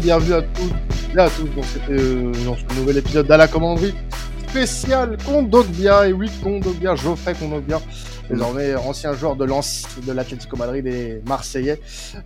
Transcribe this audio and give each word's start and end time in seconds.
bienvenue 0.00 0.34
à 0.34 0.42
tous 0.42 1.16
et 1.16 1.18
à 1.18 1.28
tous 1.28 1.48
dans, 1.56 1.92
euh, 1.92 2.32
dans 2.44 2.56
ce 2.56 2.78
nouvel 2.78 2.98
épisode 2.98 3.26
d'À 3.26 3.36
la 3.36 3.48
commanderie 3.48 3.94
spécial 4.48 5.16
Kondogbia. 5.24 6.08
Et 6.08 6.12
oui, 6.12 6.30
Kondogbia, 6.42 6.94
Geoffrey 6.94 7.34
Kondogbia, 7.34 7.80
désormais 8.30 8.76
ancien 8.76 9.12
joueur 9.14 9.34
de 9.34 9.44
Lens, 9.44 9.86
de 10.06 10.12
l'Atlético 10.12 10.56
Madrid 10.56 10.86
et 10.86 11.20
Marseillais. 11.26 11.80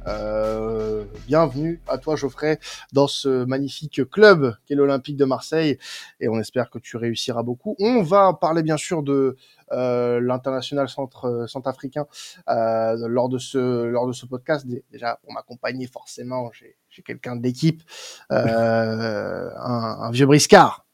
Euh, 0.07 1.05
bienvenue 1.27 1.81
à 1.89 1.97
toi 1.97 2.15
Geoffrey 2.15 2.59
dans 2.93 3.07
ce 3.07 3.45
magnifique 3.47 4.03
club 4.11 4.55
qu'est 4.67 4.75
l'Olympique 4.75 5.17
de 5.17 5.25
Marseille 5.25 5.79
et 6.21 6.29
on 6.29 6.39
espère 6.39 6.69
que 6.69 6.79
tu 6.79 6.99
réussiras 6.99 7.43
beaucoup. 7.43 7.75
On 7.79 8.03
va 8.03 8.35
parler 8.39 8.63
bien 8.63 8.77
sûr 8.77 9.03
de 9.03 9.37
l'international 9.73 10.89
centre 10.89 11.47
centrafricain 11.49 12.07
euh, 12.49 13.09
lors 13.09 13.29
de 13.29 13.39
ce 13.39 13.85
lors 13.85 14.07
de 14.07 14.13
ce 14.13 14.27
podcast. 14.27 14.67
Déjà 14.91 15.19
pour 15.23 15.33
m'accompagner 15.33 15.87
forcément, 15.87 16.51
j'ai 16.53 16.77
j'ai 16.89 17.03
quelqu'un 17.03 17.37
d'équipe, 17.37 17.83
euh, 18.31 19.51
un, 19.57 19.99
un 20.03 20.11
vieux 20.11 20.27
briscard. 20.27 20.87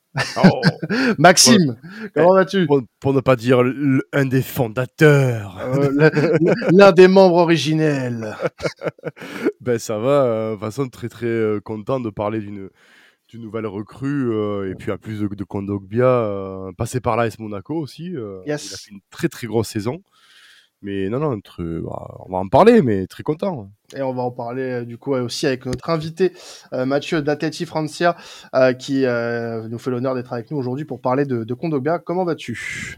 Oh. 0.42 0.60
Maxime, 1.18 1.76
comment 2.14 2.34
vas-tu? 2.34 2.66
pour, 2.66 2.82
pour 3.00 3.12
ne 3.12 3.20
pas 3.20 3.36
dire 3.36 3.62
un 4.12 4.24
des 4.24 4.42
fondateurs. 4.42 5.58
Euh, 5.60 6.10
L'un 6.72 6.92
des 6.92 7.08
membres 7.08 7.36
originels. 7.36 8.36
ben 9.60 9.78
ça 9.78 9.98
va, 9.98 10.24
euh, 10.24 10.48
de 10.50 10.54
toute 10.54 10.64
façon 10.64 10.88
très 10.88 11.08
très 11.08 11.26
euh, 11.26 11.60
content 11.60 12.00
de 12.00 12.10
parler 12.10 12.40
d'une 12.40 12.70
d'une 13.28 13.42
nouvelle 13.42 13.66
recrue 13.66 14.32
euh, 14.32 14.70
et 14.70 14.74
puis 14.74 14.90
à 14.90 14.98
plus 14.98 15.20
de, 15.20 15.28
de 15.28 15.44
Kondogbia, 15.44 16.06
euh, 16.06 16.72
passé 16.76 17.00
par 17.00 17.16
l'AS 17.16 17.38
Monaco 17.38 17.74
aussi. 17.74 18.16
euh, 18.16 18.40
Yes. 18.46 18.70
Il 18.70 18.74
a 18.74 18.76
fait 18.78 18.90
une 18.92 19.00
très 19.10 19.28
très 19.28 19.46
grosse 19.46 19.68
saison. 19.68 20.02
Mais 20.80 21.08
non, 21.08 21.18
non, 21.18 21.36
bah, 21.36 22.16
on 22.26 22.32
va 22.32 22.38
en 22.38 22.46
parler, 22.46 22.82
mais 22.82 23.08
très 23.08 23.24
content. 23.24 23.68
Et 23.96 24.00
on 24.02 24.14
va 24.14 24.22
en 24.22 24.30
parler 24.30 24.86
du 24.86 24.96
coup 24.96 25.12
aussi 25.12 25.46
avec 25.48 25.66
notre 25.66 25.90
invité 25.90 26.32
Mathieu 26.72 27.20
Datetti 27.20 27.66
Francia 27.66 28.16
qui 28.78 29.00
nous 29.02 29.78
fait 29.78 29.90
l'honneur 29.90 30.14
d'être 30.14 30.32
avec 30.32 30.52
nous 30.52 30.56
aujourd'hui 30.56 30.84
pour 30.84 31.00
parler 31.00 31.24
de, 31.24 31.42
de 31.42 31.54
Kondogbia. 31.54 31.98
Comment 31.98 32.24
vas-tu? 32.24 32.96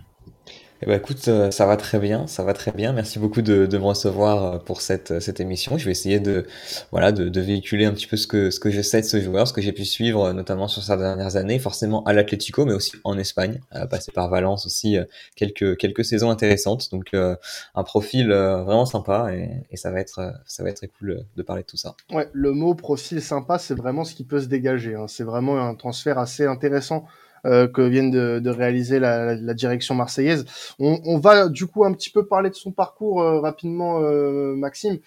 Eh 0.82 0.86
ben, 0.86 0.96
écoute, 0.96 1.28
euh, 1.28 1.50
ça 1.50 1.66
va 1.66 1.76
très 1.76 1.98
bien, 1.98 2.26
ça 2.26 2.42
va 2.42 2.54
très 2.54 2.72
bien. 2.72 2.94
Merci 2.94 3.18
beaucoup 3.18 3.42
de, 3.42 3.66
de 3.66 3.78
me 3.78 3.84
recevoir 3.84 4.44
euh, 4.44 4.58
pour 4.58 4.80
cette, 4.80 5.10
euh, 5.10 5.20
cette 5.20 5.38
émission. 5.38 5.76
Je 5.76 5.84
vais 5.84 5.90
essayer 5.90 6.20
de, 6.20 6.46
voilà, 6.90 7.12
de, 7.12 7.28
de 7.28 7.40
véhiculer 7.42 7.84
un 7.84 7.92
petit 7.92 8.06
peu 8.06 8.16
ce 8.16 8.26
que, 8.26 8.50
ce 8.50 8.58
que 8.58 8.70
je 8.70 8.80
sais 8.80 9.02
de 9.02 9.06
ce 9.06 9.20
joueur, 9.20 9.46
ce 9.46 9.52
que 9.52 9.60
j'ai 9.60 9.72
pu 9.72 9.84
suivre, 9.84 10.32
notamment 10.32 10.68
sur 10.68 10.82
ces 10.82 10.96
dernières 10.96 11.36
années, 11.36 11.58
forcément 11.58 12.02
à 12.04 12.14
l'Atlético, 12.14 12.64
mais 12.64 12.72
aussi 12.72 12.92
en 13.04 13.18
Espagne, 13.18 13.60
passé 13.90 14.10
par 14.10 14.30
Valence 14.30 14.64
aussi, 14.64 14.96
quelques, 15.36 15.76
quelques 15.76 16.04
saisons 16.04 16.30
intéressantes. 16.30 16.90
Donc, 16.92 17.12
un 17.12 17.82
profil 17.84 18.28
vraiment 18.28 18.86
sympa 18.86 19.34
et, 19.34 19.50
et 19.70 19.76
ça 19.76 19.90
va 19.90 20.00
être, 20.00 20.32
ça 20.46 20.62
va 20.62 20.70
être 20.70 20.86
cool 20.98 21.24
de 21.36 21.42
parler 21.42 21.62
de 21.62 21.66
tout 21.66 21.76
ça. 21.76 21.94
Ouais, 22.10 22.28
le 22.32 22.52
mot 22.52 22.74
profil 22.74 23.20
sympa, 23.20 23.58
c'est 23.58 23.74
vraiment 23.74 24.04
ce 24.04 24.14
qui 24.14 24.24
peut 24.24 24.40
se 24.40 24.46
dégager. 24.46 24.94
hein. 24.94 25.06
C'est 25.08 25.24
vraiment 25.24 25.60
un 25.60 25.74
transfert 25.74 26.18
assez 26.18 26.46
intéressant 26.46 27.04
euh, 27.46 27.66
que 27.68 27.82
viennent 27.82 28.10
de, 28.10 28.38
de 28.38 28.50
réaliser 28.50 28.98
la, 28.98 29.24
la- 29.26 29.34
la 29.36 29.54
direction 29.54 29.94
marseillaise. 29.94 30.44
On, 30.78 31.00
on 31.04 31.18
va 31.18 31.48
du 31.48 31.66
coup 31.66 31.84
un 31.84 31.92
petit 31.92 32.10
peu 32.10 32.26
parler 32.26 32.50
de 32.50 32.54
son 32.54 32.72
parcours 32.72 33.22
euh, 33.22 33.40
rapidement, 33.40 34.00
euh, 34.02 34.54
Maxime. 34.56 34.98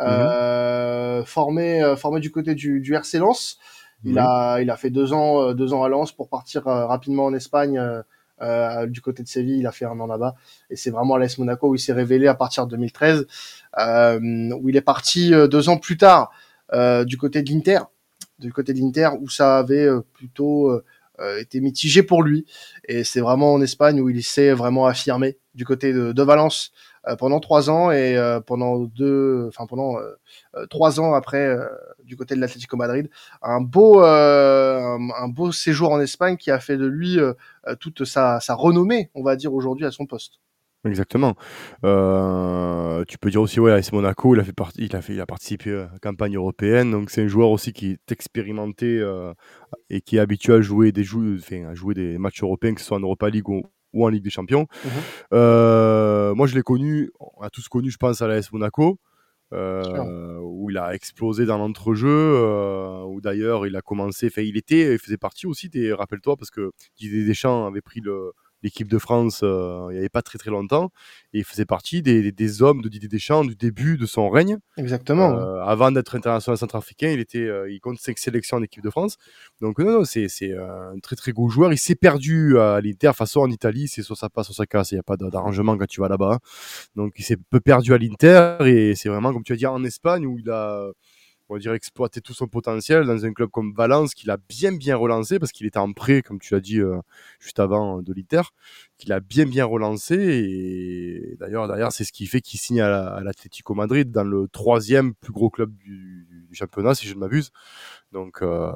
Euh, 0.00 1.24
formé, 1.24 1.82
euh, 1.82 1.96
formé 1.96 2.20
du 2.20 2.30
côté 2.30 2.54
du, 2.54 2.80
du 2.80 2.94
RC 2.94 3.18
Lens. 3.18 3.58
Il 4.04 4.18
a, 4.18 4.60
il 4.62 4.70
a 4.70 4.76
fait 4.76 4.88
deux 4.90 5.12
ans, 5.12 5.42
euh, 5.42 5.52
deux 5.54 5.74
ans 5.74 5.82
à 5.84 5.88
Lens 5.88 6.12
pour 6.12 6.28
partir 6.28 6.64
rapidement 6.64 7.26
en 7.26 7.34
Espagne. 7.34 7.78
euh, 8.42 8.86
du 8.86 9.02
côté 9.02 9.22
de 9.22 9.28
Séville, 9.28 9.58
il 9.58 9.66
a 9.66 9.72
fait 9.72 9.84
un 9.84 10.00
an 10.00 10.06
là-bas, 10.06 10.34
et 10.70 10.76
c'est 10.76 10.90
vraiment 10.90 11.16
à 11.16 11.18
l'AS 11.18 11.36
Monaco 11.36 11.68
où 11.68 11.74
il 11.74 11.78
s'est 11.78 11.92
révélé 11.92 12.26
à 12.26 12.34
partir 12.34 12.64
de 12.64 12.70
2013, 12.70 13.26
euh, 13.78 14.50
où 14.58 14.70
il 14.70 14.76
est 14.76 14.80
parti 14.80 15.32
deux 15.50 15.68
ans 15.68 15.76
plus 15.76 15.98
tard 15.98 16.32
euh, 16.72 17.04
du 17.04 17.18
côté 17.18 17.42
de 17.42 17.50
l'Inter, 17.52 17.80
du 18.38 18.50
côté 18.50 18.72
de 18.72 18.78
l'Inter 18.78 19.10
où 19.20 19.28
ça 19.28 19.58
avait 19.58 19.84
euh, 19.84 20.00
plutôt 20.14 20.70
euh, 21.20 21.38
été 21.38 21.60
mitigé 21.60 22.02
pour 22.02 22.22
lui, 22.22 22.46
et 22.86 23.04
c'est 23.04 23.20
vraiment 23.20 23.54
en 23.54 23.60
Espagne 23.60 24.00
où 24.00 24.08
il 24.08 24.22
s'est 24.22 24.52
vraiment 24.52 24.86
affirmé 24.86 25.38
du 25.54 25.64
côté 25.64 25.92
de, 25.92 26.12
de 26.12 26.22
Valence 26.22 26.72
euh, 27.06 27.16
pendant 27.16 27.40
trois 27.40 27.70
ans 27.70 27.90
et 27.90 28.16
euh, 28.16 28.40
pendant 28.40 28.78
deux, 28.78 29.46
enfin 29.48 29.66
pendant 29.66 29.96
trois 30.70 31.00
ans 31.00 31.14
après 31.14 31.56
du 32.04 32.16
côté 32.16 32.34
de 32.34 32.40
l'Atlético 32.40 32.76
Madrid, 32.76 33.10
un 33.42 33.60
beau, 33.60 34.00
un, 34.00 35.28
beau 35.28 35.52
séjour 35.52 35.92
en 35.92 36.00
Espagne 36.00 36.36
qui 36.36 36.50
a 36.50 36.58
fait 36.60 36.76
de 36.76 36.86
lui 36.86 37.18
toute 37.78 38.04
sa, 38.04 38.40
sa 38.40 38.54
renommée, 38.54 39.10
on 39.14 39.22
va 39.22 39.36
dire 39.36 39.54
aujourd'hui 39.54 39.86
à 39.86 39.90
son 39.90 40.06
poste. 40.06 40.40
Exactement. 40.86 41.34
Euh, 41.84 43.04
tu 43.06 43.18
peux 43.18 43.28
dire 43.30 43.42
aussi, 43.42 43.60
ouais, 43.60 43.70
AS 43.72 43.92
Monaco, 43.92 44.34
il 44.34 44.40
a, 44.40 44.44
fait 44.44 44.54
partie, 44.54 44.82
il, 44.86 44.96
a 44.96 45.02
fait, 45.02 45.12
il 45.12 45.20
a 45.20 45.26
participé 45.26 45.72
à 45.74 45.90
la 45.92 45.98
campagne 46.00 46.36
européenne, 46.36 46.90
donc 46.90 47.10
c'est 47.10 47.22
un 47.22 47.28
joueur 47.28 47.50
aussi 47.50 47.74
qui 47.74 47.90
est 47.90 48.12
expérimenté 48.12 48.98
euh, 48.98 49.34
et 49.90 50.00
qui 50.00 50.16
est 50.16 50.20
habitué 50.20 50.54
à 50.54 50.62
jouer 50.62 50.90
des, 50.90 51.04
jou- 51.04 51.36
enfin, 51.38 51.66
à 51.68 51.74
jouer 51.74 51.92
des 51.92 52.16
matchs 52.16 52.42
européens, 52.42 52.72
que 52.74 52.80
ce 52.80 52.86
soit 52.86 52.96
en 52.96 53.00
Europa 53.00 53.28
League 53.28 53.46
ou, 53.50 53.62
ou 53.92 54.06
en 54.06 54.08
Ligue 54.08 54.24
des 54.24 54.30
Champions. 54.30 54.66
Mhm. 54.84 54.90
Euh, 55.34 56.34
moi, 56.34 56.46
je 56.46 56.54
l'ai 56.54 56.62
connu, 56.62 57.10
on 57.20 57.42
a 57.42 57.50
tous 57.50 57.68
connu, 57.68 57.90
je 57.90 57.98
pense, 57.98 58.22
à 58.22 58.26
l'AS 58.28 58.50
Monaco. 58.50 58.98
euh, 59.52 60.38
où 60.42 60.70
il 60.70 60.78
a 60.78 60.94
explosé 60.94 61.44
dans 61.44 61.58
l'entrejeu, 61.58 62.08
euh, 62.08 63.02
où 63.04 63.20
d'ailleurs 63.20 63.66
il 63.66 63.74
a 63.76 63.82
commencé, 63.82 64.28
enfin 64.28 64.42
il 64.42 64.56
était, 64.56 64.92
il 64.94 64.98
faisait 64.98 65.16
partie 65.16 65.46
aussi 65.48 65.68
des, 65.68 65.92
rappelle-toi, 65.92 66.36
parce 66.36 66.50
que 66.50 66.70
Didier 66.96 67.24
Deschamps 67.26 67.66
avait 67.66 67.80
pris 67.80 68.00
le, 68.00 68.32
l'équipe 68.62 68.88
de 68.88 68.98
France 68.98 69.40
euh, 69.42 69.86
il 69.90 69.92
n'y 69.94 69.98
avait 69.98 70.08
pas 70.08 70.22
très 70.22 70.38
très 70.38 70.50
longtemps, 70.50 70.90
et 71.32 71.38
il 71.38 71.44
faisait 71.44 71.64
partie 71.64 72.02
des, 72.02 72.22
des- 72.22 72.32
des 72.32 72.62
hommes 72.62 72.82
de 72.82 72.88
Didier 72.88 73.08
Deschamps 73.08 73.44
du 73.44 73.54
début 73.56 73.96
de 73.96 74.06
son 74.06 74.28
règne. 74.30 74.58
Exactement. 74.76 75.30
Euh, 75.38 75.62
avant 75.62 75.90
d'être 75.92 76.14
international 76.16 76.58
centrafricain, 76.58 77.10
il 77.10 77.20
était, 77.20 77.38
euh, 77.38 77.70
il 77.70 77.80
compte 77.80 77.98
5 77.98 78.18
sélections 78.18 78.56
en 78.58 78.62
équipe 78.62 78.82
de 78.82 78.90
France. 78.90 79.16
Donc 79.60 79.78
non, 79.78 79.90
non, 80.00 80.04
c'est 80.04 80.28
c'est 80.28 80.52
un 80.56 80.98
très 81.02 81.16
très 81.16 81.32
gros 81.32 81.48
joueur. 81.48 81.72
Il 81.72 81.78
s'est 81.78 81.94
perdu 81.94 82.58
à 82.58 82.80
l'Inter. 82.80 83.06
De 83.06 83.12
toute 83.12 83.16
façon, 83.18 83.40
en 83.40 83.50
Italie, 83.50 83.88
c'est 83.88 84.02
soit 84.02 84.16
ça 84.16 84.28
passe, 84.28 84.46
soit 84.46 84.54
ça 84.54 84.66
casse. 84.66 84.92
Il 84.92 84.96
n'y 84.96 85.00
a 85.00 85.02
pas 85.04 85.16
d'arrangement 85.16 85.76
quand 85.78 85.86
tu 85.86 86.00
vas 86.00 86.08
là-bas. 86.08 86.32
hein. 86.34 86.38
Donc 86.96 87.14
il 87.18 87.24
s'est 87.24 87.36
peu 87.50 87.60
perdu 87.60 87.94
à 87.94 87.98
l'Inter 87.98 88.58
et 88.66 88.94
c'est 88.94 89.08
vraiment 89.08 89.32
comme 89.32 89.42
tu 89.44 89.52
as 89.52 89.56
dit 89.56 89.66
en 89.66 89.82
Espagne 89.84 90.26
où 90.26 90.38
il 90.38 90.50
a 90.50 90.86
on 91.50 91.54
va 91.54 91.60
dire 91.60 91.72
exploité 91.72 92.20
tout 92.20 92.32
son 92.32 92.46
potentiel 92.46 93.04
dans 93.04 93.24
un 93.24 93.32
club 93.32 93.50
comme 93.50 93.72
Valence 93.74 94.14
qu'il 94.14 94.30
a 94.30 94.36
bien 94.36 94.72
bien 94.72 94.96
relancé 94.96 95.38
parce 95.40 95.50
qu'il 95.50 95.66
était 95.66 95.78
en 95.78 95.92
prêt 95.92 96.22
comme 96.22 96.38
tu 96.38 96.54
l'as 96.54 96.60
dit 96.60 96.80
euh, 96.80 97.00
juste 97.40 97.58
avant 97.58 97.98
euh, 97.98 98.02
de 98.02 98.12
l'Inter 98.12 98.42
qu'il 99.00 99.12
a 99.12 99.20
bien 99.20 99.46
bien 99.46 99.64
relancé 99.64 100.14
et 100.14 101.36
d'ailleurs 101.40 101.66
d'ailleurs 101.68 101.92
c'est 101.92 102.04
ce 102.04 102.12
qui 102.12 102.26
fait 102.26 102.40
qu'il 102.40 102.60
signe 102.60 102.80
à 102.80 102.88
la- 102.88 103.08
à 103.14 103.20
l'Atlético 103.22 103.74
Madrid 103.74 104.10
dans 104.10 104.24
le 104.24 104.46
troisième 104.48 105.14
plus 105.14 105.32
gros 105.32 105.50
club 105.50 105.74
du, 105.76 106.26
du 106.48 106.54
championnat 106.54 106.94
si 106.94 107.06
je 107.08 107.14
ne 107.14 107.20
m'abuse 107.20 107.50
donc 108.12 108.42
euh, 108.42 108.70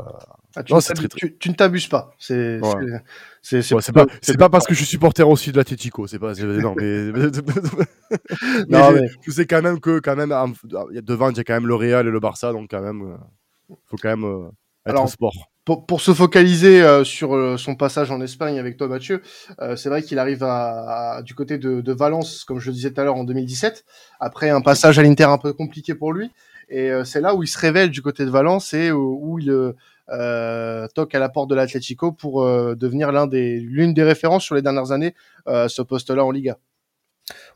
Ah, 0.57 0.63
tu, 0.63 0.73
non, 0.73 0.77
ne 0.77 0.81
c'est 0.81 0.95
t'abu- 0.95 1.09
très, 1.09 1.19
très- 1.19 1.29
tu- 1.29 1.37
tu 1.39 1.49
ne 1.51 1.55
t'abuses 1.55 1.89
pas. 1.89 2.13
C'est 2.19 2.61
Ouais. 2.61 3.01
c'est- 3.43 3.73
ouais, 3.75 3.81
pas 3.93 4.07
c'est 4.23 4.39
pas 4.39 4.49
parce 4.49 4.65
que 4.67 4.75
je 4.75 4.79
suis 4.79 4.87
supporter 4.87 5.27
aussi 5.29 5.51
de 5.53 5.57
l'Atlético 5.57 6.07
c'est 6.07 6.19
pas 6.21 6.35
c'est- 6.35 6.45
non 6.45 6.75
mais 6.77 7.11
Non, 8.69 8.93
mais- 8.93 9.09
je 9.27 9.31
sais 9.31 9.47
quand 9.47 9.63
même 9.63 9.81
que 9.81 9.99
quand 10.01 10.17
même 10.17 10.33
en- 10.33 10.53
il 10.91 10.95
y 10.97 10.99
a 10.99 11.03
devant 11.03 11.31
il 11.31 11.37
y 11.37 11.41
a 11.41 11.45
quand 11.45 11.55
même 11.55 11.67
le 11.67 11.75
Real 11.75 12.07
et 12.07 12.11
le 12.11 12.21
Barça 12.21 12.53
donc 12.53 12.71
quand 12.71 12.81
même 12.83 13.03
euh, 13.03 13.75
faut 13.87 13.97
quand 14.01 14.09
même 14.11 14.25
euh, 14.25 14.49
Alors, 14.87 15.09
sport 15.09 15.33
pour, 15.65 15.87
pour 15.87 16.01
se 16.03 16.13
focaliser 16.13 16.83
euh, 16.83 17.05
sur 17.05 17.35
euh, 17.35 17.57
son 17.57 17.75
passage 17.75 18.11
en 18.11 18.21
Espagne 18.21 18.59
avec 18.59 18.77
toi, 18.77 18.87
Mathieu, 18.87 19.23
euh, 19.61 19.77
c'est 19.77 19.89
vrai 19.89 20.03
qu'il 20.03 20.19
arrive 20.19 20.43
à, 20.43 21.17
à- 21.17 21.23
du 21.23 21.35
côté 21.35 21.57
de, 21.57 21.81
de 21.81 21.93
Valence, 21.93 22.45
comme 22.45 22.59
je 22.61 22.69
le 22.69 22.75
disais 22.75 22.93
tout 22.93 23.01
à 23.01 23.05
l'heure, 23.05 23.17
en 23.17 23.25
2017, 23.25 23.85
après 24.21 24.51
un 24.51 24.61
passage 24.61 24.99
à 24.99 25.03
l'Inter 25.03 25.25
un 25.25 25.39
peu 25.39 25.53
compliqué 25.55 25.95
pour 25.95 26.13
lui. 26.13 26.31
Et 26.69 26.91
euh, 26.91 27.05
c'est 27.05 27.21
là 27.21 27.35
où 27.35 27.43
il 27.43 27.47
se 27.47 27.59
révèle 27.59 27.91
du 27.91 28.03
côté 28.03 28.25
de 28.27 28.31
Valence 28.31 28.75
et 28.75 28.91
où, 28.93 29.19
où 29.23 29.39
il 29.39 29.51
euh, 29.51 29.73
euh, 30.11 30.87
toque 30.95 31.15
à 31.15 31.19
la 31.19 31.29
porte 31.31 31.49
de 31.49 31.55
l'Atlético 31.55 32.13
pour 32.13 32.43
euh, 32.43 32.75
devenir 32.75 33.11
l'un 33.13 33.27
des 33.27 33.59
l'une 33.61 33.95
des 33.95 34.03
références 34.03 34.45
sur 34.45 34.55
les 34.55 34.63
dernières 34.63 34.93
années 34.93 35.15
euh, 35.49 35.65
à 35.65 35.69
ce 35.69 35.81
poste-là 35.83 36.25
en 36.25 36.31
Liga. 36.31 36.59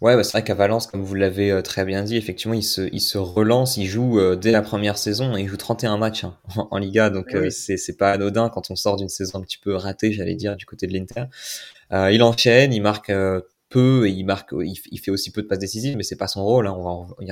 Ouais, 0.01 0.17
bah, 0.17 0.25
c'est 0.25 0.33
vrai 0.33 0.45
qu'à 0.45 0.55
Valence, 0.55 0.87
comme 0.87 1.03
vous 1.03 1.15
l'avez 1.15 1.51
euh, 1.51 1.61
très 1.63 1.85
bien 1.85 2.03
dit, 2.03 2.17
effectivement, 2.17 2.55
il 2.55 2.63
se, 2.63 2.89
il 2.93 3.01
se 3.01 3.19
relance, 3.19 3.77
il 3.77 3.87
joue 3.87 4.19
euh, 4.19 4.35
dès 4.37 4.51
la 4.51 4.63
première 4.63 4.97
saison 4.97 5.37
et 5.37 5.43
il 5.43 5.49
joue 5.49 5.57
31 5.59 5.99
matchs 5.99 6.25
hein, 6.25 6.39
en, 6.57 6.69
en 6.71 6.79
Liga, 6.79 7.11
donc 7.11 7.27
Eh 7.29 7.37
euh, 7.37 7.41
oui. 7.43 7.53
c'est 7.53 7.77
c'est 7.77 7.97
pas 7.97 8.13
anodin 8.13 8.49
quand 8.49 8.71
on 8.71 8.77
sort 8.77 8.97
d'une 8.97 9.09
saison 9.11 9.39
un 9.39 9.43
petit 9.43 9.59
peu 9.59 9.75
ratée, 9.75 10.13
j'allais 10.13 10.37
dire, 10.37 10.57
du 10.57 10.65
côté 10.65 10.87
de 10.87 10.93
l'Inter. 10.95 11.25
Euh, 11.93 12.11
il 12.13 12.23
enchaîne, 12.23 12.73
il 12.73 12.81
marque 12.83 13.11
euh, 13.11 13.41
peu 13.69 14.07
et 14.07 14.11
il 14.11 14.25
marque, 14.25 14.55
il, 14.61 14.99
fait 14.99 15.11
aussi 15.11 15.31
peu 15.31 15.43
de 15.43 15.47
passes 15.47 15.59
décisives, 15.59 15.97
mais 15.97 16.03
c'est 16.03 16.17
pas 16.17 16.29
son 16.29 16.45
rôle, 16.45 16.67
hein, 16.67 16.75
on 16.77 16.83
va 16.83 16.91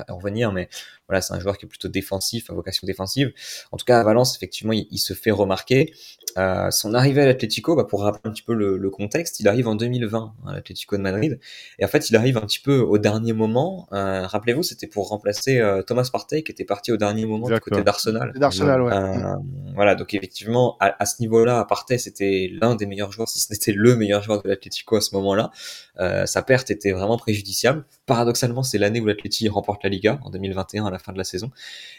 en 0.08 0.16
revenir, 0.16 0.52
mais 0.52 0.68
voilà, 1.08 1.20
c'est 1.20 1.34
un 1.34 1.40
joueur 1.40 1.56
qui 1.58 1.66
est 1.66 1.68
plutôt 1.68 1.88
défensif, 1.88 2.50
à 2.50 2.54
vocation 2.54 2.86
défensive. 2.86 3.32
En 3.72 3.76
tout 3.76 3.84
cas, 3.84 4.00
à 4.00 4.04
Valence, 4.04 4.36
effectivement, 4.36 4.72
il, 4.72 4.86
il 4.90 4.98
se 4.98 5.14
fait 5.14 5.30
remarquer. 5.30 5.92
Euh, 6.38 6.70
son 6.70 6.92
arrivée 6.92 7.22
à 7.22 7.26
l'Atlético, 7.26 7.76
bah, 7.76 7.84
pour 7.84 8.02
rappeler 8.02 8.20
un 8.24 8.30
petit 8.30 8.42
peu 8.42 8.52
le, 8.52 8.76
le 8.76 8.90
contexte, 8.90 9.40
il 9.40 9.48
arrive 9.48 9.68
en 9.68 9.74
2020 9.74 10.18
hein, 10.18 10.48
à 10.48 10.54
l'Atlético 10.54 10.96
de 10.96 11.02
Madrid. 11.02 11.38
Et 11.78 11.84
en 11.84 11.88
fait, 11.88 12.10
il 12.10 12.16
arrive 12.16 12.36
un 12.36 12.42
petit 12.42 12.60
peu 12.60 12.78
au 12.80 12.98
dernier 12.98 13.32
moment. 13.32 13.88
Euh, 13.92 14.26
Rappelez-vous, 14.26 14.62
c'était 14.62 14.86
pour 14.86 15.08
remplacer 15.08 15.58
euh, 15.58 15.82
Thomas 15.82 16.08
Partey 16.12 16.42
qui 16.42 16.52
était 16.52 16.64
parti 16.64 16.92
au 16.92 16.98
dernier 16.98 17.24
moment 17.24 17.48
du 17.48 17.58
côté 17.60 17.82
d'Arsenal. 17.82 18.32
D'Arsenal, 18.34 18.82
ouais. 18.82 18.92
Euh, 18.92 19.36
voilà, 19.74 19.94
donc 19.94 20.12
effectivement, 20.12 20.76
à, 20.80 20.94
à 21.02 21.06
ce 21.06 21.20
niveau-là, 21.20 21.64
Partey, 21.64 21.96
c'était 21.96 22.50
l'un 22.52 22.74
des 22.74 22.84
meilleurs 22.86 23.12
joueurs, 23.12 23.28
si 23.28 23.38
ce 23.38 23.50
n'était 23.52 23.72
le 23.72 23.96
meilleur 23.96 24.22
joueur 24.22 24.42
de 24.42 24.48
l'Atlético 24.48 24.96
à 24.96 25.00
ce 25.00 25.14
moment-là. 25.14 25.50
Euh, 25.98 26.25
sa 26.26 26.42
perte 26.42 26.70
était 26.70 26.92
vraiment 26.92 27.16
préjudiciable. 27.16 27.84
Paradoxalement, 28.06 28.62
c'est 28.62 28.78
l'année 28.78 29.00
où 29.00 29.06
l'Atleti 29.06 29.48
remporte 29.48 29.82
la 29.82 29.90
Liga 29.90 30.18
en 30.22 30.30
2021 30.30 30.86
à 30.86 30.90
la 30.90 30.98
fin 30.98 31.12
de 31.12 31.18
la 31.18 31.24
saison 31.24 31.50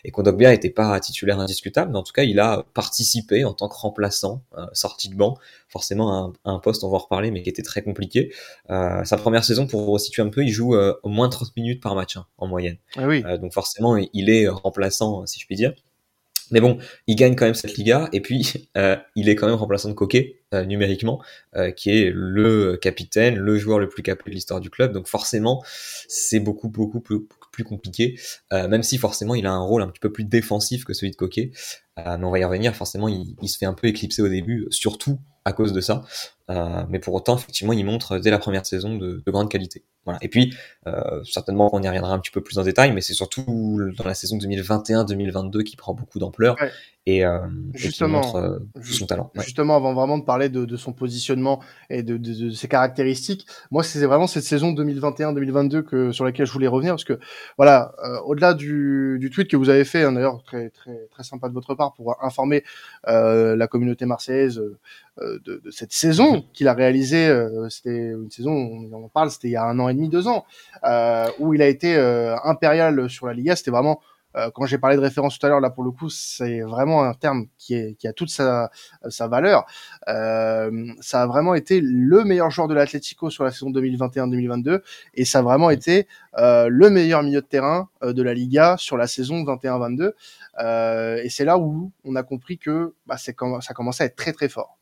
et 0.04 0.12
Kondogbia 0.12 0.52
n'était 0.52 0.70
pas 0.70 1.00
titulaire 1.00 1.40
indiscutable, 1.40 1.92
mais 1.92 1.98
en 1.98 2.04
tout 2.04 2.14
cas, 2.14 2.24
il 2.24 2.40
a 2.40 2.66
participé 2.74 3.46
en 3.46 3.54
tant 3.54 3.68
que 3.68 3.76
remplaçant, 3.76 4.44
sorti 4.74 5.10
de 5.10 5.16
banc, 5.16 5.38
forcément 5.70 6.26
un, 6.26 6.34
un 6.46 6.60
poste, 6.60 6.84
on 6.84 6.90
va 6.90 6.98
en 6.98 7.00
reparler, 7.00 7.32
mais 7.32 7.42
qui 7.42 7.50
était 7.50 7.64
très 7.64 7.82
compliqué. 7.82 8.34
sa 8.70 9.18
première 9.18 9.44
saison, 9.44 9.68
pour 9.68 9.84
vous 9.84 9.98
situer 9.98 10.22
un 10.22 10.30
peu, 10.30 10.44
il 10.44 10.50
joue 10.50 10.76
au 10.76 11.10
moins 11.10 11.30
30 11.30 11.56
minutes 11.56 11.82
par 11.82 11.96
match 11.96 12.18
hein, 12.18 12.26
en 12.38 12.48
moyenne. 12.48 12.78
Ah 12.96 13.08
oui. 13.08 13.24
donc 13.40 13.54
forcément, 13.54 13.98
il 13.98 14.30
est 14.30 14.48
remplaçant, 14.48 15.26
si 15.26 15.40
je 15.40 15.46
puis 15.46 15.56
dire. 15.56 15.74
Mais 16.52 16.62
bon, 16.62 16.78
il 17.08 17.16
gagne 17.16 17.36
quand 17.36 17.46
même 17.46 17.56
cette 17.56 17.78
Liga 17.78 18.10
et 18.14 18.22
puis 18.22 18.70
euh, 18.78 18.96
il 19.16 19.30
est 19.30 19.36
quand 19.36 19.48
même 19.48 19.56
remplaçant 19.56 19.90
de 19.90 19.94
Coquet 19.94 20.40
euh, 20.54 20.66
numériquement, 20.66 21.22
euh, 21.56 21.72
qui 21.72 21.90
est 21.90 22.12
le 22.14 22.78
capitaine, 22.78 23.36
le 23.36 23.58
joueur 23.58 23.80
le 23.80 23.90
plus 23.90 24.04
capé 24.04 24.30
de 24.30 24.36
l'histoire 24.36 24.60
du 24.60 24.70
club. 24.70 24.94
Donc 24.94 25.08
forcément, 25.08 25.64
c'est 26.08 26.40
beaucoup 26.40 26.70
beaucoup 26.70 27.02
plus, 27.02 27.20
plus 27.52 27.64
compliqué, 27.64 28.20
même 28.52 28.84
si 28.84 28.98
forcément 28.98 29.36
il 29.36 29.46
a 29.46 29.52
un 29.52 29.62
rôle 29.62 29.82
un 29.82 29.88
petit 29.88 30.00
peu 30.00 30.12
plus 30.12 30.24
défensif 30.24 30.84
que 30.86 30.94
celui 30.94 31.12
de 31.12 31.16
Coquet. 31.16 31.52
mais 31.98 32.24
on 32.24 32.32
va 32.32 32.40
y 32.40 32.44
revenir. 32.44 32.76
Forcément, 32.76 33.08
il, 33.08 33.36
il, 33.42 33.50
se 33.50 33.58
fait 33.58 33.66
un 33.66 33.74
peu 33.74 33.88
éclipser 33.88 34.22
au 34.22 34.28
début, 34.28 34.68
surtout 34.70 35.20
à 35.48 35.54
cause 35.54 35.74
de 35.74 35.82
ça. 35.82 36.04
mais 36.90 37.00
pour 37.00 37.14
autant, 37.14 37.38
effectivement, 37.38 37.74
il 37.74 37.86
montre 37.86 38.20
dès 38.20 38.32
la 38.32 38.40
première 38.40 38.66
saison 38.66 38.98
de, 38.98 39.24
de 39.26 39.32
grande 39.32 39.50
qualité. 39.50 39.84
Voilà. 40.06 40.20
Et 40.22 40.30
puis, 40.30 40.56
euh, 40.88 41.22
certainement 41.26 41.70
qu'on 41.70 41.82
y 41.82 41.88
reviendra 41.88 42.14
un 42.14 42.20
petit 42.20 42.32
peu 42.32 42.42
plus 42.42 42.58
en 42.58 42.64
détail, 42.64 42.94
mais 42.94 43.02
c'est 43.02 43.14
surtout 43.14 43.44
dans 43.98 44.06
la 44.06 44.14
saison 44.14 44.38
2021-2022 44.38 45.64
qui 45.64 45.76
prend 45.76 45.94
beaucoup 45.94 46.18
d'ampleur. 46.20 46.56
Ouais 46.62 46.72
et, 47.08 47.26
euh, 47.26 47.40
justement, 47.74 48.20
montre 48.20 48.36
euh, 48.36 48.60
son 48.84 49.06
talent. 49.06 49.32
Ouais. 49.34 49.42
Justement, 49.42 49.78
avant 49.78 49.94
vraiment 49.94 50.18
de 50.18 50.26
parler 50.26 50.50
de, 50.50 50.66
de 50.66 50.76
son 50.76 50.92
positionnement 50.92 51.62
et 51.90 52.04
de, 52.04 52.52
ses 52.52 52.68
caractéristiques, 52.68 53.48
moi 53.72 53.82
c'est 53.82 54.06
vraiment 54.06 54.28
cette 54.28 54.44
saison 54.44 54.74
2021-2022 54.74 55.84
que 55.84 56.12
sur 56.12 56.26
laquelle 56.26 56.46
je 56.46 56.52
voulais 56.52 56.68
revenir 56.68 56.92
parce 56.92 57.06
que 57.06 57.18
voilà, 57.56 57.94
euh, 58.04 58.20
au-delà 58.26 58.54
du, 58.54 59.20
du 59.22 59.30
tweet 59.30 59.50
que 59.50 59.56
vous 59.56 59.70
avez 59.70 59.86
fait, 59.86 60.04
hein, 60.04 60.12
d'ailleurs 60.12 60.44
très 60.44 60.70
très 60.70 61.08
très 61.10 61.24
sympa 61.24 61.48
de 61.48 61.54
votre 61.54 61.76
part 61.76 61.94
pour 61.94 62.22
informer 62.22 62.66
euh, 63.08 63.56
la 63.56 63.68
communauté 63.68 64.06
marseillaise 64.06 64.60
euh, 64.60 64.78
de, 65.22 65.62
de, 65.64 65.72
cette 65.72 65.94
saison 65.94 66.38
mm-hmm. 66.38 66.52
qu'il 66.54 66.68
a 66.68 66.74
réalisée, 66.74 67.28
euh, 67.28 67.70
c'était 67.70 68.12
une 68.12 68.32
saison, 68.32 68.52
on 68.52 68.94
en 68.94 69.10
parle, 69.10 69.32
c'était 69.32 69.50
il 69.50 69.52
y 69.52 69.56
a 69.56 69.64
un 69.64 69.80
an 69.80 69.90
et 69.90 69.94
demi, 69.94 70.10
deux 70.10 70.28
ans, 70.28 70.46
où 71.40 71.54
il 71.54 71.62
a 71.62 71.68
été 71.68 71.96
impérial 72.44 73.10
sur 73.10 73.28
la 73.28 73.34
Liga, 73.34 73.56
c'était 73.56 73.72
vraiment 73.72 74.00
euh, 74.38 74.52
quand 74.54 74.66
j'ai 74.66 74.78
parlé 74.78 74.96
de 74.96 75.02
référence 75.02 75.40
tout 75.40 75.46
à 75.46 75.50
l'heure, 75.50 75.60
là 75.60 75.70
pour 75.70 75.84
le 75.84 75.92
coup, 75.92 76.10
c'est 76.10 76.62
vraiment 76.62 77.04
un 77.04 77.14
terme 77.14 77.48
qui, 77.58 77.74
est, 77.76 77.96
qui 77.96 78.08
a 78.08 78.14
toute 78.14 78.30
sa, 78.30 78.70
sa 79.10 79.28
valeur. 79.28 79.66
Euh, 80.08 80.88
ça 81.02 81.24
a 81.24 81.28
vraiment 81.28 81.56
été 81.56 81.80
le 81.82 82.24
meilleur 82.24 82.52
joueur 82.52 82.68
de 82.68 82.74
l'Atlético 82.74 83.30
sur 83.30 83.44
la 83.44 83.52
saison 83.52 83.72
2021-2022 83.72 84.82
et 85.16 85.26
ça 85.26 85.40
a 85.40 85.42
vraiment 85.42 85.70
été 85.70 86.08
euh, 86.38 86.68
le 86.70 86.90
meilleur 86.90 87.24
milieu 87.24 87.42
de 87.42 87.48
terrain 87.48 87.90
euh, 88.04 88.14
de 88.14 88.22
la 88.22 88.34
Liga 88.34 88.76
sur 88.78 88.98
la 88.98 89.08
saison 89.08 89.44
21-22. 89.44 90.12
Euh, 90.60 91.22
et 91.24 91.30
c'est 91.30 91.46
là 91.46 91.58
où 91.58 91.92
on 92.04 92.16
a 92.16 92.24
compris 92.24 92.58
que 92.58 92.94
bah, 93.06 93.18
ça 93.18 93.34
commençait 93.34 94.04
à 94.04 94.06
être 94.06 94.16
très 94.16 94.34
très 94.34 94.50
fort. 94.50 94.77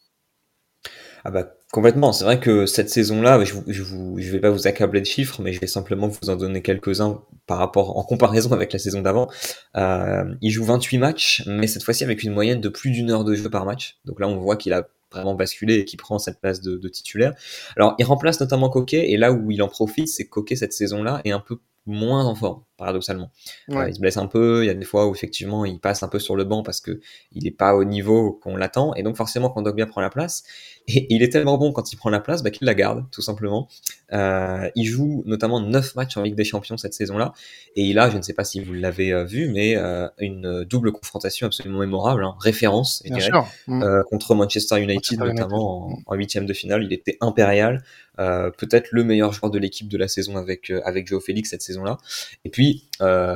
Ah 1.28 1.32
bah 1.32 1.58
complètement. 1.72 2.14
C'est 2.14 2.24
vrai 2.24 2.40
que 2.40 2.68
cette 2.68 2.92
saison-là, 2.92 3.44
je, 3.44 3.56
je, 3.66 3.84
je 3.84 4.32
vais 4.32 4.40
pas 4.40 4.52
vous 4.52 4.68
accabler 4.68 5.02
de 5.02 5.08
chiffres, 5.08 5.42
mais 5.42 5.54
je 5.54 5.60
vais 5.60 5.66
simplement 5.66 6.08
vous 6.08 6.30
en 6.30 6.36
donner 6.36 6.62
quelques-uns 6.62 7.20
par 7.48 7.58
rapport 7.58 7.98
en 7.98 8.04
comparaison 8.04 8.52
avec 8.52 8.72
la 8.72 8.78
saison 8.78 9.02
d'avant. 9.02 9.28
Euh, 9.76 10.24
il 10.42 10.52
joue 10.52 10.64
28 10.64 11.00
matchs, 11.00 11.44
mais 11.48 11.66
cette 11.66 11.84
fois-ci 11.84 12.04
avec 12.04 12.22
une 12.22 12.32
moyenne 12.32 12.62
de 12.62 12.70
plus 12.70 12.92
d'une 12.92 13.10
heure 13.10 13.24
de 13.24 13.34
jeu 13.34 13.50
par 13.50 13.66
match. 13.66 13.98
Donc 14.06 14.20
là, 14.20 14.28
on 14.28 14.38
voit 14.38 14.56
qu'il 14.56 14.72
a 14.74 14.88
vraiment 15.12 15.34
basculé 15.34 15.80
et 15.80 15.86
qui 15.86 15.98
prend 15.98 16.20
cette 16.20 16.40
place 16.40 16.62
de, 16.62 16.78
de, 16.78 16.90
titulaire. 16.90 17.34
Alors, 17.76 17.96
il 17.98 18.06
remplace 18.06 18.40
notamment 18.40 18.70
Coquet, 18.70 19.10
et 19.12 19.18
là 19.18 19.32
où 19.32 19.50
il 19.50 19.64
en 19.64 19.68
profite, 19.68 20.10
c'est 20.10 20.26
que 20.26 20.30
Coquet 20.30 20.56
cette 20.56 20.74
saison-là 20.74 21.22
est 21.26 21.32
un 21.32 21.40
peu 21.40 21.58
moins 21.86 22.26
en 22.26 22.36
forme, 22.36 22.64
paradoxalement. 22.78 23.32
Ouais. 23.68 23.78
Euh, 23.78 23.90
il 23.90 23.96
se 23.96 24.00
blesse 24.00 24.18
un 24.18 24.28
peu, 24.28 24.64
il 24.64 24.68
y 24.68 24.70
a 24.70 24.74
des 24.74 24.86
fois 24.86 25.08
où 25.08 25.14
effectivement 25.14 25.66
il 25.66 25.80
passe 25.80 26.04
un 26.04 26.08
peu 26.08 26.20
sur 26.20 26.36
le 26.36 26.44
banc 26.44 26.64
parce 26.64 26.82
que 26.82 27.00
il 27.32 27.44
n'est 27.44 27.52
pas 27.52 27.76
au 27.76 27.84
niveau 27.84 28.34
qu'on 28.34 28.56
l'attend, 28.56 28.94
et 28.96 29.04
donc 29.04 29.18
forcément 29.18 29.50
quand 29.50 29.62
Dogbia 29.62 29.86
prend 29.86 30.02
la 30.02 30.10
place, 30.10 30.44
et 30.88 31.08
il 31.14 31.24
est 31.24 31.30
tellement 31.30 31.58
bon 31.58 31.72
quand 31.72 31.92
il 31.94 31.96
prend 31.96 32.10
la 32.10 32.20
place 32.20 32.44
bah, 32.44 32.52
qu'il 32.52 32.66
la 32.66 32.74
garde, 32.74 33.06
tout 33.12 33.22
simplement. 33.22 33.68
Euh, 34.14 34.70
il 34.76 34.86
joue 34.86 35.24
notamment 35.26 35.60
9 35.60 35.96
matchs 35.96 36.18
en 36.18 36.22
Ligue 36.22 36.36
des 36.36 36.44
Champions 36.44 36.78
cette 36.78 36.94
saison-là, 36.94 37.34
et 37.76 37.84
il 37.84 37.98
a, 38.00 38.10
je 38.10 38.18
ne 38.18 38.22
sais 38.22 38.34
pas 38.34 38.44
si 38.44 38.64
vous 38.64 38.74
l'avez 38.74 39.12
euh, 39.12 39.26
vu, 39.26 39.50
mais 39.50 39.76
euh, 39.76 40.08
une 40.20 40.64
double 40.64 40.92
confrontation 40.92 41.48
absolument 41.48 41.80
mémorable, 41.80 42.24
hein, 42.24 42.36
référence, 42.40 43.04
je 43.06 43.14
dirais, 43.14 43.30
mmh. 43.68 44.04
contre 44.10 44.36
Manchester 44.36 44.82
United, 44.82 45.20
Manchester 45.20 45.26
notamment 45.26 45.88
United. 45.90 46.04
en 46.08 46.16
huitième 46.16 46.46
de 46.46 46.54
finale. 46.54 46.84
Il 46.84 46.94
était 46.94 47.18
impérial, 47.22 47.84
peut-être 48.18 48.90
le 48.92 49.04
meilleur 49.04 49.34
joueur 49.34 49.52
de 49.52 49.60
l'équipe 49.60 49.88
de 49.88 49.98
la 49.98 50.08
saison 50.08 50.38
avec 50.38 50.72
avec 50.84 51.08
Joe 51.08 51.24
Félix 51.24 51.50
cette 51.50 51.62
saison-là. 51.62 51.98
Et 52.44 52.50
puis, 52.50 52.86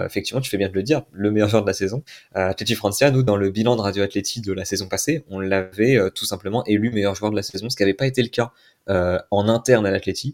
effectivement, 0.05 0.41
tu 0.41 0.49
fais 0.49 0.57
bien 0.57 0.69
de 0.69 0.73
le 0.73 0.83
dire, 0.83 1.03
le 1.11 1.31
meilleur 1.31 1.49
joueur 1.49 1.63
de 1.63 1.67
la 1.67 1.73
saison, 1.73 2.03
euh, 2.35 2.53
Francia, 2.75 3.11
nous 3.11 3.23
dans 3.23 3.35
le 3.35 3.49
bilan 3.49 3.75
de 3.75 3.81
Radio 3.81 4.03
Atleti 4.03 4.41
de 4.41 4.53
la 4.53 4.63
saison 4.63 4.87
passée, 4.87 5.23
on 5.29 5.39
l'avait 5.39 5.97
tout 6.15 6.25
simplement 6.25 6.63
élu 6.65 6.91
meilleur 6.91 7.15
joueur 7.15 7.31
de 7.31 7.35
la 7.35 7.43
saison, 7.43 7.69
ce 7.69 7.75
qui 7.75 7.83
n'avait 7.83 7.93
pas 7.93 8.07
été 8.07 8.21
le 8.21 8.29
cas 8.29 8.51
euh, 8.89 9.19
en 9.29 9.47
interne 9.47 9.85
à 9.85 9.91
l'Atleti. 9.91 10.33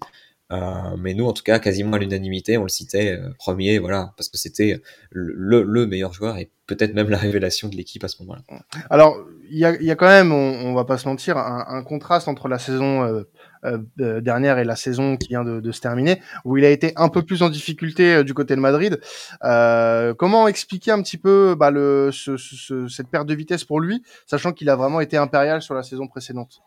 Euh, 0.51 0.95
mais 0.97 1.13
nous, 1.13 1.25
en 1.25 1.33
tout 1.33 1.43
cas, 1.43 1.59
quasiment 1.59 1.93
à 1.93 1.99
l'unanimité, 1.99 2.57
on 2.57 2.63
le 2.63 2.69
citait 2.69 3.17
euh, 3.17 3.31
premier, 3.37 3.79
voilà, 3.79 4.13
parce 4.15 4.29
que 4.29 4.37
c'était 4.37 4.79
le, 5.11 5.63
le, 5.63 5.87
meilleur 5.87 6.13
joueur 6.13 6.37
et 6.37 6.49
peut-être 6.67 6.93
même 6.93 7.09
la 7.09 7.17
révélation 7.17 7.67
de 7.67 7.75
l'équipe 7.75 8.03
à 8.03 8.07
ce 8.07 8.21
moment-là. 8.21 8.43
Alors, 8.89 9.17
il 9.49 9.57
y 9.57 9.65
a, 9.65 9.95
quand 9.95 10.07
même, 10.07 10.31
on, 10.31 10.69
on, 10.69 10.73
va 10.73 10.85
pas 10.85 10.97
se 10.97 11.07
mentir, 11.07 11.37
un, 11.37 11.83
contraste 11.83 12.27
entre 12.27 12.47
la 12.47 12.59
saison 12.59 13.03
euh, 13.03 13.23
euh, 13.65 14.21
dernière 14.21 14.57
et 14.59 14.63
la 14.63 14.75
saison 14.75 15.17
qui 15.17 15.29
vient 15.29 15.43
de, 15.43 15.71
se 15.71 15.81
terminer, 15.81 16.21
où 16.45 16.57
il 16.57 16.65
a 16.65 16.69
été 16.69 16.93
un 16.95 17.09
peu 17.09 17.23
plus 17.23 17.43
en 17.43 17.49
difficulté 17.49 18.23
du 18.23 18.33
côté 18.33 18.55
de 18.55 18.61
Madrid. 18.61 18.99
comment 20.17 20.47
expliquer 20.47 20.91
un 20.91 21.01
petit 21.01 21.17
peu 21.17 21.55
bah, 21.57 21.71
cette 22.11 23.07
perte 23.09 23.27
de 23.27 23.33
vitesse 23.33 23.63
pour 23.63 23.79
lui, 23.79 24.03
sachant 24.25 24.53
qu'il 24.53 24.69
a 24.69 24.75
vraiment 24.75 25.01
été 25.01 25.17
impérial 25.17 25.61
sur 25.61 25.73
la 25.73 25.83
saison 25.83 26.07
précédente? 26.07 26.61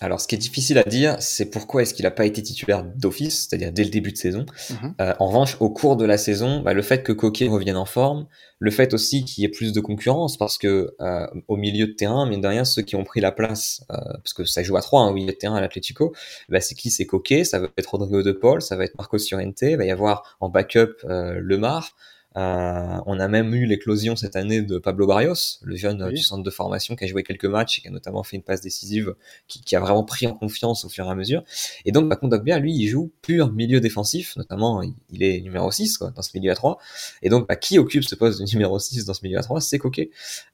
Alors, 0.00 0.20
ce 0.20 0.26
qui 0.26 0.34
est 0.34 0.38
difficile 0.38 0.78
à 0.78 0.82
dire, 0.82 1.16
c'est 1.20 1.50
pourquoi 1.50 1.82
est-ce 1.82 1.92
qu'il 1.92 2.04
n'a 2.04 2.10
pas 2.10 2.24
été 2.24 2.42
titulaire 2.42 2.84
d'office, 2.84 3.46
c'est-à-dire 3.48 3.70
dès 3.70 3.84
le 3.84 3.90
début 3.90 4.12
de 4.12 4.16
saison. 4.16 4.46
-hmm. 4.46 4.94
euh, 5.00 5.14
en 5.18 5.26
revanche, 5.26 5.56
au 5.60 5.68
cours 5.68 5.96
de 5.96 6.06
la 6.06 6.16
saison, 6.16 6.60
bah, 6.62 6.72
le 6.72 6.82
fait 6.82 7.02
que 7.02 7.12
Coquet 7.12 7.48
revienne 7.48 7.76
en 7.76 7.84
forme, 7.84 8.26
le 8.58 8.70
fait 8.70 8.94
aussi 8.94 9.24
qu'il 9.24 9.42
y 9.42 9.44
ait 9.44 9.50
plus 9.50 9.72
de 9.72 9.80
concurrence, 9.80 10.38
parce 10.38 10.56
que 10.56 10.94
euh, 11.00 11.26
au 11.48 11.56
milieu 11.56 11.86
de 11.86 11.92
terrain, 11.92 12.26
mine 12.26 12.40
de 12.40 12.48
rien, 12.48 12.64
ceux 12.64 12.82
qui 12.82 12.96
ont 12.96 13.04
pris 13.04 13.20
la 13.20 13.32
place, 13.32 13.84
euh, 13.90 13.96
parce 14.22 14.32
que 14.32 14.44
ça 14.44 14.62
joue 14.62 14.76
à 14.76 14.82
trois, 14.82 15.02
hein, 15.02 15.10
au 15.10 15.12
milieu 15.12 15.32
de 15.32 15.36
terrain 15.36 15.56
à 15.56 15.60
l'Atlético, 15.60 16.14
bah, 16.48 16.60
c'est 16.60 16.74
qui? 16.74 16.90
C'est 16.90 17.06
Coquet, 17.06 17.44
ça 17.44 17.58
va 17.58 17.68
être 17.76 17.90
Rodrigo 17.90 18.22
de 18.22 18.32
Paul, 18.32 18.62
ça 18.62 18.76
va 18.76 18.84
être 18.84 18.96
Marcos 18.96 19.18
Llorente, 19.30 19.62
il 19.62 19.76
va 19.76 19.84
y 19.84 19.90
avoir 19.90 20.36
en 20.40 20.48
backup 20.48 20.94
euh, 21.04 21.38
Lemar, 21.42 21.94
euh, 22.36 22.98
on 23.06 23.18
a 23.18 23.26
même 23.26 23.52
eu 23.54 23.66
l'éclosion 23.66 24.14
cette 24.14 24.36
année 24.36 24.62
de 24.62 24.78
Pablo 24.78 25.06
Barrios, 25.06 25.58
le 25.62 25.74
jeune 25.74 26.02
oui. 26.04 26.14
du 26.14 26.22
centre 26.22 26.44
de 26.44 26.50
formation 26.50 26.94
qui 26.94 27.04
a 27.04 27.06
joué 27.08 27.24
quelques 27.24 27.46
matchs 27.46 27.78
et 27.78 27.82
qui 27.82 27.88
a 27.88 27.90
notamment 27.90 28.22
fait 28.22 28.36
une 28.36 28.42
passe 28.42 28.60
décisive, 28.60 29.14
qui, 29.48 29.62
qui 29.62 29.74
a 29.74 29.80
vraiment 29.80 30.04
pris 30.04 30.26
en 30.26 30.34
confiance 30.34 30.84
au 30.84 30.88
fur 30.88 31.06
et 31.06 31.10
à 31.10 31.14
mesure. 31.14 31.42
Et 31.84 31.92
donc, 31.92 32.08
bah, 32.08 32.16
Kondogbia, 32.16 32.58
lui, 32.58 32.72
il 32.72 32.86
joue 32.86 33.10
pur 33.22 33.52
milieu 33.52 33.80
défensif, 33.80 34.36
notamment, 34.36 34.82
il 35.10 35.22
est 35.22 35.40
numéro 35.40 35.70
6 35.70 35.98
quoi, 35.98 36.10
dans 36.10 36.22
ce 36.22 36.30
milieu 36.34 36.52
à 36.52 36.54
3. 36.54 36.78
Et 37.22 37.28
donc, 37.30 37.48
bah, 37.48 37.56
qui 37.56 37.78
occupe 37.78 38.04
ce 38.04 38.14
poste 38.14 38.40
de 38.40 38.44
numéro 38.52 38.78
6 38.78 39.04
dans 39.06 39.14
ce 39.14 39.20
milieu 39.24 39.38
à 39.38 39.42
3 39.42 39.60
C'est 39.60 39.78
Coquet. 39.78 40.10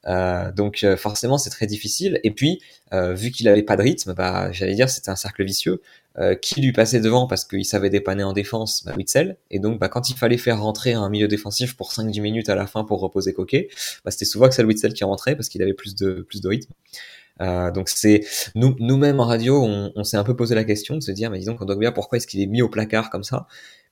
Euh, 0.06 0.50
donc, 0.52 0.82
euh, 0.82 0.96
forcément, 0.96 1.36
c'est 1.36 1.50
très 1.50 1.66
difficile. 1.66 2.20
Et 2.24 2.30
puis, 2.30 2.60
euh, 2.92 3.12
vu 3.14 3.30
qu'il 3.30 3.48
avait 3.48 3.62
pas 3.62 3.76
de 3.76 3.82
rythme, 3.82 4.14
bah, 4.14 4.50
j'allais 4.52 4.74
dire, 4.74 4.88
c'était 4.88 5.10
un 5.10 5.16
cercle 5.16 5.44
vicieux. 5.44 5.82
Euh, 6.18 6.34
qui 6.34 6.62
lui 6.62 6.72
passait 6.72 7.00
devant 7.00 7.26
parce 7.26 7.44
qu'il 7.44 7.66
savait 7.66 7.90
dépanner 7.90 8.22
en 8.22 8.32
défense 8.32 8.84
bah, 8.86 8.94
Witzel. 8.96 9.36
Et 9.50 9.58
donc, 9.58 9.78
bah, 9.78 9.88
quand 9.88 10.08
il 10.08 10.16
fallait 10.16 10.38
faire 10.38 10.62
rentrer 10.62 10.94
un 10.94 11.10
milieu 11.10 11.28
défensif 11.28 11.76
pour 11.76 11.92
5-10 11.92 12.22
minutes 12.22 12.48
à 12.48 12.54
la 12.54 12.66
fin 12.66 12.84
pour 12.84 13.00
reposer 13.00 13.34
Coquet, 13.34 13.68
bah, 14.02 14.10
c'était 14.10 14.24
souvent 14.24 14.48
que 14.48 14.54
c'est 14.54 14.64
Witzel 14.64 14.94
qui 14.94 15.04
rentrait 15.04 15.36
parce 15.36 15.50
qu'il 15.50 15.60
avait 15.62 15.74
plus 15.74 15.94
de, 15.94 16.24
plus 16.26 16.40
de 16.40 16.48
rythme. 16.48 16.72
Euh, 17.42 17.70
donc 17.70 17.90
c'est 17.90 18.24
nous 18.54 18.74
nous-mêmes 18.78 19.20
en 19.20 19.26
radio, 19.26 19.62
on, 19.62 19.92
on 19.94 20.04
s'est 20.04 20.16
un 20.16 20.24
peu 20.24 20.34
posé 20.34 20.54
la 20.54 20.64
question 20.64 20.94
de 20.94 21.02
se 21.02 21.10
dire, 21.10 21.30
mais 21.30 21.38
disons 21.38 21.54
bien 21.78 21.92
pourquoi 21.92 22.16
est-ce 22.16 22.26
qu'il 22.26 22.40
est 22.40 22.46
mis 22.46 22.62
au 22.62 22.70
placard 22.70 23.10
comme 23.10 23.24
ça? 23.24 23.46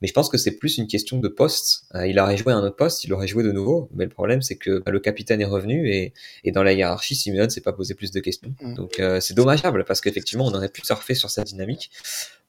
Mais 0.05 0.09
je 0.09 0.13
pense 0.13 0.29
que 0.29 0.37
c'est 0.37 0.59
plus 0.59 0.77
une 0.77 0.87
question 0.87 1.19
de 1.19 1.29
poste. 1.29 1.87
Euh, 1.95 2.07
il 2.07 2.19
aurait 2.19 2.37
joué 2.37 2.53
à 2.53 2.57
un 2.57 2.63
autre 2.63 2.77
poste, 2.77 3.05
il 3.05 3.13
aurait 3.15 3.27
joué 3.27 3.43
de 3.43 3.53
nouveau. 3.53 3.89
Mais 3.95 4.05
le 4.05 4.11
problème, 4.11 4.43
c'est 4.43 4.57
que 4.57 4.83
bah, 4.85 4.93
le 4.93 5.01
capitaine 5.01 5.41
est 5.41 5.47
revenu 5.47 5.89
et, 5.89 6.13
et 6.45 6.53
dans 6.53 6.63
la 6.63 6.75
hiérarchie, 6.75 7.15
Simeone 7.15 7.49
s'est 7.49 7.63
pas 7.63 7.73
posé 7.73 7.95
plus 7.95 8.11
de 8.11 8.21
questions. 8.21 8.55
Mm. 8.61 8.75
Donc 8.75 9.01
euh, 9.01 9.19
c'est 9.21 9.33
dommageable 9.33 9.83
parce 9.87 10.03
qu'effectivement, 10.03 10.45
on 10.45 10.53
aurait 10.53 10.69
pu 10.69 10.83
surfer 10.85 11.15
sur 11.15 11.31
cette 11.31 11.47
dynamique. 11.47 11.91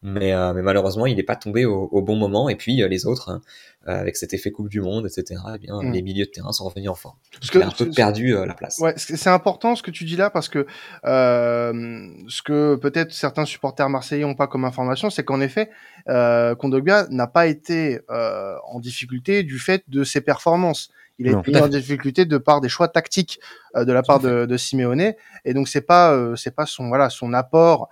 Mais, 0.01 0.33
euh, 0.33 0.53
mais 0.53 0.61
malheureusement, 0.61 1.07
il 1.07 1.15
n'est 1.15 1.23
pas 1.23 1.35
tombé 1.35 1.65
au, 1.65 1.89
au, 1.91 2.01
bon 2.01 2.15
moment. 2.15 2.47
Et 2.47 2.55
puis 2.55 2.83
euh, 2.83 2.87
les 2.87 3.07
autres, 3.07 3.29
hein, 3.29 3.41
avec 3.87 4.17
cet 4.17 4.33
effet 4.33 4.51
Coupe 4.51 4.69
du 4.69 4.81
Monde, 4.81 5.07
etc., 5.07 5.41
eh 5.55 5.57
bien, 5.57 5.81
mm. 5.81 5.91
les 5.93 6.01
milieux 6.01 6.25
de 6.25 6.29
terrain 6.29 6.51
sont 6.51 6.65
revenus 6.65 6.89
en 6.89 6.95
forme. 6.95 7.15
Parce 7.39 7.49
que, 7.49 7.57
il 7.57 7.63
a 7.63 7.67
un 7.67 7.71
peu 7.71 7.89
perdu 7.89 8.33
la 8.33 8.53
place. 8.53 8.77
Ouais, 8.79 8.93
c'est 8.97 9.29
important 9.29 9.75
ce 9.75 9.81
que 9.81 9.91
tu 9.91 10.03
dis 10.03 10.17
là 10.17 10.29
parce 10.29 10.49
que 10.49 10.67
ce 11.03 12.41
que 12.43 12.75
peut-être 12.75 13.13
certains 13.13 13.45
supporters 13.45 13.89
marseillais 13.89 14.25
ont 14.25 14.35
pas 14.35 14.47
comme 14.47 14.65
information, 14.65 15.09
c'est 15.09 15.23
qu'en 15.23 15.41
effet, 15.41 15.69
Kondogbia 16.05 17.07
n'a 17.09 17.27
pas 17.27 17.44
été 17.47 17.99
euh, 18.09 18.55
en 18.67 18.79
difficulté 18.79 19.43
du 19.43 19.59
fait 19.59 19.83
de 19.87 20.03
ses 20.03 20.21
performances. 20.21 20.89
Il 21.17 21.33
a 21.33 21.39
été 21.39 21.51
mis 21.51 21.59
en 21.59 21.69
difficulté 21.69 22.25
de 22.25 22.37
par 22.37 22.59
des 22.59 22.67
choix 22.67 22.89
tactiques 22.89 23.39
de 23.73 23.89
la 23.93 24.03
part 24.03 24.19
de, 24.19 24.45
de 24.45 24.57
Simeone. 24.57 25.13
Et 25.45 25.53
donc 25.53 25.69
c'est 25.69 25.79
pas 25.79 26.35
c'est 26.35 26.53
pas 26.53 26.65
son 26.65 26.89
voilà 26.89 27.09
son 27.09 27.31
apport 27.31 27.87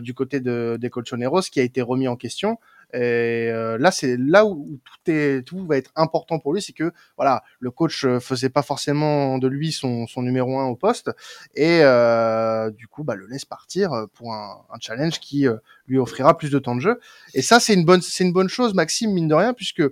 du 0.00 0.14
côté 0.14 0.38
de 0.38 0.78
des 0.80 0.88
Colchoneros 0.88 1.40
qui 1.50 1.58
a 1.58 1.64
été 1.64 1.82
remis 1.82 2.06
en 2.06 2.14
question. 2.14 2.58
Et 2.94 3.50
euh, 3.50 3.76
là, 3.76 3.90
c'est 3.90 4.16
là 4.16 4.46
où 4.46 4.78
tout 4.84 5.10
est, 5.10 5.42
tout 5.42 5.66
va 5.66 5.76
être 5.76 5.90
important 5.96 6.38
pour 6.38 6.54
lui, 6.54 6.62
c'est 6.62 6.72
que 6.72 6.92
voilà, 7.16 7.42
le 7.58 7.72
coach 7.72 8.04
euh, 8.04 8.20
faisait 8.20 8.50
pas 8.50 8.62
forcément 8.62 9.38
de 9.38 9.48
lui 9.48 9.72
son, 9.72 10.06
son 10.06 10.22
numéro 10.22 10.60
un 10.60 10.66
au 10.66 10.76
poste, 10.76 11.10
et 11.56 11.80
euh, 11.82 12.70
du 12.70 12.86
coup, 12.86 13.02
bah, 13.02 13.16
le 13.16 13.26
laisse 13.26 13.44
partir 13.44 14.06
pour 14.14 14.32
un, 14.32 14.64
un 14.72 14.76
challenge 14.78 15.18
qui 15.18 15.48
euh, 15.48 15.56
lui 15.88 15.98
offrira 15.98 16.38
plus 16.38 16.50
de 16.50 16.58
temps 16.60 16.76
de 16.76 16.80
jeu. 16.80 17.00
Et 17.34 17.42
ça, 17.42 17.58
c'est 17.58 17.74
une 17.74 17.84
bonne, 17.84 18.00
c'est 18.00 18.22
une 18.22 18.32
bonne 18.32 18.48
chose, 18.48 18.74
Maxime, 18.74 19.10
mine 19.12 19.26
de 19.26 19.34
rien, 19.34 19.54
puisque 19.54 19.82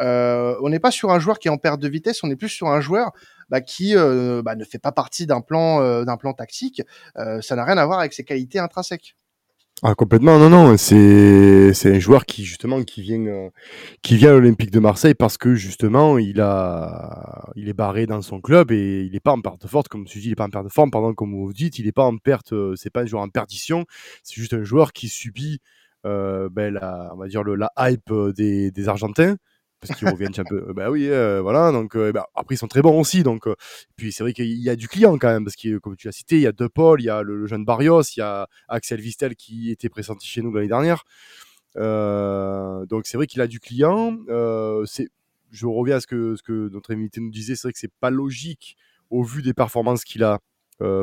euh, 0.00 0.56
on 0.62 0.70
n'est 0.70 0.80
pas 0.80 0.90
sur 0.90 1.10
un 1.10 1.18
joueur 1.18 1.38
qui 1.38 1.48
est 1.48 1.50
en 1.50 1.58
perte 1.58 1.80
de 1.80 1.88
vitesse, 1.88 2.24
on 2.24 2.30
est 2.30 2.36
plus 2.36 2.48
sur 2.48 2.68
un 2.68 2.80
joueur 2.80 3.12
bah, 3.50 3.60
qui 3.60 3.94
bah, 3.94 4.56
ne 4.56 4.64
fait 4.64 4.78
pas 4.78 4.92
partie 4.92 5.26
d'un 5.26 5.42
plan, 5.42 6.04
d'un 6.04 6.16
plan 6.16 6.32
tactique. 6.32 6.80
ça 7.14 7.54
n'a 7.54 7.64
rien 7.64 7.76
à 7.76 7.84
voir 7.84 7.98
avec 7.98 8.14
ses 8.14 8.24
qualités 8.24 8.58
intrinsèques. 8.58 9.14
Ah 9.82 9.94
complètement. 9.94 10.38
Non 10.38 10.48
non 10.48 10.76
c'est 10.78 11.70
un 11.84 11.98
joueur 11.98 12.24
qui 12.24 12.46
justement 12.46 12.82
qui 12.82 13.02
vient 13.02 13.26
euh, 13.26 13.50
qui 14.00 14.16
vient 14.16 14.30
à 14.30 14.32
l'Olympique 14.32 14.70
de 14.70 14.80
Marseille 14.80 15.12
parce 15.14 15.36
que 15.36 15.54
justement 15.54 16.16
il 16.16 16.40
a 16.40 17.50
il 17.56 17.68
est 17.68 17.74
barré 17.74 18.06
dans 18.06 18.22
son 18.22 18.40
club 18.40 18.72
et 18.72 19.02
il 19.04 19.14
est 19.14 19.20
pas 19.20 19.32
en 19.32 19.40
perte 19.42 19.60
de 19.60 19.68
forme 19.68 19.84
comme 19.90 20.06
tu 20.06 20.18
dis 20.20 20.28
il 20.28 20.32
est 20.32 20.34
pas 20.34 20.44
en 20.46 20.50
perte 20.50 20.64
de 20.64 20.70
forme 20.72 20.90
comme 21.14 21.34
vous 21.34 21.52
dites 21.52 21.78
il 21.78 21.86
est 21.86 21.92
pas 21.92 22.04
en 22.04 22.16
perte 22.16 22.54
euh, 22.54 22.74
c'est 22.74 22.88
pas 22.88 23.02
un 23.02 23.06
joueur 23.06 23.22
en 23.22 23.28
perdition. 23.28 23.84
C'est 24.22 24.36
juste 24.36 24.54
un 24.54 24.64
joueur 24.64 24.94
qui 24.94 25.08
subit 25.08 25.60
euh, 26.06 26.48
ben 26.50 26.72
la 26.72 27.10
on 27.12 27.18
va 27.18 27.28
dire 27.28 27.44
la 27.44 27.70
hype 27.78 28.10
des 28.34 28.70
des 28.70 28.88
Argentins 28.88 29.36
parce 29.86 30.02
reviennent 30.02 30.32
un 30.36 30.44
peu. 30.44 30.72
Bah 30.72 30.90
oui, 30.90 31.08
euh, 31.08 31.40
voilà. 31.40 31.72
Donc 31.72 31.96
euh, 31.96 32.12
bah, 32.12 32.28
après 32.34 32.54
ils 32.54 32.58
sont 32.58 32.68
très 32.68 32.82
bons 32.82 33.00
aussi. 33.00 33.22
Donc 33.22 33.46
euh, 33.46 33.54
puis 33.96 34.12
c'est 34.12 34.22
vrai 34.22 34.32
qu'il 34.32 34.58
y 34.58 34.70
a 34.70 34.76
du 34.76 34.88
client 34.88 35.16
quand 35.18 35.28
même 35.28 35.44
parce 35.44 35.56
que 35.56 35.78
comme 35.78 35.96
tu 35.96 36.06
l'as 36.06 36.12
cité, 36.12 36.36
il 36.36 36.42
y 36.42 36.46
a 36.46 36.52
De 36.52 36.66
Paul, 36.66 37.00
il 37.00 37.04
y 37.04 37.10
a 37.10 37.22
le, 37.22 37.46
jeune 37.46 37.64
Barrios, 37.64 38.02
il 38.16 38.20
y 38.20 38.22
a 38.22 38.48
Axel 38.68 39.00
Vistel 39.00 39.36
qui 39.36 39.70
était 39.70 39.88
pressenti 39.88 40.26
chez 40.26 40.42
nous 40.42 40.52
l'année 40.52 40.68
dernière. 40.68 41.04
donc 41.76 43.06
c'est 43.06 43.16
vrai 43.16 43.26
qu'il 43.26 43.40
a 43.40 43.46
du 43.46 43.60
client. 43.60 44.18
je 44.28 45.66
reviens 45.66 45.96
à 45.96 46.00
ce 46.00 46.06
que 46.06 46.36
ce 46.36 46.42
que 46.42 46.68
notre 46.70 46.92
invité 46.92 47.20
nous 47.20 47.30
disait, 47.30 47.54
c'est 47.56 47.68
vrai 47.68 47.72
que 47.72 47.78
c'est 47.78 47.92
pas 48.00 48.10
logique 48.10 48.76
au 49.10 49.22
vu 49.22 49.42
des 49.42 49.54
performances 49.54 50.04
qu'il 50.04 50.24
a 50.24 50.40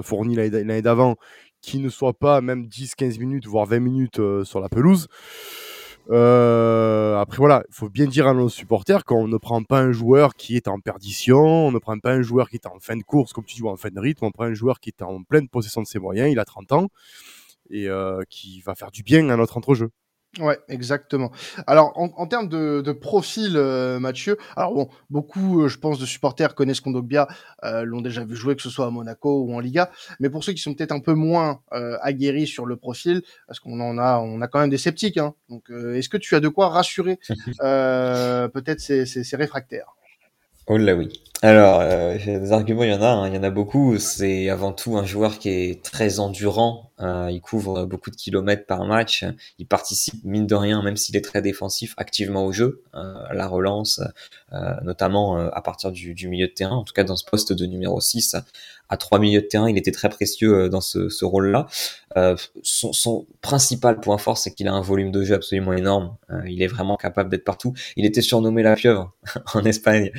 fournies 0.01 0.35
l'année 0.35 0.81
d'avant, 0.81 1.15
qu'il 1.61 1.81
ne 1.81 1.89
soit 1.89 2.13
pas 2.13 2.41
même 2.41 2.67
10-15 2.67 3.19
minutes 3.19 3.47
voire 3.47 3.65
20 3.65 3.79
minutes 3.79 4.21
sur 4.43 4.59
la 4.59 4.69
pelouse. 4.69 5.07
Euh, 6.09 7.17
après 7.17 7.37
voilà, 7.37 7.63
il 7.69 7.73
faut 7.73 7.89
bien 7.89 8.05
dire 8.05 8.27
à 8.27 8.33
nos 8.33 8.49
supporters 8.49 9.05
qu'on 9.05 9.27
ne 9.27 9.37
prend 9.37 9.63
pas 9.63 9.79
un 9.79 9.91
joueur 9.91 10.35
qui 10.35 10.57
est 10.57 10.67
en 10.67 10.79
perdition, 10.79 11.39
on 11.39 11.71
ne 11.71 11.79
prend 11.79 11.97
pas 11.99 12.13
un 12.13 12.21
joueur 12.21 12.49
qui 12.49 12.57
est 12.57 12.67
en 12.67 12.79
fin 12.79 12.97
de 12.97 13.03
course, 13.03 13.31
comme 13.33 13.45
tu 13.45 13.55
dis, 13.55 13.63
en 13.63 13.77
fin 13.77 13.89
de 13.89 13.99
rythme, 13.99 14.25
on 14.25 14.31
prend 14.31 14.43
un 14.45 14.53
joueur 14.53 14.79
qui 14.79 14.89
est 14.89 15.01
en 15.01 15.23
pleine 15.23 15.47
possession 15.47 15.81
de 15.81 15.87
ses 15.87 15.99
moyens, 15.99 16.29
il 16.31 16.39
a 16.39 16.45
30 16.45 16.71
ans, 16.73 16.89
et 17.69 17.87
euh, 17.87 18.21
qui 18.29 18.61
va 18.61 18.75
faire 18.75 18.91
du 18.91 19.03
bien 19.03 19.29
à 19.29 19.37
notre 19.37 19.57
entrejeu. 19.57 19.91
Ouais, 20.39 20.57
exactement. 20.67 21.31
Alors, 21.67 21.91
en, 21.95 22.11
en 22.17 22.25
termes 22.25 22.49
de, 22.49 22.81
de 22.81 22.91
profil, 22.91 23.53
euh, 23.55 23.99
Mathieu, 23.99 24.37
alors 24.55 24.73
bon, 24.73 24.89
beaucoup, 25.11 25.61
euh, 25.61 25.67
je 25.67 25.77
pense, 25.77 25.99
de 25.99 26.07
supporters 26.07 26.55
connaissent 26.55 26.81
Kondogbia, 26.81 27.27
euh, 27.63 27.83
l'ont 27.83 28.01
déjà 28.01 28.23
vu 28.25 28.35
jouer, 28.35 28.55
que 28.55 28.63
ce 28.63 28.71
soit 28.71 28.87
à 28.87 28.89
Monaco 28.89 29.43
ou 29.43 29.53
en 29.53 29.59
Liga. 29.59 29.91
Mais 30.19 30.31
pour 30.31 30.43
ceux 30.43 30.53
qui 30.53 30.61
sont 30.61 30.73
peut-être 30.73 30.91
un 30.91 31.01
peu 31.01 31.13
moins 31.13 31.61
euh, 31.73 31.97
aguerris 32.01 32.47
sur 32.47 32.65
le 32.65 32.77
profil, 32.77 33.21
parce 33.45 33.59
qu'on 33.59 33.79
en 33.79 33.99
a, 33.99 34.17
on 34.17 34.41
a 34.41 34.47
quand 34.47 34.59
même 34.59 34.71
des 34.71 34.79
sceptiques. 34.79 35.17
Hein, 35.17 35.35
donc, 35.49 35.69
est-ce 35.69 36.09
que 36.09 36.17
tu 36.17 36.33
as 36.35 36.39
de 36.39 36.47
quoi 36.47 36.69
rassurer 36.69 37.19
peut-être 37.59 38.79
ces, 38.79 39.05
ces, 39.05 39.23
ces 39.23 39.35
réfractaires? 39.35 39.93
Oh 40.65 40.77
là 40.77 40.95
oui. 40.95 41.09
Alors, 41.43 41.81
euh, 41.81 42.17
des 42.17 42.53
arguments, 42.53 42.83
il 42.83 42.91
y 42.91 42.93
en 42.93 43.01
a, 43.01 43.09
hein, 43.09 43.27
il 43.27 43.35
y 43.35 43.37
en 43.37 43.43
a 43.43 43.49
beaucoup. 43.49 43.99
C'est 43.99 44.47
avant 44.47 44.71
tout 44.71 44.95
un 44.97 45.03
joueur 45.03 45.39
qui 45.39 45.49
est 45.49 45.83
très 45.83 46.21
endurant. 46.21 46.93
Euh, 47.03 47.29
il 47.31 47.41
couvre 47.41 47.85
beaucoup 47.85 48.11
de 48.11 48.15
kilomètres 48.15 48.65
par 48.65 48.85
match. 48.85 49.25
Il 49.59 49.67
participe, 49.67 50.23
mine 50.23 50.47
de 50.47 50.55
rien, 50.55 50.81
même 50.81 50.95
s'il 50.95 51.17
est 51.17 51.23
très 51.23 51.41
défensif, 51.41 51.93
activement 51.97 52.45
au 52.45 52.51
jeu, 52.51 52.83
euh, 52.95 53.13
la 53.33 53.47
relance, 53.47 54.01
euh, 54.53 54.73
notamment 54.83 55.37
à 55.37 55.61
partir 55.61 55.91
du, 55.91 56.27
milieu 56.27 56.47
de 56.47 56.53
terrain. 56.53 56.77
En 56.77 56.83
tout 56.83 56.93
cas, 56.93 57.03
dans 57.03 57.15
ce 57.15 57.25
poste 57.25 57.51
de 57.51 57.65
numéro 57.65 57.99
6, 57.99 58.35
à 58.89 58.97
trois 58.97 59.17
milieux 59.19 59.41
de 59.41 59.47
terrain, 59.47 59.69
il 59.69 59.77
était 59.77 59.91
très 59.91 60.09
précieux 60.09 60.69
dans 60.69 60.81
ce, 60.81 61.25
rôle-là. 61.25 61.67
Son, 62.61 62.93
son, 62.93 63.25
principal 63.41 63.99
point 63.99 64.17
fort, 64.17 64.37
c'est 64.37 64.53
qu'il 64.53 64.67
a 64.67 64.73
un 64.73 64.81
volume 64.81 65.11
de 65.11 65.23
jeu 65.23 65.35
absolument 65.35 65.73
énorme. 65.73 66.15
Il 66.45 66.61
est 66.61 66.67
vraiment 66.67 66.95
capable 66.95 67.29
d'être 67.29 67.43
partout. 67.43 67.73
Il 67.95 68.05
était 68.05 68.21
surnommé 68.21 68.61
la 68.61 68.75
pieuvre 68.75 69.13
en 69.53 69.63
Espagne, 69.65 70.11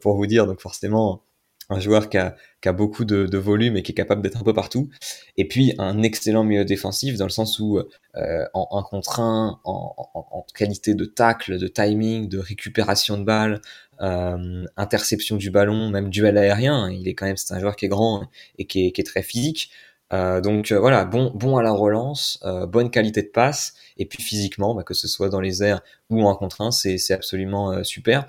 pour 0.00 0.16
vous 0.16 0.26
dire. 0.26 0.39
Donc 0.46 0.60
forcément, 0.60 1.22
un 1.70 1.80
joueur 1.80 2.10
qui 2.10 2.18
a, 2.18 2.36
qui 2.60 2.68
a 2.68 2.72
beaucoup 2.72 3.04
de, 3.04 3.38
volume 3.38 3.76
et 3.76 3.82
qui 3.82 3.92
est 3.92 3.94
capable 3.94 4.22
d'être 4.22 4.36
un 4.36 4.42
peu 4.42 4.52
partout. 4.52 4.90
Et 5.36 5.46
puis 5.46 5.72
un 5.78 6.02
excellent 6.02 6.44
milieu 6.44 6.64
défensif 6.64 7.16
dans 7.16 7.24
le 7.24 7.30
sens 7.30 7.58
où 7.60 7.78
euh, 7.78 8.44
en 8.52 8.78
un 8.78 8.82
contre 8.82 9.20
un, 9.20 9.60
en, 9.64 9.94
en, 9.96 10.26
en, 10.30 10.46
qualité 10.52 10.94
de 10.94 11.04
tacle, 11.04 11.58
de 11.58 11.68
timing, 11.68 12.28
de 12.28 12.38
récupération 12.38 13.16
de 13.18 13.24
balles, 13.24 13.60
euh, 14.00 14.64
interception 14.76 15.36
du 15.36 15.50
ballon, 15.50 15.90
même 15.90 16.10
duel 16.10 16.36
aérien. 16.36 16.90
Il 16.90 17.08
est 17.08 17.14
quand 17.14 17.26
même, 17.26 17.36
c'est 17.36 17.54
un 17.54 17.60
joueur 17.60 17.76
qui 17.76 17.86
est 17.86 17.88
grand 17.88 18.26
et 18.58 18.66
qui 18.66 18.86
est, 18.86 18.92
qui 18.92 19.00
est 19.00 19.04
très 19.04 19.22
physique. 19.22 19.70
Euh, 20.12 20.40
donc 20.40 20.72
voilà, 20.72 21.04
bon, 21.04 21.30
bon 21.36 21.56
à 21.56 21.62
la 21.62 21.70
relance, 21.70 22.42
bonne 22.68 22.90
qualité 22.90 23.22
de 23.22 23.28
passe, 23.28 23.74
et 23.96 24.06
puis 24.06 24.20
physiquement, 24.20 24.74
bah, 24.74 24.82
que 24.82 24.94
ce 24.94 25.06
soit 25.06 25.28
dans 25.28 25.40
les 25.40 25.62
airs 25.62 25.82
ou 26.10 26.26
en 26.26 26.34
contre 26.34 26.62
1, 26.62 26.72
c'est 26.72 27.12
absolument 27.12 27.84
super. 27.84 28.26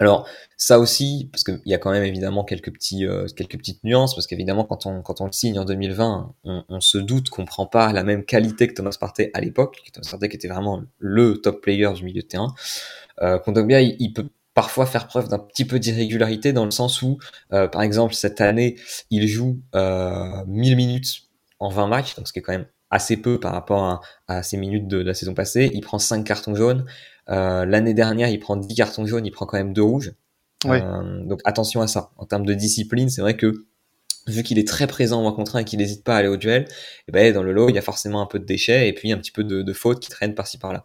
Alors 0.00 0.26
ça 0.56 0.78
aussi, 0.78 1.28
parce 1.30 1.44
qu'il 1.44 1.60
y 1.66 1.74
a 1.74 1.78
quand 1.78 1.90
même 1.90 2.04
évidemment 2.04 2.42
euh, 2.42 2.44
quelques 2.46 2.72
petites 2.72 3.84
nuances, 3.84 4.14
parce 4.14 4.26
qu'évidemment 4.26 4.64
quand 4.64 4.86
on 4.86 5.26
le 5.26 5.32
signe 5.32 5.58
en 5.58 5.64
2020, 5.64 6.34
on, 6.44 6.80
se 6.80 6.98
doute 6.98 7.28
qu'on 7.30 7.44
prend 7.44 7.66
pas 7.66 7.92
la 7.92 8.02
même 8.02 8.24
qualité 8.24 8.66
que 8.66 8.74
Thomas 8.74 8.96
Partey 8.98 9.30
à 9.34 9.40
l'époque. 9.40 9.78
Thomas 9.92 10.08
Partey 10.10 10.28
qui 10.28 10.36
était 10.36 10.48
vraiment 10.48 10.82
le 10.98 11.36
top 11.40 11.60
player 11.62 11.92
du 11.94 12.04
milieu 12.04 12.22
de 12.22 12.26
terrain. 12.26 12.54
Euh, 13.22 13.38
Kondogbia, 13.38 13.82
il, 13.82 13.96
il 14.00 14.12
peut 14.12 14.28
parfois 14.54 14.86
faire 14.86 15.06
preuve 15.06 15.28
d'un 15.28 15.38
petit 15.38 15.64
peu 15.64 15.78
d'irrégularité 15.78 16.52
dans 16.52 16.64
le 16.64 16.70
sens 16.70 17.02
où, 17.02 17.18
euh, 17.52 17.68
par 17.68 17.82
exemple, 17.82 18.14
cette 18.14 18.40
année, 18.40 18.76
il 19.10 19.26
joue 19.28 19.60
euh, 19.74 20.44
1000 20.46 20.76
minutes 20.76 21.22
en 21.60 21.68
20 21.68 21.86
matchs, 21.86 22.14
donc 22.14 22.28
ce 22.28 22.32
qui 22.32 22.40
est 22.40 22.42
quand 22.42 22.52
même 22.52 22.66
assez 22.90 23.16
peu 23.16 23.38
par 23.38 23.52
rapport 23.52 23.84
à, 23.84 24.00
à 24.28 24.42
ses 24.42 24.56
minutes 24.56 24.88
de, 24.88 24.98
de, 24.98 25.06
la 25.06 25.14
saison 25.14 25.34
passée. 25.34 25.70
Il 25.72 25.80
prend 25.80 25.98
5 25.98 26.24
cartons 26.24 26.54
jaunes. 26.54 26.84
Euh, 27.28 27.64
L'année 27.64 27.94
dernière, 27.94 28.28
il 28.28 28.38
prend 28.38 28.56
10 28.56 28.74
cartons 28.74 29.06
jaunes, 29.06 29.24
il 29.26 29.30
prend 29.30 29.46
quand 29.46 29.56
même 29.56 29.72
2 29.72 29.82
rouges. 29.82 30.12
Euh, 30.66 31.24
donc 31.24 31.40
attention 31.44 31.80
à 31.80 31.86
ça. 31.86 32.10
En 32.16 32.26
termes 32.26 32.44
de 32.44 32.54
discipline, 32.54 33.08
c'est 33.08 33.22
vrai 33.22 33.36
que 33.36 33.64
vu 34.26 34.42
qu'il 34.42 34.58
est 34.58 34.68
très 34.68 34.86
présent 34.86 35.24
en 35.24 35.32
contre 35.32 35.56
1 35.56 35.60
et 35.60 35.64
qu'il 35.64 35.78
n'hésite 35.78 36.04
pas 36.04 36.14
à 36.14 36.18
aller 36.18 36.28
au 36.28 36.36
duel, 36.36 36.66
eh 37.08 37.12
ben 37.12 37.32
dans 37.32 37.42
le 37.42 37.52
lot, 37.52 37.68
il 37.68 37.74
y 37.74 37.78
a 37.78 37.82
forcément 37.82 38.20
un 38.20 38.26
peu 38.26 38.38
de 38.38 38.44
déchets 38.44 38.88
et 38.88 38.92
puis 38.92 39.12
un 39.12 39.18
petit 39.18 39.30
peu 39.30 39.44
de, 39.44 39.62
de 39.62 39.72
fautes 39.72 40.00
qui 40.00 40.10
traînent 40.10 40.34
par-ci 40.34 40.58
par-là. 40.58 40.84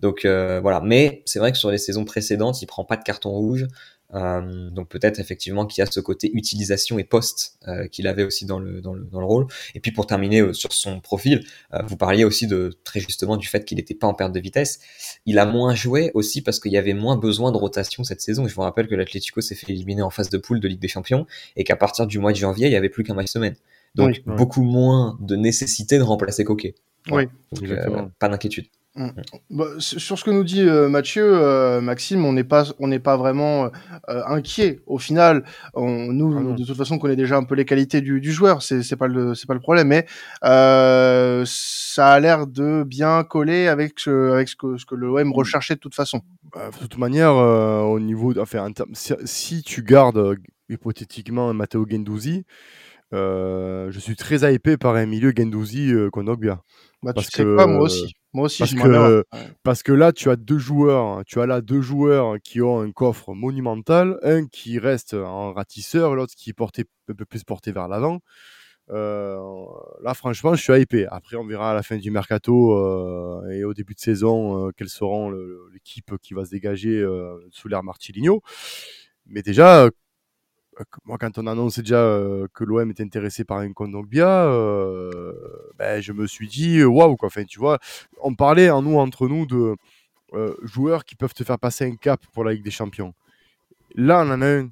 Donc 0.00 0.24
euh, 0.24 0.60
voilà, 0.60 0.80
mais 0.80 1.22
c'est 1.26 1.38
vrai 1.40 1.50
que 1.50 1.58
sur 1.58 1.70
les 1.70 1.78
saisons 1.78 2.04
précédentes, 2.04 2.62
il 2.62 2.66
prend 2.66 2.84
pas 2.84 2.96
de 2.96 3.02
carton 3.02 3.30
rouge. 3.30 3.66
Euh, 4.14 4.70
donc 4.70 4.88
peut-être 4.88 5.20
effectivement 5.20 5.66
qu'il 5.66 5.82
y 5.82 5.86
a 5.86 5.90
ce 5.90 6.00
côté 6.00 6.30
utilisation 6.32 6.98
et 6.98 7.04
poste 7.04 7.58
euh, 7.68 7.88
qu'il 7.88 8.06
avait 8.06 8.24
aussi 8.24 8.46
dans 8.46 8.58
le, 8.58 8.80
dans 8.80 8.94
le, 8.94 9.04
dans 9.04 9.20
le 9.20 9.26
rôle. 9.26 9.46
Et 9.74 9.80
puis 9.80 9.92
pour 9.92 10.06
terminer 10.06 10.40
euh, 10.40 10.52
sur 10.52 10.72
son 10.72 11.00
profil, 11.00 11.44
vous 11.84 11.96
parliez 11.96 12.24
aussi 12.24 12.46
de 12.46 12.78
très 12.84 13.00
justement 13.00 13.36
du 13.36 13.46
fait 13.46 13.64
qu'il 13.64 13.76
n'était 13.76 13.94
pas 13.94 14.06
en 14.06 14.14
perte 14.14 14.32
de 14.32 14.40
vitesse. 14.40 14.80
Il 15.26 15.38
a 15.38 15.46
moins 15.46 15.74
joué 15.74 16.10
aussi 16.14 16.42
parce 16.42 16.60
qu'il 16.60 16.72
y 16.72 16.78
avait 16.78 16.94
moins 16.94 17.16
besoin 17.16 17.52
de 17.52 17.56
rotation 17.56 18.04
cette 18.04 18.20
saison. 18.20 18.48
Je 18.48 18.54
vous 18.54 18.62
rappelle 18.62 18.88
que 18.88 18.94
l'Atlético 18.94 19.40
s'est 19.40 19.54
fait 19.54 19.72
éliminer 19.72 20.02
en 20.02 20.10
phase 20.10 20.30
de 20.30 20.38
poule 20.38 20.60
de 20.60 20.68
Ligue 20.68 20.80
des 20.80 20.88
Champions 20.88 21.26
et 21.56 21.64
qu'à 21.64 21.76
partir 21.76 22.06
du 22.06 22.18
mois 22.18 22.32
de 22.32 22.38
janvier, 22.38 22.66
il 22.66 22.72
y 22.72 22.76
avait 22.76 22.88
plus 22.88 23.04
qu'un 23.04 23.14
match 23.14 23.28
semaine. 23.28 23.56
Donc 23.94 24.20
oui, 24.26 24.34
beaucoup 24.36 24.62
moins 24.62 25.18
de 25.20 25.36
nécessité 25.36 25.98
de 25.98 26.02
remplacer 26.02 26.44
Coquet. 26.44 26.74
Oui, 27.10 27.28
donc, 27.52 28.10
pas 28.18 28.28
d'inquiétude. 28.28 28.66
Mmh. 28.98 29.10
Bah, 29.50 29.66
sur 29.78 30.18
ce 30.18 30.24
que 30.24 30.30
nous 30.32 30.42
dit 30.42 30.62
euh, 30.62 30.88
Mathieu, 30.88 31.22
euh, 31.24 31.80
Maxime, 31.80 32.24
on 32.24 32.32
n'est 32.32 32.42
pas, 32.42 32.64
on 32.80 32.88
n'est 32.88 32.98
pas 32.98 33.16
vraiment 33.16 33.70
euh, 34.08 34.22
inquiet. 34.26 34.80
Au 34.86 34.98
final, 34.98 35.44
on, 35.74 36.12
nous, 36.12 36.36
ah 36.36 36.58
de 36.58 36.64
toute 36.64 36.76
façon, 36.76 36.96
on 36.96 36.98
connaît 36.98 37.14
déjà 37.14 37.36
un 37.36 37.44
peu 37.44 37.54
les 37.54 37.64
qualités 37.64 38.00
du, 38.00 38.20
du 38.20 38.32
joueur. 38.32 38.60
C'est, 38.62 38.82
c'est 38.82 38.96
pas 38.96 39.06
le, 39.06 39.36
c'est 39.36 39.46
pas 39.46 39.54
le 39.54 39.60
problème, 39.60 39.86
mais 39.86 40.04
euh, 40.44 41.44
ça 41.46 42.08
a 42.08 42.18
l'air 42.18 42.48
de 42.48 42.82
bien 42.82 43.22
coller 43.22 43.68
avec 43.68 44.00
ce, 44.00 44.32
avec 44.32 44.48
ce 44.48 44.56
que, 44.56 44.76
ce 44.76 44.84
que 44.84 44.96
l'OM 44.96 45.32
recherchait 45.32 45.76
de 45.76 45.80
toute 45.80 45.94
façon. 45.94 46.22
Bah, 46.52 46.70
de 46.72 46.78
toute 46.78 46.98
manière, 46.98 47.34
au 47.34 48.00
niveau, 48.00 48.36
enfin, 48.36 48.68
si, 48.94 49.14
si, 49.24 49.62
tu 49.62 49.84
gardes 49.84 50.36
hypothétiquement 50.70 51.54
Matteo 51.54 51.86
Gendouzi, 51.88 52.44
je 53.12 53.98
suis 54.00 54.16
très 54.16 54.52
hypé 54.52 54.76
par 54.76 54.96
un 54.96 55.06
milieu 55.06 55.32
Gendouzi 55.36 55.92
Kondogbia. 56.10 56.62
Bah, 57.02 57.12
parce 57.12 57.28
tu 57.28 57.36
sais 57.38 57.44
que, 57.44 57.54
quoi, 57.54 57.66
moi 57.66 57.82
aussi. 57.82 58.12
Moi 58.34 58.46
aussi, 58.46 58.58
parce 58.58 58.72
je 58.72 58.76
que, 58.76 59.18
ouais. 59.18 59.24
parce 59.62 59.82
que 59.82 59.92
là, 59.92 60.12
tu 60.12 60.28
as 60.30 60.36
deux 60.36 60.58
joueurs, 60.58 61.24
tu 61.24 61.40
as 61.40 61.46
là 61.46 61.60
deux 61.60 61.80
joueurs 61.80 62.36
qui 62.42 62.60
ont 62.60 62.80
un 62.80 62.90
coffre 62.92 63.32
monumental, 63.34 64.18
un 64.22 64.46
qui 64.46 64.78
reste 64.78 65.14
en 65.14 65.52
ratisseur, 65.52 66.14
l'autre 66.14 66.34
qui 66.36 66.50
est 66.50 66.54
porté, 66.54 66.84
un 67.08 67.14
peu 67.14 67.24
plus 67.24 67.44
porté 67.44 67.72
vers 67.72 67.88
l'avant. 67.88 68.20
Euh, 68.90 69.38
là, 70.02 70.14
franchement, 70.14 70.54
je 70.54 70.62
suis 70.62 70.72
hypé. 70.80 71.06
Après, 71.10 71.36
on 71.36 71.46
verra 71.46 71.70
à 71.70 71.74
la 71.74 71.82
fin 71.82 71.96
du 71.96 72.10
mercato 72.10 72.72
euh, 72.76 73.48
et 73.50 73.64
au 73.64 73.74
début 73.74 73.94
de 73.94 74.00
saison 74.00 74.66
euh, 74.66 74.70
quelles 74.76 74.88
seront 74.88 75.30
l'équipe 75.72 76.12
qui 76.22 76.34
va 76.34 76.44
se 76.44 76.50
dégager 76.50 77.04
sous 77.50 77.68
l'air 77.68 77.82
Martiligno. 77.82 78.42
Mais 79.28 79.42
déjà, 79.42 79.84
euh, 79.84 79.90
moi, 81.04 81.18
quand 81.18 81.38
on 81.38 81.46
a 81.46 81.52
annoncé 81.52 81.82
déjà 81.82 82.00
euh, 82.00 82.46
que 82.54 82.64
l'OM 82.64 82.90
était 82.90 83.02
intéressé 83.02 83.44
par 83.44 83.58
un 83.58 83.72
Kondogbia, 83.72 84.44
euh, 84.46 85.32
ben, 85.78 86.00
je 86.00 86.12
me 86.12 86.26
suis 86.26 86.48
dit, 86.48 86.82
waouh, 86.84 87.16
quoi. 87.16 87.28
Enfin, 87.28 87.44
tu 87.44 87.58
vois, 87.58 87.78
on 88.22 88.34
parlait 88.34 88.70
en 88.70 88.82
nous, 88.82 88.98
entre 88.98 89.28
nous, 89.28 89.46
de 89.46 89.76
euh, 90.34 90.54
joueurs 90.62 91.04
qui 91.04 91.14
peuvent 91.14 91.34
te 91.34 91.44
faire 91.44 91.58
passer 91.58 91.84
un 91.84 91.96
cap 91.96 92.20
pour 92.32 92.44
la 92.44 92.52
Ligue 92.52 92.64
des 92.64 92.70
Champions. 92.70 93.14
Là, 93.94 94.22
on 94.24 94.30
en 94.30 94.42
a 94.42 94.46
un. 94.46 94.70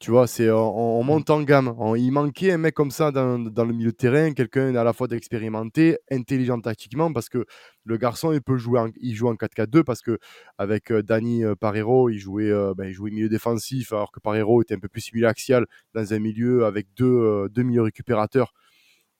Tu 0.00 0.10
vois, 0.10 0.26
c'est 0.26 0.50
on, 0.50 1.02
monte 1.02 1.28
en 1.28 1.42
gamme. 1.42 1.74
il 1.94 2.10
manquait 2.10 2.52
un 2.52 2.56
mec 2.56 2.72
comme 2.74 2.90
ça 2.90 3.10
dans, 3.12 3.38
dans 3.38 3.66
le 3.66 3.74
milieu 3.74 3.90
de 3.90 3.96
terrain, 3.96 4.32
quelqu'un 4.32 4.74
à 4.74 4.82
la 4.82 4.94
fois 4.94 5.08
d'expérimenté, 5.08 5.98
intelligent 6.10 6.58
tactiquement, 6.58 7.12
parce 7.12 7.28
que 7.28 7.44
le 7.84 7.96
garçon, 7.98 8.32
il 8.32 8.40
peut 8.40 8.56
jouer, 8.56 8.80
en, 8.80 8.88
il 8.98 9.14
joue 9.14 9.28
en 9.28 9.34
4-4-2 9.34 9.84
parce 9.84 10.00
que 10.00 10.18
avec 10.56 10.90
euh, 10.90 11.02
Dani 11.02 11.44
euh, 11.44 11.54
Parero, 11.54 12.08
il 12.08 12.18
jouait, 12.18 12.50
euh, 12.50 12.72
ben, 12.74 12.86
il 12.86 12.94
jouait 12.94 13.10
milieu 13.10 13.28
défensif, 13.28 13.92
alors 13.92 14.10
que 14.10 14.20
Parero 14.20 14.62
était 14.62 14.74
un 14.74 14.78
peu 14.78 14.88
plus 14.88 15.12
milieu 15.12 15.28
axial 15.28 15.66
dans 15.92 16.14
un 16.14 16.18
milieu 16.18 16.64
avec 16.64 16.86
deux, 16.96 17.46
deux 17.50 17.62
milieux 17.62 17.82
récupérateurs. 17.82 18.54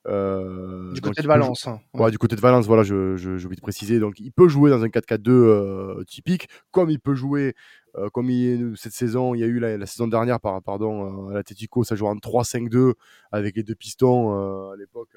Euh, 0.07 0.91
du 0.93 1.01
côté 1.01 1.21
de 1.21 1.27
Valence. 1.27 1.67
Hein, 1.67 1.79
ouais. 1.93 2.09
du 2.11 2.17
côté 2.17 2.35
de 2.35 2.41
Valence, 2.41 2.65
voilà, 2.65 2.83
je, 2.83 3.15
je, 3.17 3.37
je, 3.37 3.47
vais 3.47 3.55
te 3.55 3.61
préciser. 3.61 3.99
Donc, 3.99 4.19
il 4.19 4.31
peut 4.31 4.47
jouer 4.47 4.69
dans 4.71 4.83
un 4.83 4.87
4-4-2 4.87 5.29
euh, 5.29 6.03
typique, 6.05 6.49
comme 6.71 6.89
il 6.89 6.99
peut 6.99 7.13
jouer, 7.13 7.53
euh, 7.95 8.09
comme 8.09 8.29
il, 8.29 8.73
cette 8.75 8.93
saison, 8.93 9.35
il 9.35 9.41
y 9.41 9.43
a 9.43 9.47
eu 9.47 9.59
la, 9.59 9.77
la 9.77 9.85
saison 9.85 10.07
dernière, 10.07 10.39
par, 10.39 10.61
pardon, 10.63 11.29
à 11.29 11.33
l'Atletico, 11.33 11.83
ça 11.83 11.95
joue 11.95 12.07
en 12.07 12.15
3-5-2 12.15 12.93
avec 13.31 13.55
les 13.55 13.63
deux 13.63 13.75
pistons 13.75 14.31
à 14.71 14.75
l'époque. 14.75 15.15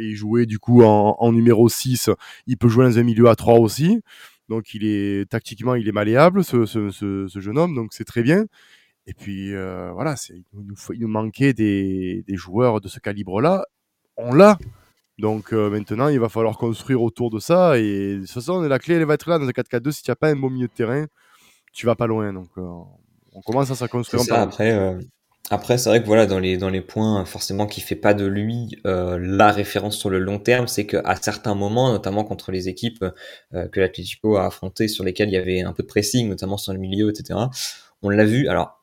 il 0.00 0.14
jouait 0.16 0.46
du 0.46 0.58
coup 0.58 0.82
en, 0.82 1.16
en, 1.18 1.32
numéro 1.32 1.68
6. 1.68 2.10
Il 2.46 2.56
peut 2.56 2.68
jouer 2.68 2.84
dans 2.84 2.98
un 2.98 3.04
milieu 3.04 3.28
à 3.28 3.36
3 3.36 3.60
aussi. 3.60 4.00
Donc, 4.48 4.74
il 4.74 4.84
est 4.84 5.30
tactiquement, 5.30 5.76
il 5.76 5.88
est 5.88 5.92
malléable, 5.92 6.42
ce, 6.42 6.66
ce, 6.66 6.90
ce, 6.90 7.26
ce 7.28 7.38
jeune 7.38 7.58
homme, 7.58 7.74
donc 7.74 7.92
c'est 7.92 8.04
très 8.04 8.22
bien. 8.22 8.46
Et 9.06 9.14
puis 9.14 9.54
euh, 9.54 9.90
voilà, 9.92 10.14
il 10.30 10.44
nous, 10.52 10.76
il 10.92 11.00
nous 11.00 11.08
manquait 11.08 11.52
des, 11.52 12.24
des, 12.26 12.36
joueurs 12.36 12.80
de 12.80 12.88
ce 12.88 13.00
calibre-là. 13.00 13.66
On 14.16 14.32
l'a. 14.32 14.58
Donc 15.18 15.52
euh, 15.52 15.70
maintenant, 15.70 16.08
il 16.08 16.20
va 16.20 16.28
falloir 16.28 16.56
construire 16.56 17.02
autour 17.02 17.30
de 17.30 17.40
ça. 17.40 17.78
Et 17.78 18.16
de 18.16 18.20
toute 18.20 18.30
façon, 18.30 18.60
la 18.60 18.78
clé, 18.78 18.94
elle 18.94 19.04
va 19.04 19.14
être 19.14 19.28
là 19.28 19.38
dans 19.38 19.46
un 19.46 19.50
4-4-2. 19.50 19.90
Si 19.90 20.02
tu 20.02 20.10
n'as 20.10 20.14
pas 20.14 20.28
un 20.28 20.36
bon 20.36 20.50
milieu 20.50 20.68
de 20.68 20.72
terrain, 20.72 21.06
tu 21.72 21.86
vas 21.86 21.96
pas 21.96 22.06
loin. 22.06 22.32
Donc 22.32 22.48
euh, 22.58 22.62
on 23.32 23.40
commence 23.40 23.70
à 23.72 23.74
s'en 23.74 23.88
construire. 23.88 24.22
Ça, 24.22 24.40
après, 24.40 24.96
après 25.50 25.78
c'est 25.78 25.88
vrai 25.88 26.00
que 26.00 26.06
voilà, 26.06 26.26
dans 26.26 26.38
les, 26.38 26.56
dans 26.56 26.70
les 26.70 26.80
points 26.80 27.24
forcément 27.24 27.66
qui 27.66 27.80
fait 27.80 27.96
pas 27.96 28.14
de 28.14 28.24
lui 28.24 28.76
la 28.84 29.50
référence 29.50 29.96
sur 29.96 30.10
le 30.10 30.20
long 30.20 30.38
terme, 30.38 30.68
c'est 30.68 30.86
qu'à 30.86 31.16
certains 31.16 31.56
moments, 31.56 31.90
notamment 31.90 32.22
contre 32.22 32.52
les 32.52 32.68
équipes 32.68 33.04
que 33.52 33.80
l'Atlético 33.80 34.36
a 34.36 34.46
affrontées, 34.46 34.86
sur 34.86 35.02
lesquelles 35.02 35.28
il 35.28 35.34
y 35.34 35.38
avait 35.38 35.62
un 35.62 35.72
peu 35.72 35.82
de 35.82 35.88
pressing, 35.88 36.28
notamment 36.28 36.56
sur 36.56 36.72
le 36.72 36.78
milieu, 36.78 37.10
etc. 37.10 37.40
On 38.02 38.10
l'a 38.10 38.24
vu. 38.24 38.48
Alors 38.48 38.81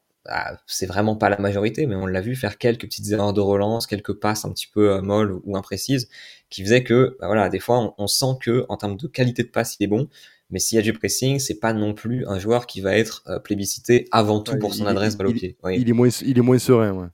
c'est 0.67 0.86
vraiment 0.86 1.15
pas 1.15 1.29
la 1.29 1.38
majorité, 1.38 1.86
mais 1.86 1.95
on 1.95 2.05
l'a 2.05 2.21
vu 2.21 2.36
faire 2.36 2.57
quelques 2.57 2.83
petites 2.83 3.12
erreurs 3.12 3.33
de 3.33 3.41
relance, 3.41 3.88
quelques 3.88 4.13
passes 4.13 4.45
un 4.45 4.51
petit 4.51 4.67
peu 4.67 4.91
euh, 4.91 5.01
molles 5.01 5.39
ou 5.43 5.57
imprécises, 5.57 6.09
qui 6.50 6.63
faisaient 6.63 6.83
que, 6.83 7.17
bah, 7.19 7.27
voilà, 7.27 7.50
des 7.50 7.59
fois, 7.59 7.93
on, 7.98 8.07
sent 8.07 8.38
que 8.41 8.65
en 8.69 8.77
termes 8.77 8.98
de 8.98 9.07
qualité 9.07 9.43
de 9.43 9.50
passe, 9.50 9.77
il 9.79 9.83
est 9.83 9.88
bon, 9.88 10.07
mais 10.50 10.59
s'il 10.59 10.75
y 10.75 10.79
a 10.79 10.81
du 10.81 10.93
pressing, 10.93 11.39
c'est 11.39 11.59
pas 11.59 11.74
non 11.74 11.93
plus 11.93 12.25
un 12.27 12.39
joueur 12.39 12.67
qui 12.67 12.81
va 12.81 12.95
être 12.95 13.24
euh, 13.27 13.39
plébiscité 13.39 14.07
avant 14.12 14.41
tout 14.41 14.57
pour 14.57 14.74
son 14.74 14.86
adresse 14.86 15.15
balle 15.15 15.27
au 15.27 15.33
pied. 15.33 15.57
Il 15.71 15.89
est 15.89 15.93
moins, 15.93 16.09
il 16.21 16.38
est 16.38 16.41
moins 16.41 16.59
serein, 16.59 16.91
ouais. 16.91 17.07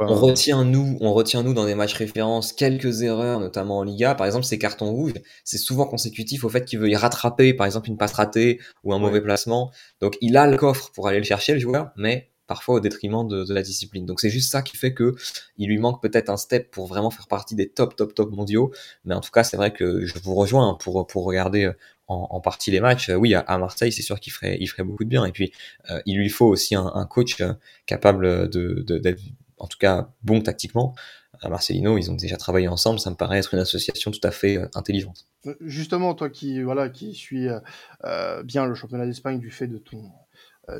On, 0.00 0.14
retient 0.14 0.64
nous, 0.64 0.96
on 1.00 1.12
retient 1.12 1.42
nous 1.42 1.54
dans 1.54 1.66
des 1.66 1.74
matchs 1.74 1.94
références 1.94 2.52
quelques 2.52 3.02
erreurs, 3.02 3.40
notamment 3.40 3.78
en 3.78 3.82
Liga. 3.82 4.14
Par 4.14 4.26
exemple, 4.26 4.44
ces 4.44 4.58
cartons 4.58 4.90
rouges, 4.90 5.14
c'est 5.44 5.58
souvent 5.58 5.86
consécutif 5.86 6.44
au 6.44 6.48
fait 6.48 6.64
qu'il 6.64 6.78
veut 6.78 6.88
y 6.88 6.96
rattraper, 6.96 7.54
par 7.54 7.66
exemple, 7.66 7.88
une 7.88 7.96
passe 7.96 8.12
ratée 8.12 8.60
ou 8.82 8.92
un 8.92 8.98
mauvais 8.98 9.20
placement. 9.20 9.70
Donc, 10.00 10.16
il 10.20 10.36
a 10.36 10.46
le 10.46 10.56
coffre 10.56 10.90
pour 10.92 11.08
aller 11.08 11.18
le 11.18 11.24
chercher, 11.24 11.54
le 11.54 11.60
joueur, 11.60 11.90
mais 11.96 12.30
parfois 12.46 12.76
au 12.76 12.80
détriment 12.80 13.26
de, 13.26 13.52
la 13.52 13.62
discipline. 13.62 14.06
Donc 14.06 14.20
c'est 14.20 14.30
juste 14.30 14.50
ça 14.50 14.62
qui 14.62 14.76
fait 14.76 14.92
que 14.94 15.14
il 15.56 15.68
lui 15.68 15.78
manque 15.78 16.02
peut-être 16.02 16.30
un 16.30 16.36
step 16.36 16.70
pour 16.70 16.86
vraiment 16.86 17.10
faire 17.10 17.26
partie 17.26 17.54
des 17.54 17.68
top 17.68 17.96
top 17.96 18.14
top 18.14 18.30
mondiaux. 18.30 18.72
Mais 19.04 19.14
en 19.14 19.20
tout 19.20 19.30
cas, 19.30 19.44
c'est 19.44 19.56
vrai 19.56 19.72
que 19.72 20.04
je 20.04 20.14
vous 20.22 20.34
rejoins 20.34 20.74
pour 20.74 21.06
pour 21.06 21.24
regarder 21.24 21.70
en, 22.06 22.40
partie 22.40 22.70
les 22.70 22.80
matchs. 22.80 23.10
Oui, 23.10 23.34
à, 23.34 23.58
Marseille, 23.58 23.92
c'est 23.92 24.02
sûr 24.02 24.20
qu'il 24.20 24.32
ferait 24.32 24.56
il 24.60 24.66
ferait 24.66 24.84
beaucoup 24.84 25.04
de 25.04 25.08
bien. 25.08 25.24
Et 25.24 25.32
puis 25.32 25.52
euh, 25.90 26.00
il 26.06 26.16
lui 26.18 26.28
faut 26.28 26.46
aussi 26.46 26.74
un, 26.74 27.06
coach 27.08 27.40
euh, 27.40 27.54
capable 27.86 28.48
de 28.48 28.84
d'être 28.98 29.22
en 29.58 29.66
tout 29.66 29.78
cas 29.78 30.08
bon 30.22 30.40
tactiquement. 30.40 30.94
À 31.40 31.48
Marcelino, 31.48 31.98
ils 31.98 32.10
ont 32.10 32.14
déjà 32.14 32.36
travaillé 32.36 32.68
ensemble. 32.68 33.00
Ça 33.00 33.10
me 33.10 33.16
paraît 33.16 33.38
être 33.38 33.52
une 33.54 33.60
association 33.60 34.10
tout 34.10 34.20
à 34.22 34.30
fait 34.30 34.56
euh, 34.56 34.68
intelligente. 34.74 35.26
Justement, 35.60 36.14
toi 36.14 36.30
qui 36.30 36.62
voilà 36.62 36.88
qui 36.88 37.14
suis 37.14 37.48
bien 38.44 38.66
le 38.66 38.74
championnat 38.74 39.06
d'Espagne 39.06 39.38
du 39.38 39.50
fait 39.50 39.66
de 39.66 39.78
ton 39.78 39.98
euh, 39.98 40.23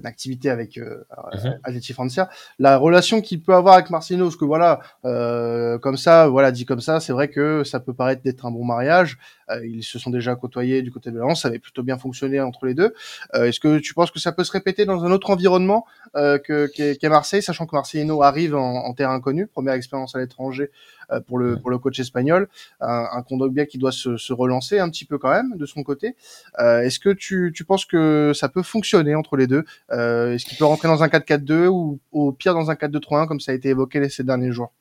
d'activité 0.00 0.50
avec 0.50 0.78
euh, 0.78 1.04
uh 1.32 2.22
La 2.58 2.78
relation 2.78 3.20
qu'il 3.20 3.42
peut 3.42 3.54
avoir 3.54 3.74
avec 3.74 3.90
Marcelino, 3.90 4.24
parce 4.26 4.36
que 4.36 4.44
voilà, 4.44 4.80
euh, 5.04 5.78
comme 5.78 5.96
ça, 5.96 6.28
voilà, 6.28 6.52
dit 6.52 6.64
comme 6.64 6.80
ça, 6.80 7.00
c'est 7.00 7.12
vrai 7.12 7.28
que 7.28 7.64
ça 7.64 7.80
peut 7.80 7.94
paraître 7.94 8.22
d'être 8.22 8.46
un 8.46 8.50
bon 8.50 8.64
mariage. 8.64 9.18
Euh, 9.50 9.66
ils 9.66 9.82
se 9.82 9.98
sont 9.98 10.10
déjà 10.10 10.34
côtoyés 10.36 10.82
du 10.82 10.90
côté 10.90 11.10
de 11.10 11.18
Valence, 11.18 11.42
ça 11.42 11.48
avait 11.48 11.58
plutôt 11.58 11.82
bien 11.82 11.98
fonctionné 11.98 12.40
entre 12.40 12.66
les 12.66 12.74
deux. 12.74 12.94
Est-ce 13.34 13.60
que 13.60 13.78
tu 13.78 13.94
penses 13.94 14.10
que 14.10 14.18
ça 14.18 14.32
peut 14.32 14.44
se 14.44 14.52
répéter 14.52 14.84
dans 14.84 15.04
un 15.04 15.10
autre 15.10 15.30
environnement 15.30 15.86
que 16.14 16.66
qu'est 16.66 17.08
Marseille, 17.08 17.42
sachant 17.42 17.66
que 17.66 17.74
Marcelino 17.74 18.22
arrive 18.22 18.54
en, 18.54 18.84
en 18.86 18.94
terre 18.94 19.10
inconnue, 19.10 19.46
première 19.46 19.74
expérience 19.74 20.14
à 20.14 20.18
l'étranger 20.18 20.70
euh, 21.03 21.03
pour 21.26 21.38
le 21.38 21.56
pour 21.56 21.70
le 21.70 21.78
coach 21.78 21.98
espagnol, 22.00 22.48
un, 22.80 23.06
un 23.12 23.22
Kondogbia 23.22 23.66
qui 23.66 23.78
doit 23.78 23.92
se, 23.92 24.16
se, 24.16 24.32
relancer 24.32 24.78
un 24.78 24.88
petit 24.90 25.04
peu 25.04 25.18
quand 25.18 25.30
même 25.30 25.56
de 25.56 25.66
son 25.66 25.82
côté. 25.82 26.16
Euh, 26.60 26.82
est-ce 26.82 26.98
que 26.98 27.10
tu, 27.10 27.52
tu 27.54 27.64
penses 27.64 27.84
que 27.84 28.32
ça 28.34 28.48
peut 28.48 28.62
fonctionner 28.62 29.14
entre 29.14 29.36
les 29.36 29.46
deux? 29.46 29.64
Euh, 29.92 30.34
Est-ce 30.34 30.44
qu'il 30.44 30.58
peut 30.58 30.64
rentrer 30.64 30.88
dans 30.88 31.02
un 31.02 31.08
4-4-2 31.08 31.66
ou 31.68 31.98
au 32.12 32.32
pire 32.32 32.54
dans 32.54 32.70
un 32.70 32.74
4-2-3-1 32.74 33.26
comme 33.26 33.40
ça 33.40 33.52
a 33.52 33.54
été 33.54 33.70
évoqué 33.70 34.08
ces 34.08 34.24
derniers 34.24 34.52
jours? 34.52 34.72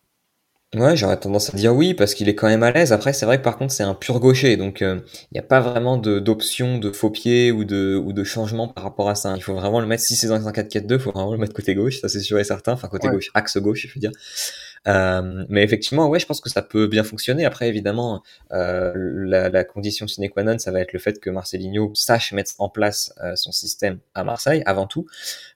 Ouais, 0.76 0.98
j'aurais 0.98 1.20
tendance 1.20 1.54
à 1.54 1.58
dire 1.58 1.76
oui 1.76 1.94
parce 1.94 2.16
qu'il 2.16 2.28
est 2.30 2.34
quand 2.34 2.48
même 2.48 2.64
à 2.64 2.72
l'aise. 2.72 2.94
Après, 2.94 3.14
c'est 3.14 3.28
vrai 3.28 3.38
que 3.38 3.44
par 3.44 3.58
contre, 3.58 3.72
c'est 3.72 3.84
un 3.84 3.94
pur 3.94 4.20
gaucher, 4.20 4.58
donc 4.58 4.82
il 4.82 5.04
n'y 5.32 5.40
a 5.40 5.44
pas 5.44 5.60
vraiment 5.60 5.98
d'option 5.98 6.80
de, 6.80 6.92
faux 6.92 7.12
pied 7.12 7.52
ou 7.52 7.64
de, 7.64 7.96
ou 8.04 8.12
de 8.12 8.24
changement 8.24 8.68
par 8.68 8.84
rapport 8.84 9.08
à 9.08 9.14
ça. 9.14 9.36
Il 9.36 9.44
faut 9.44 9.54
vraiment 9.54 9.82
le 9.82 9.86
mettre, 9.86 10.02
si 10.02 10.16
c'est 10.16 10.28
dans 10.28 10.48
un 10.48 10.52
4-4-2, 10.52 10.94
il 10.94 11.00
faut 11.00 11.12
vraiment 11.12 11.32
le 11.32 11.38
mettre 11.38 11.54
côté 11.54 11.76
gauche, 11.76 12.02
ça 12.02 12.10
c'est 12.10 12.22
sûr 12.22 12.40
et 12.40 12.44
certain, 12.44 12.74
enfin 12.74 12.88
côté 12.88 13.08
gauche, 13.08 13.30
axe 13.36 13.58
gauche, 13.58 13.86
je 13.88 13.94
veux 13.94 14.00
dire. 14.00 14.12
Euh, 14.88 15.46
mais 15.50 15.64
effectivement, 15.64 16.08
ouais, 16.10 16.20
je 16.20 16.26
pense 16.26 16.42
que 16.42 16.50
ça 16.50 16.62
peut 16.62 16.88
bien 16.88 17.04
fonctionner. 17.04 17.46
Après, 17.46 17.70
évidemment, 17.70 18.22
euh, 18.52 18.92
la, 18.96 19.50
la, 19.50 19.64
condition 19.64 20.08
sine 20.08 20.30
qua 20.30 20.44
non, 20.44 20.58
ça 20.60 20.72
va 20.72 20.82
être 20.82 20.94
le 20.94 21.00
fait 21.00 21.20
que 21.20 21.30
Marcelinho 21.30 21.92
sache 21.96 22.34
mettre 22.34 22.52
en 22.60 22.70
place 22.70 23.14
euh, 23.24 23.36
son 23.36 23.52
système 23.52 24.00
à 24.14 24.24
Marseille, 24.24 24.62
avant 24.66 24.88
tout. 24.88 25.06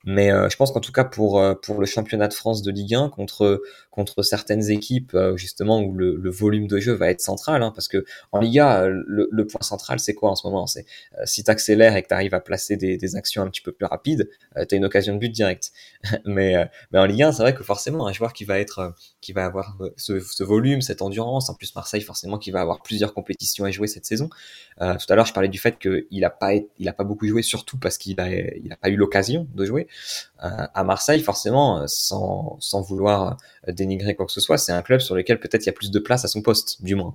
Mais 0.06 0.32
euh, 0.32 0.50
je 0.50 0.56
pense 0.56 0.72
qu'en 0.72 0.80
tout 0.80 0.94
cas, 0.94 1.04
pour, 1.04 1.40
euh, 1.40 1.56
pour 1.56 1.80
le 1.80 1.86
championnat 1.86 2.30
de 2.30 2.34
France 2.34 2.62
de 2.62 2.72
Ligue 2.72 2.96
1, 2.96 3.10
contre, 3.10 3.62
contre 3.92 4.24
certaines 4.24 4.70
équipes, 4.70 5.18
justement, 5.36 5.82
où 5.82 5.94
le, 5.94 6.16
le, 6.16 6.30
volume 6.30 6.68
de 6.68 6.80
jeu 6.80 6.94
va 6.94 7.10
être 7.10 7.22
central, 7.22 7.64
hein, 7.64 7.72
parce 7.74 7.88
que 7.88 8.06
en 8.32 8.40
Liga, 8.40 8.88
le, 8.88 9.28
le 9.30 9.48
point 9.48 9.62
central, 9.62 10.00
c'est 10.00 10.14
quoi 10.14 10.30
en 10.32 10.36
ce 10.36 10.46
moment? 10.48 10.68
C'est 10.68 10.86
si 11.26 11.44
tu 11.44 11.52
accélères 11.52 11.96
et 11.96 12.04
que 12.04 12.08
tu 12.08 12.14
arrives 12.14 12.36
à 12.36 12.40
placer 12.40 12.78
des, 12.78 12.98
des, 12.98 13.16
actions 13.16 13.42
un 13.42 13.50
petit 13.50 13.62
peu 13.62 13.72
plus 13.72 13.86
rapides, 13.86 14.30
tu 14.70 14.76
as 14.76 14.78
une 14.78 14.86
occasion 14.86 15.16
de 15.16 15.20
but 15.20 15.32
direct. 15.32 15.72
mais, 16.26 16.70
mais 16.92 17.00
en 17.00 17.06
Ligue 17.06 17.24
1, 17.24 17.32
c'est 17.32 17.42
vrai 17.42 17.56
que 17.56 17.64
forcément, 17.64 18.08
un 18.08 18.14
joueur 18.14 18.34
qui 18.34 18.46
va 18.46 18.60
être 18.60 18.94
qui 19.22 19.34
va 19.34 19.46
avoir 19.46 19.76
euh, 19.82 19.90
ce, 19.98 20.44
volume, 20.44 20.82
cette 20.82 21.02
endurance. 21.02 21.50
En 21.50 21.56
plus, 21.56 21.74
Marseille, 21.76 22.02
forcément, 22.02 22.38
qui 22.38 22.52
va 22.52 22.62
avoir 22.62 22.82
plusieurs 22.82 23.14
compétitions 23.14 23.66
à 23.66 23.72
jouer 23.72 23.88
cette 23.88 24.06
saison. 24.06 24.30
Euh, 24.82 24.96
tout 24.96 25.12
à 25.12 25.16
l'heure, 25.16 25.26
je 25.26 25.34
parlais 25.34 25.50
du 25.50 25.58
fait 25.58 25.78
qu'il 25.80 26.24
a 26.24 26.30
pas, 26.30 26.52
il 26.54 26.88
a 26.88 26.94
pas 26.94 27.04
beaucoup 27.04 27.28
joué, 27.28 27.42
surtout 27.42 27.78
parce 27.78 27.98
qu'il 27.98 28.20
a, 28.20 28.30
il 28.30 28.72
a 28.72 28.76
pas 28.76 28.90
eu 28.90 28.96
l'occasion 28.96 29.48
de 29.54 29.66
jouer. 29.66 29.88
Euh, 30.44 30.50
à 30.74 30.84
Marseille, 30.84 31.22
forcément, 31.22 31.88
sans, 31.88 32.58
sans 32.60 32.82
vouloir 32.82 33.38
dénigrer 33.68 34.16
quoi 34.16 34.26
que 34.26 34.32
ce 34.32 34.42
soit, 34.42 34.58
c'est 34.58 34.72
un 34.72 34.82
club 34.82 35.00
sur 35.00 35.16
lequel 35.16 35.40
peut-être 35.40 35.64
il 35.64 35.68
y 35.68 35.70
a 35.70 35.74
plus 35.74 35.92
de 35.92 36.00
place 36.00 36.24
à 36.24 36.28
son 36.28 36.42
poste, 36.42 36.84
du 36.84 36.96
moins. 36.96 37.14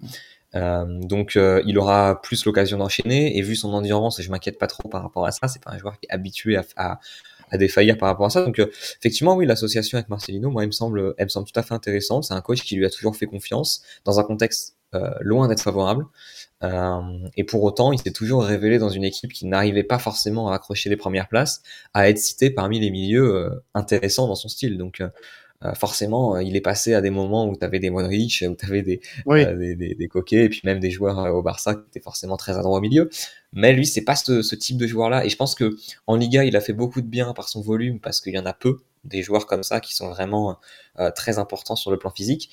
Donc 0.54 1.36
il 1.36 1.78
aura 1.78 2.20
plus 2.20 2.44
l'occasion 2.44 2.76
d'enchaîner 2.76 3.38
et 3.38 3.42
vu 3.42 3.56
son 3.56 3.72
endurance, 3.72 4.20
je 4.20 4.30
m'inquiète 4.30 4.58
pas 4.58 4.66
trop 4.66 4.88
par 4.88 5.02
rapport 5.02 5.24
à 5.24 5.32
ça. 5.32 5.48
C'est 5.48 5.62
pas 5.62 5.70
un 5.70 5.78
joueur 5.78 5.98
qui 5.98 6.06
est 6.06 6.12
habitué 6.12 6.58
à, 6.76 7.00
à 7.52 7.58
défaillir 7.58 7.96
par 7.98 8.08
rapport 8.08 8.26
à 8.26 8.30
ça. 8.30 8.44
Donc 8.44 8.58
euh, 8.58 8.66
effectivement, 8.98 9.36
oui, 9.36 9.46
l'association 9.46 9.98
avec 9.98 10.08
Marcelino, 10.08 10.50
moi, 10.50 10.62
elle 10.62 10.68
me 10.68 10.72
semble, 10.72 11.14
elle 11.18 11.26
me 11.26 11.28
semble 11.28 11.46
tout 11.46 11.58
à 11.60 11.62
fait 11.62 11.74
intéressante. 11.74 12.24
C'est 12.24 12.34
un 12.34 12.40
coach 12.40 12.62
qui 12.62 12.74
lui 12.74 12.86
a 12.86 12.90
toujours 12.90 13.14
fait 13.14 13.26
confiance 13.26 13.82
dans 14.04 14.18
un 14.18 14.24
contexte 14.24 14.76
euh, 14.94 15.10
loin 15.20 15.46
d'être 15.46 15.62
favorable. 15.62 16.06
Euh, 16.64 17.00
et 17.36 17.44
pour 17.44 17.62
autant, 17.62 17.92
il 17.92 17.98
s'est 17.98 18.12
toujours 18.12 18.44
révélé 18.44 18.78
dans 18.78 18.88
une 18.88 19.04
équipe 19.04 19.32
qui 19.32 19.46
n'arrivait 19.46 19.84
pas 19.84 19.98
forcément 19.98 20.50
à 20.50 20.54
accrocher 20.54 20.88
les 20.90 20.96
premières 20.96 21.28
places, 21.28 21.62
à 21.92 22.08
être 22.08 22.18
cité 22.18 22.50
parmi 22.50 22.80
les 22.80 22.90
milieux 22.90 23.62
intéressants 23.74 24.26
dans 24.26 24.34
son 24.34 24.48
style. 24.48 24.78
Donc 24.78 25.02
forcément, 25.74 26.38
il 26.38 26.56
est 26.56 26.60
passé 26.60 26.94
à 26.94 27.00
des 27.00 27.10
moments 27.10 27.48
où 27.48 27.56
tu 27.56 27.64
avais 27.64 27.78
des 27.78 27.90
Modric, 27.90 28.44
où 28.48 28.54
tu 28.54 28.66
avais 28.66 28.82
des, 28.82 29.00
des, 29.26 29.74
des, 29.76 29.94
des, 29.94 30.08
coquets, 30.08 30.44
et 30.44 30.48
puis 30.48 30.60
même 30.64 30.80
des 30.80 30.90
joueurs 30.90 31.34
au 31.34 31.42
Barça 31.42 31.74
qui 31.74 31.82
étaient 31.88 32.00
forcément 32.00 32.36
très 32.36 32.56
adroits 32.56 32.78
au 32.78 32.80
milieu. 32.80 33.10
Mais 33.52 33.72
lui, 33.72 33.86
c'est 33.86 34.02
pas 34.02 34.16
ce, 34.16 34.42
ce, 34.42 34.54
type 34.54 34.76
de 34.76 34.86
joueur-là. 34.86 35.24
Et 35.24 35.28
je 35.28 35.36
pense 35.36 35.54
que 35.54 35.76
en 36.06 36.16
Liga, 36.16 36.44
il 36.44 36.56
a 36.56 36.60
fait 36.60 36.72
beaucoup 36.72 37.00
de 37.00 37.06
bien 37.06 37.32
par 37.32 37.48
son 37.48 37.60
volume, 37.60 38.00
parce 38.00 38.20
qu'il 38.20 38.34
y 38.34 38.38
en 38.38 38.46
a 38.46 38.52
peu 38.52 38.78
des 39.04 39.22
joueurs 39.22 39.46
comme 39.46 39.62
ça 39.62 39.80
qui 39.80 39.94
sont 39.94 40.08
vraiment 40.08 40.58
euh, 40.98 41.10
très 41.10 41.38
importants 41.38 41.76
sur 41.76 41.90
le 41.90 41.98
plan 41.98 42.10
physique. 42.10 42.50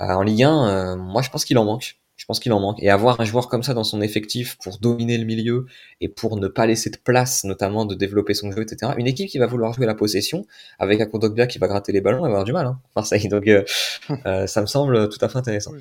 Euh, 0.00 0.04
en 0.04 0.22
Ligue 0.22 0.44
1, 0.44 0.68
euh, 0.68 0.96
moi, 0.96 1.22
je 1.22 1.30
pense 1.30 1.44
qu'il 1.44 1.58
en 1.58 1.64
manque. 1.64 1.98
Je 2.28 2.34
pense 2.34 2.40
qu'il 2.40 2.52
en 2.52 2.60
manque. 2.60 2.76
Et 2.82 2.90
avoir 2.90 3.18
un 3.22 3.24
joueur 3.24 3.48
comme 3.48 3.62
ça 3.62 3.72
dans 3.72 3.84
son 3.84 4.02
effectif 4.02 4.58
pour 4.62 4.76
dominer 4.80 5.16
le 5.16 5.24
milieu 5.24 5.64
et 6.02 6.08
pour 6.08 6.36
ne 6.36 6.46
pas 6.46 6.66
laisser 6.66 6.90
de 6.90 6.98
place, 6.98 7.44
notamment 7.44 7.86
de 7.86 7.94
développer 7.94 8.34
son 8.34 8.52
jeu, 8.52 8.60
etc. 8.60 8.92
Une 8.98 9.06
équipe 9.06 9.30
qui 9.30 9.38
va 9.38 9.46
vouloir 9.46 9.72
jouer 9.72 9.86
la 9.86 9.94
possession 9.94 10.44
avec 10.78 11.00
un 11.00 11.06
Kondogbia 11.06 11.46
qui 11.46 11.58
va 11.58 11.68
gratter 11.68 11.90
les 11.90 12.02
ballons, 12.02 12.20
va 12.20 12.26
avoir 12.26 12.44
du 12.44 12.52
mal. 12.52 12.66
Hein, 12.66 12.78
Marseille. 12.94 13.28
Donc 13.28 13.46
euh, 13.46 13.64
euh, 14.26 14.46
ça 14.46 14.60
me 14.60 14.66
semble 14.66 15.08
tout 15.08 15.16
à 15.22 15.30
fait 15.30 15.38
intéressant. 15.38 15.72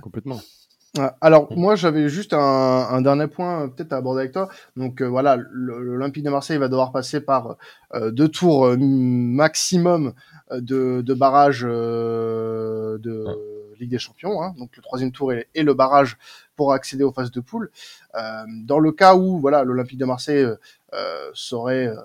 complètement. 0.00 0.40
Alors 1.20 1.52
moi 1.54 1.74
j'avais 1.74 2.08
juste 2.08 2.32
un, 2.32 2.38
un, 2.38 3.02
dernier 3.02 3.26
point 3.26 3.68
peut-être 3.68 3.92
à 3.92 3.98
aborder 3.98 4.20
avec 4.22 4.32
toi. 4.32 4.48
Donc 4.76 5.02
voilà, 5.02 5.36
l'Olympique 5.52 6.24
de 6.24 6.30
Marseille 6.30 6.56
va 6.56 6.68
devoir 6.68 6.90
passer 6.90 7.20
par 7.20 7.58
deux 7.94 8.28
tours 8.28 8.74
maximum 8.78 10.14
de, 10.50 11.02
de 11.02 11.14
barrage 11.14 11.60
de 11.60 12.98
Ligue 13.80 13.90
des 13.90 13.98
Champions, 13.98 14.42
hein, 14.42 14.54
donc 14.58 14.76
le 14.76 14.82
troisième 14.82 15.12
tour 15.12 15.32
et, 15.32 15.46
le 15.54 15.74
barrage 15.74 16.16
pour 16.56 16.72
accéder 16.72 17.04
aux 17.04 17.12
phases 17.12 17.30
de 17.30 17.40
poule. 17.40 17.70
Euh, 18.14 18.44
dans 18.64 18.78
le 18.78 18.92
cas 18.92 19.14
où 19.14 19.38
voilà 19.38 19.64
l'Olympique 19.64 19.98
de 19.98 20.04
Marseille 20.04 20.42
euh, 20.42 20.56
euh 20.94 21.30
saurait 21.34 21.88
euh, 21.88 21.96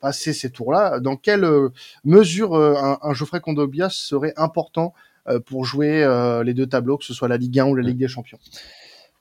passer 0.00 0.32
ces 0.32 0.50
tours-là, 0.50 1.00
dans 1.00 1.16
quelle 1.16 1.46
mesure 2.04 2.54
un, 2.54 2.98
un 3.00 3.14
Geoffrey 3.14 3.40
Kondogbia 3.40 3.88
serait 3.88 4.34
important 4.36 4.92
pour 5.46 5.64
jouer 5.64 6.04
les 6.44 6.52
deux 6.52 6.66
tableaux, 6.66 6.98
que 6.98 7.04
ce 7.04 7.14
soit 7.14 7.28
la 7.28 7.36
Ligue 7.38 7.58
1 7.58 7.66
ou 7.66 7.74
la 7.74 7.82
Ligue 7.82 7.96
des 7.96 8.08
Champions? 8.08 8.38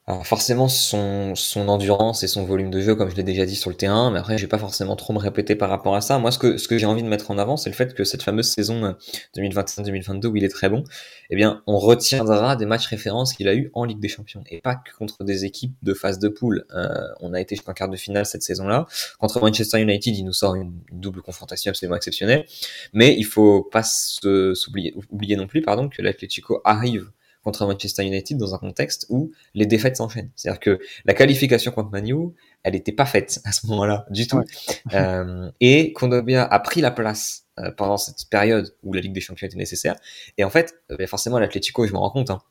Alors 0.09 0.25
forcément 0.25 0.69
son, 0.69 1.35
son 1.35 1.67
endurance 1.67 2.23
et 2.23 2.29
son 2.29 2.45
volume 2.45 2.69
de 2.69 2.79
jeu, 2.79 2.95
comme 2.95 3.09
je 3.09 3.15
l'ai 3.17 3.23
déjà 3.23 3.45
dit 3.45 3.57
sur 3.57 3.69
le 3.69 3.75
terrain, 3.75 4.09
mais 4.09 4.19
après 4.19 4.37
je 4.37 4.43
vais 4.43 4.47
pas 4.47 4.57
forcément 4.57 4.95
trop 4.95 5.11
me 5.11 5.19
répéter 5.19 5.53
par 5.53 5.69
rapport 5.69 5.95
à 5.95 6.01
ça. 6.01 6.17
Moi 6.17 6.31
ce 6.31 6.39
que, 6.39 6.57
ce 6.57 6.69
que 6.69 6.77
j'ai 6.77 6.85
envie 6.85 7.03
de 7.03 7.09
mettre 7.09 7.29
en 7.29 7.37
avant, 7.37 7.57
c'est 7.57 7.69
le 7.69 7.75
fait 7.75 7.93
que 7.93 8.05
cette 8.05 8.23
fameuse 8.23 8.47
saison 8.47 8.95
2021-2022 9.35 10.27
où 10.27 10.37
il 10.37 10.45
est 10.45 10.49
très 10.49 10.69
bon, 10.69 10.85
eh 11.29 11.35
bien 11.35 11.61
on 11.67 11.77
retiendra 11.77 12.55
des 12.55 12.65
matchs 12.65 12.87
références 12.87 13.33
qu'il 13.33 13.49
a 13.49 13.53
eu 13.53 13.69
en 13.73 13.83
Ligue 13.83 13.99
des 13.99 14.07
Champions 14.07 14.45
et 14.49 14.61
pas 14.61 14.75
que 14.75 14.95
contre 14.97 15.25
des 15.25 15.43
équipes 15.43 15.75
de 15.83 15.93
phase 15.93 16.19
de 16.19 16.29
poule. 16.29 16.65
Euh, 16.73 16.87
on 17.19 17.33
a 17.33 17.41
été 17.41 17.57
jusqu'en 17.57 17.73
quart 17.73 17.89
de 17.89 17.97
finale 17.97 18.25
cette 18.25 18.43
saison-là. 18.43 18.85
Contre 19.19 19.41
Manchester 19.41 19.81
United, 19.81 20.15
il 20.15 20.23
nous 20.23 20.31
sort 20.31 20.55
une, 20.55 20.71
double 20.93 21.21
confrontation 21.21 21.69
absolument 21.69 21.97
exceptionnelle, 21.97 22.45
mais 22.93 23.13
il 23.17 23.25
faut 23.25 23.61
pas 23.61 23.83
s'oublier 23.83 24.95
oublier 25.11 25.35
non 25.35 25.47
plus 25.47 25.61
pardon 25.61 25.89
que 25.89 26.01
l'Atlético 26.01 26.61
arrive 26.63 27.11
contre 27.47 27.65
Manchester 27.65 28.03
United 28.03 28.37
dans 28.37 28.53
un 28.53 28.57
contexte 28.57 29.05
où 29.07 29.31
les 29.53 29.65
défaites 29.65 29.95
s'enchaînent. 29.95 30.29
C'est-à-dire 30.35 30.59
que 30.59 30.79
la 31.05 31.13
qualification 31.13 31.71
contre 31.71 31.91
Manu, 31.91 32.33
elle 32.63 32.73
n'était 32.73 32.91
pas 32.91 33.05
faite 33.05 33.39
à 33.45 33.53
ce 33.53 33.65
moment-là 33.67 34.05
du 34.09 34.27
tout. 34.27 34.41
Euh, 34.93 35.49
et 35.61 35.93
Kondogbia 35.93 36.43
a 36.43 36.59
pris 36.59 36.81
la 36.81 36.91
place 36.91 37.45
euh, 37.59 37.71
pendant 37.71 37.95
cette 37.95 38.29
période 38.29 38.75
où 38.83 38.91
la 38.91 38.99
Ligue 38.99 39.13
des 39.13 39.21
Champions 39.21 39.47
était 39.47 39.55
nécessaire. 39.55 39.95
Et 40.37 40.43
en 40.43 40.49
fait, 40.49 40.75
euh, 40.91 40.97
ben 40.97 41.07
forcément, 41.07 41.39
l'Atlético, 41.39 41.87
je 41.87 41.93
me 41.93 41.97
rends 41.97 42.09
compte, 42.09 42.31
hein, 42.31 42.41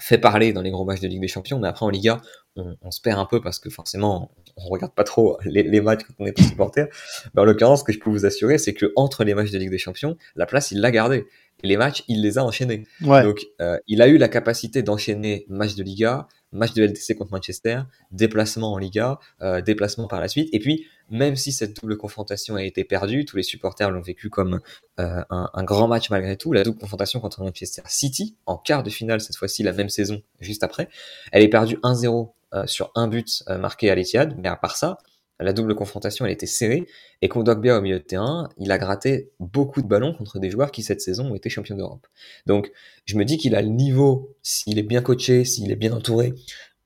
fait 0.00 0.18
parler 0.18 0.52
dans 0.52 0.62
les 0.62 0.72
gros 0.72 0.84
matchs 0.84 1.00
de 1.00 1.06
Ligue 1.06 1.20
des 1.20 1.28
Champions, 1.28 1.60
mais 1.60 1.68
après 1.68 1.86
en 1.86 1.90
Liga, 1.90 2.20
on, 2.56 2.76
on 2.82 2.90
se 2.90 3.00
perd 3.00 3.20
un 3.20 3.26
peu 3.26 3.40
parce 3.40 3.60
que 3.60 3.70
forcément, 3.70 4.32
on 4.56 4.68
regarde 4.68 4.94
pas 4.94 5.04
trop 5.04 5.38
les, 5.44 5.62
les 5.62 5.80
matchs 5.80 6.02
quand 6.04 6.14
on 6.18 6.26
est 6.26 6.32
pas 6.32 6.42
supporter. 6.42 6.86
Mais 7.34 7.42
en 7.42 7.44
l'occurrence, 7.44 7.80
ce 7.80 7.84
que 7.84 7.92
je 7.92 7.98
peux 7.98 8.10
vous 8.10 8.26
assurer, 8.26 8.58
c'est 8.58 8.74
que 8.74 8.92
entre 8.96 9.24
les 9.24 9.34
matchs 9.34 9.50
de 9.50 9.58
Ligue 9.58 9.70
des 9.70 9.78
Champions, 9.78 10.16
la 10.36 10.46
place, 10.46 10.70
il 10.70 10.80
l'a 10.80 10.90
gardée 10.90 11.26
les 11.64 11.76
matchs, 11.76 12.04
il 12.08 12.22
les 12.22 12.38
a 12.38 12.44
enchaînés. 12.44 12.86
Donc, 13.00 13.46
euh, 13.60 13.78
il 13.88 14.02
a 14.02 14.08
eu 14.08 14.18
la 14.18 14.28
capacité 14.28 14.82
d'enchaîner 14.82 15.46
match 15.48 15.74
de 15.74 15.82
Liga, 15.82 16.28
match 16.52 16.74
de 16.74 16.84
LDC 16.84 17.16
contre 17.16 17.32
Manchester, 17.32 17.80
déplacement 18.12 18.72
en 18.72 18.78
Liga, 18.78 19.18
euh, 19.42 19.60
déplacement 19.60 20.06
par 20.06 20.20
la 20.20 20.28
suite. 20.28 20.48
Et 20.52 20.60
puis, 20.60 20.86
même 21.10 21.36
si 21.36 21.52
cette 21.52 21.80
double 21.80 21.96
confrontation 21.96 22.54
a 22.54 22.62
été 22.62 22.84
perdue, 22.84 23.24
tous 23.24 23.36
les 23.36 23.42
supporters 23.42 23.90
l'ont 23.90 24.02
vécu 24.02 24.30
comme 24.30 24.60
euh, 25.00 25.22
un, 25.30 25.64
grand 25.64 25.88
match 25.88 26.10
malgré 26.10 26.36
tout. 26.36 26.52
La 26.52 26.62
double 26.62 26.78
confrontation 26.78 27.18
contre 27.18 27.42
Manchester 27.42 27.82
City, 27.86 28.36
en 28.46 28.56
quart 28.56 28.82
de 28.82 28.90
finale 28.90 29.20
cette 29.20 29.36
fois-ci, 29.36 29.62
la 29.62 29.72
même 29.72 29.88
saison, 29.88 30.22
juste 30.40 30.62
après, 30.62 30.88
elle 31.32 31.42
est 31.42 31.48
perdue 31.48 31.78
1-0 31.82 32.33
sur 32.66 32.90
un 32.94 33.08
but 33.08 33.44
marqué 33.48 33.90
à 33.90 33.94
l'Etihad. 33.94 34.36
Mais 34.38 34.48
à 34.48 34.56
part 34.56 34.76
ça, 34.76 34.98
la 35.40 35.52
double 35.52 35.74
confrontation, 35.74 36.24
elle 36.24 36.32
était 36.32 36.46
serrée. 36.46 36.86
Et 37.22 37.28
Kondogbia 37.28 37.78
au 37.78 37.80
milieu 37.80 37.98
de 37.98 38.04
terrain, 38.04 38.48
il 38.58 38.70
a 38.70 38.78
gratté 38.78 39.32
beaucoup 39.40 39.82
de 39.82 39.86
ballons 39.86 40.14
contre 40.14 40.38
des 40.38 40.50
joueurs 40.50 40.70
qui 40.70 40.82
cette 40.82 41.00
saison 41.00 41.32
ont 41.32 41.34
été 41.34 41.50
champions 41.50 41.76
d'Europe. 41.76 42.06
Donc, 42.46 42.70
je 43.04 43.16
me 43.16 43.24
dis 43.24 43.36
qu'il 43.36 43.54
a 43.54 43.62
le 43.62 43.68
niveau, 43.68 44.36
s'il 44.42 44.78
est 44.78 44.84
bien 44.84 45.02
coaché, 45.02 45.44
s'il 45.44 45.70
est 45.72 45.76
bien 45.76 45.92
entouré, 45.92 46.34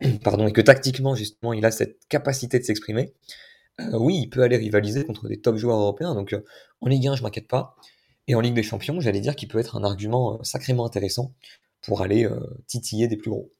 pardon, 0.24 0.46
et 0.46 0.52
que 0.52 0.60
tactiquement, 0.60 1.14
justement, 1.14 1.52
il 1.52 1.64
a 1.66 1.70
cette 1.70 1.98
capacité 2.08 2.58
de 2.58 2.64
s'exprimer. 2.64 3.12
Euh, 3.80 3.98
oui, 3.98 4.18
il 4.22 4.30
peut 4.30 4.42
aller 4.42 4.56
rivaliser 4.56 5.04
contre 5.04 5.28
des 5.28 5.40
top 5.40 5.56
joueurs 5.56 5.78
européens. 5.78 6.14
Donc, 6.14 6.32
euh, 6.32 6.44
en 6.80 6.88
Ligue 6.88 7.08
1, 7.08 7.16
je 7.16 7.22
m'inquiète 7.22 7.48
pas. 7.48 7.76
Et 8.28 8.34
en 8.34 8.40
Ligue 8.40 8.54
des 8.54 8.62
Champions, 8.62 9.00
j'allais 9.00 9.20
dire 9.20 9.36
qu'il 9.36 9.48
peut 9.48 9.58
être 9.58 9.76
un 9.76 9.84
argument 9.84 10.34
euh, 10.34 10.42
sacrément 10.42 10.86
intéressant 10.86 11.34
pour 11.82 12.02
aller 12.02 12.28
titiller 12.66 13.06
des 13.06 13.16
plus 13.16 13.30
gros 13.30 13.52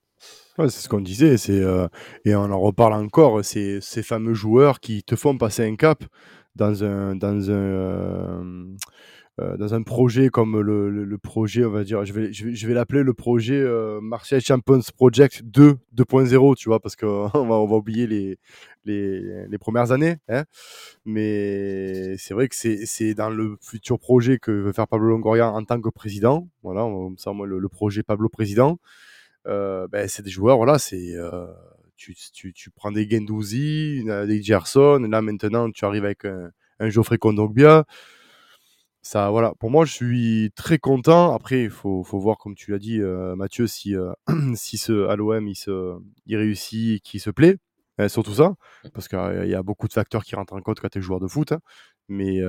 c'est 0.67 0.81
ce 0.83 0.89
qu'on 0.89 1.01
disait, 1.01 1.37
euh, 1.51 1.89
et 2.25 2.35
on 2.35 2.51
en 2.51 2.61
reparle 2.61 2.95
encore, 2.95 3.45
ces 3.45 3.81
fameux 4.03 4.35
joueurs 4.35 4.81
qui 4.81 5.03
te 5.03 5.15
font 5.15 5.39
passer 5.39 5.65
un 5.65 5.77
cap 5.77 6.05
dans 6.57 6.83
un 6.83 7.17
euh, 7.23 8.65
euh, 9.41 9.85
projet 9.85 10.31
comme 10.31 10.59
le, 10.61 11.19
projet, 11.19 11.65
on 11.65 11.71
va 11.71 11.85
dire, 11.85 12.05
je 12.05 12.13
vais, 12.13 12.75
l'appeler 12.75 13.05
le 13.05 13.15
projet 13.15 13.65
Marseille 14.03 14.41
Champions 14.41 14.81
Project 14.97 15.43
2 15.45 15.77
2.0, 15.97 16.57
tu 16.57 16.69
vois, 16.69 16.81
parce 16.81 16.97
qu'on 16.97 17.29
va, 17.33 17.61
oublier 17.61 18.09
les, 18.85 19.59
premières 19.61 19.93
années, 19.93 20.17
hein 20.29 20.45
mais 21.05 22.17
c'est 22.19 22.35
vrai 22.35 22.49
que 22.49 22.57
c'est 22.57 23.15
dans 23.15 23.31
le 23.31 23.57
futur 23.61 24.01
projet 24.01 24.39
que 24.39 24.51
veut 24.51 24.73
faire 24.73 24.89
Pablo 24.89 25.07
Longoria 25.11 25.53
en 25.53 25.63
tant 25.63 25.81
que 25.81 25.89
président, 25.89 26.49
voilà, 26.65 26.89
ça 27.17 27.33
moi 27.33 27.47
le 27.47 27.69
projet 27.69 28.03
Pablo 28.03 28.29
président. 28.29 28.79
Euh, 29.49 29.89
ben, 29.89 30.09
c'est 30.09 30.23
des 30.23 30.31
joueurs, 30.31 30.59
voilà, 30.59 30.79
c'est 30.79 31.15
euh, 31.15 31.47
tu, 31.97 32.15
tu, 32.33 32.53
tu, 32.53 32.71
prends 32.71 32.93
des 32.93 33.09
Gendouzi, 33.09 34.05
des 34.05 34.43
Gerson, 34.43 34.99
là 35.11 35.23
maintenant 35.23 35.71
tu 35.71 35.85
arrives 35.85 36.05
avec 36.05 36.25
un, 36.27 36.51
un 36.81 36.91
Geoffrey 36.91 37.19
Kondogbia. 37.19 37.85
Ça, 39.01 39.31
voilà, 39.31 39.55
pour 39.59 39.71
moi 39.71 39.87
je 39.87 39.93
suis 39.93 40.53
très 40.55 40.79
content. 40.79 41.35
Après, 41.35 41.63
il 41.63 41.71
faut, 41.71 42.05
faut 42.05 42.19
voir, 42.19 42.37
comme 42.37 42.55
tu 42.55 42.73
l'as 42.73 42.79
dit, 42.79 43.01
euh, 43.01 43.37
Mathieu, 43.37 43.67
si, 43.67 43.95
si 44.55 44.77
ce, 44.77 44.93
l'OM 45.15 45.49
il, 45.49 45.55
se, 45.55 45.99
il 46.27 46.37
réussit, 46.37 47.03
qu'il 47.03 47.21
se 47.21 47.31
plaît. 47.31 47.57
surtout 48.09 48.35
ça, 48.35 48.55
parce 48.93 49.09
qu'il 49.09 49.47
y 49.47 49.55
a 49.55 49.63
beaucoup 49.63 49.89
de 49.89 49.95
facteurs 49.95 50.25
qui 50.25 50.37
rentrent 50.37 50.53
en 50.53 50.61
compte 50.61 50.81
quand 50.81 50.91
tu 50.91 50.99
es 50.99 51.03
joueur 51.03 51.21
de 51.21 51.27
foot. 51.29 51.53
Hein. 51.53 51.61
Mais 52.09 52.41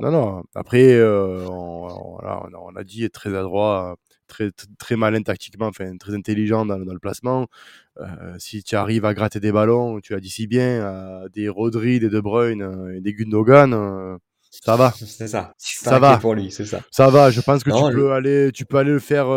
non, 0.00 0.10
non. 0.10 0.42
Après, 0.56 1.00
on, 1.02 2.18
on, 2.22 2.76
a 2.76 2.84
dit 2.84 3.04
être 3.04 3.12
très 3.12 3.34
adroit 3.36 3.96
très, 4.30 4.50
très 4.78 4.96
malin 4.96 5.22
tactiquement, 5.22 5.66
enfin 5.66 5.96
très 5.98 6.14
intelligent 6.14 6.64
dans, 6.64 6.78
le 6.78 6.98
placement. 6.98 7.48
Euh, 7.98 8.06
si 8.38 8.62
tu 8.62 8.76
arrives 8.76 9.04
à 9.04 9.12
gratter 9.12 9.40
des 9.40 9.52
ballons, 9.52 10.00
tu 10.00 10.14
as 10.14 10.20
dit 10.20 10.30
si 10.30 10.46
bien, 10.46 11.26
des 11.34 11.48
Rodri, 11.48 12.00
des 12.00 12.08
De 12.08 12.20
Bruyne, 12.20 12.62
euh, 12.62 13.00
des 13.00 13.12
Gundogan, 13.12 13.74
euh, 13.74 14.16
ça 14.50 14.76
va. 14.76 14.92
C'est 14.96 15.28
ça. 15.28 15.54
Ça 15.58 15.98
va 15.98 16.16
pour 16.16 16.34
lui, 16.34 16.50
c'est 16.50 16.64
ça. 16.64 16.80
Ça 16.90 17.10
va. 17.10 17.30
Je 17.30 17.40
pense 17.40 17.62
que 17.62 17.70
tu 17.70 17.94
peux 17.94 18.12
aller, 18.12 18.50
tu 18.52 18.64
peux 18.64 18.78
aller 18.78 18.92
le 18.92 18.98
faire 18.98 19.28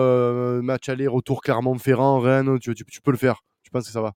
match 0.64 0.90
aller 0.90 1.08
retour 1.08 1.42
Clermont-Ferrand, 1.42 2.20
Rennes, 2.20 2.60
tu, 2.60 2.74
tu, 2.74 3.02
peux 3.02 3.12
le 3.12 3.18
faire. 3.18 3.42
Je 3.64 3.70
pense 3.70 3.86
que 3.86 3.92
ça 3.92 4.02
va? 4.02 4.14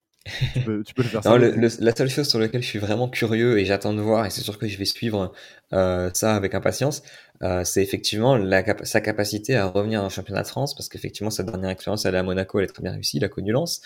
Tu, 0.54 0.60
peux, 0.62 0.84
le 0.98 1.04
faire. 1.04 1.22
non, 1.26 1.38
la 1.38 1.96
seule 1.96 2.10
chose 2.10 2.28
sur 2.28 2.40
laquelle 2.40 2.62
je 2.62 2.68
suis 2.68 2.80
vraiment 2.80 3.10
curieux 3.10 3.60
et 3.60 3.66
j'attends 3.66 3.94
de 3.94 4.02
voir, 4.02 4.26
et 4.26 4.30
c'est 4.30 4.42
sûr 4.42 4.58
que 4.58 4.68
je 4.68 4.78
vais 4.78 4.86
suivre 4.86 5.32
ça 5.72 6.36
avec 6.36 6.56
impatience, 6.56 7.04
euh, 7.44 7.64
c'est 7.64 7.84
effectivement 7.84 8.36
la 8.36 8.64
sa 8.84 9.02
capacité 9.02 9.56
à 9.56 9.68
revenir 9.68 10.04
en 10.04 10.10
championnat 10.10 10.44
de 10.44 10.48
France, 10.48 10.76
parce 10.76 10.90
qu'effectivement, 10.90 11.30
sa 11.30 11.44
dernière 11.44 11.70
expérience, 11.70 12.06
elle 12.06 12.16
est 12.16 12.20
à 12.20 12.24
Monaco, 12.24 12.60
elle 12.60 12.66
est 12.66 12.74
très 12.74 12.82
bien 12.84 12.92
réussie, 12.92 13.18
il 13.18 13.26
a 13.26 13.30
connu 13.30 13.52
Lens. 13.52 13.82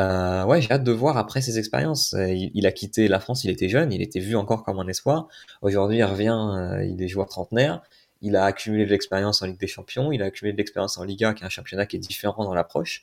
Euh, 0.00 0.44
ouais, 0.44 0.60
j'ai 0.60 0.72
hâte 0.72 0.84
de 0.84 0.92
voir 0.92 1.16
après 1.16 1.40
ses 1.40 1.58
expériences. 1.58 2.14
Euh, 2.14 2.28
il, 2.28 2.66
a 2.66 2.72
quitté 2.72 3.06
la 3.08 3.20
France, 3.20 3.44
il 3.44 3.50
était 3.50 3.68
jeune, 3.68 3.92
il 3.92 4.02
était 4.02 4.20
vu 4.20 4.36
encore 4.36 4.64
comme 4.64 4.78
un 4.78 4.88
espoir. 4.88 5.28
Aujourd'hui, 5.62 5.98
il 5.98 6.04
revient, 6.04 6.36
euh, 6.36 6.84
il 6.84 7.02
est 7.02 7.08
joueur 7.08 7.28
trentenaire. 7.28 7.82
Il 8.20 8.36
a 8.36 8.44
accumulé 8.44 8.86
de 8.86 8.90
l'expérience 8.90 9.42
en 9.42 9.46
Ligue 9.46 9.60
des 9.60 9.66
Champions, 9.66 10.10
il 10.10 10.22
a 10.22 10.26
accumulé 10.26 10.52
de 10.52 10.58
l'expérience 10.58 10.98
en 10.98 11.04
Liga, 11.04 11.34
qui 11.34 11.42
est 11.42 11.46
un 11.46 11.50
championnat 11.50 11.86
qui 11.86 11.96
est 11.96 12.00
différent 12.00 12.42
dans 12.42 12.54
l'approche. 12.54 13.02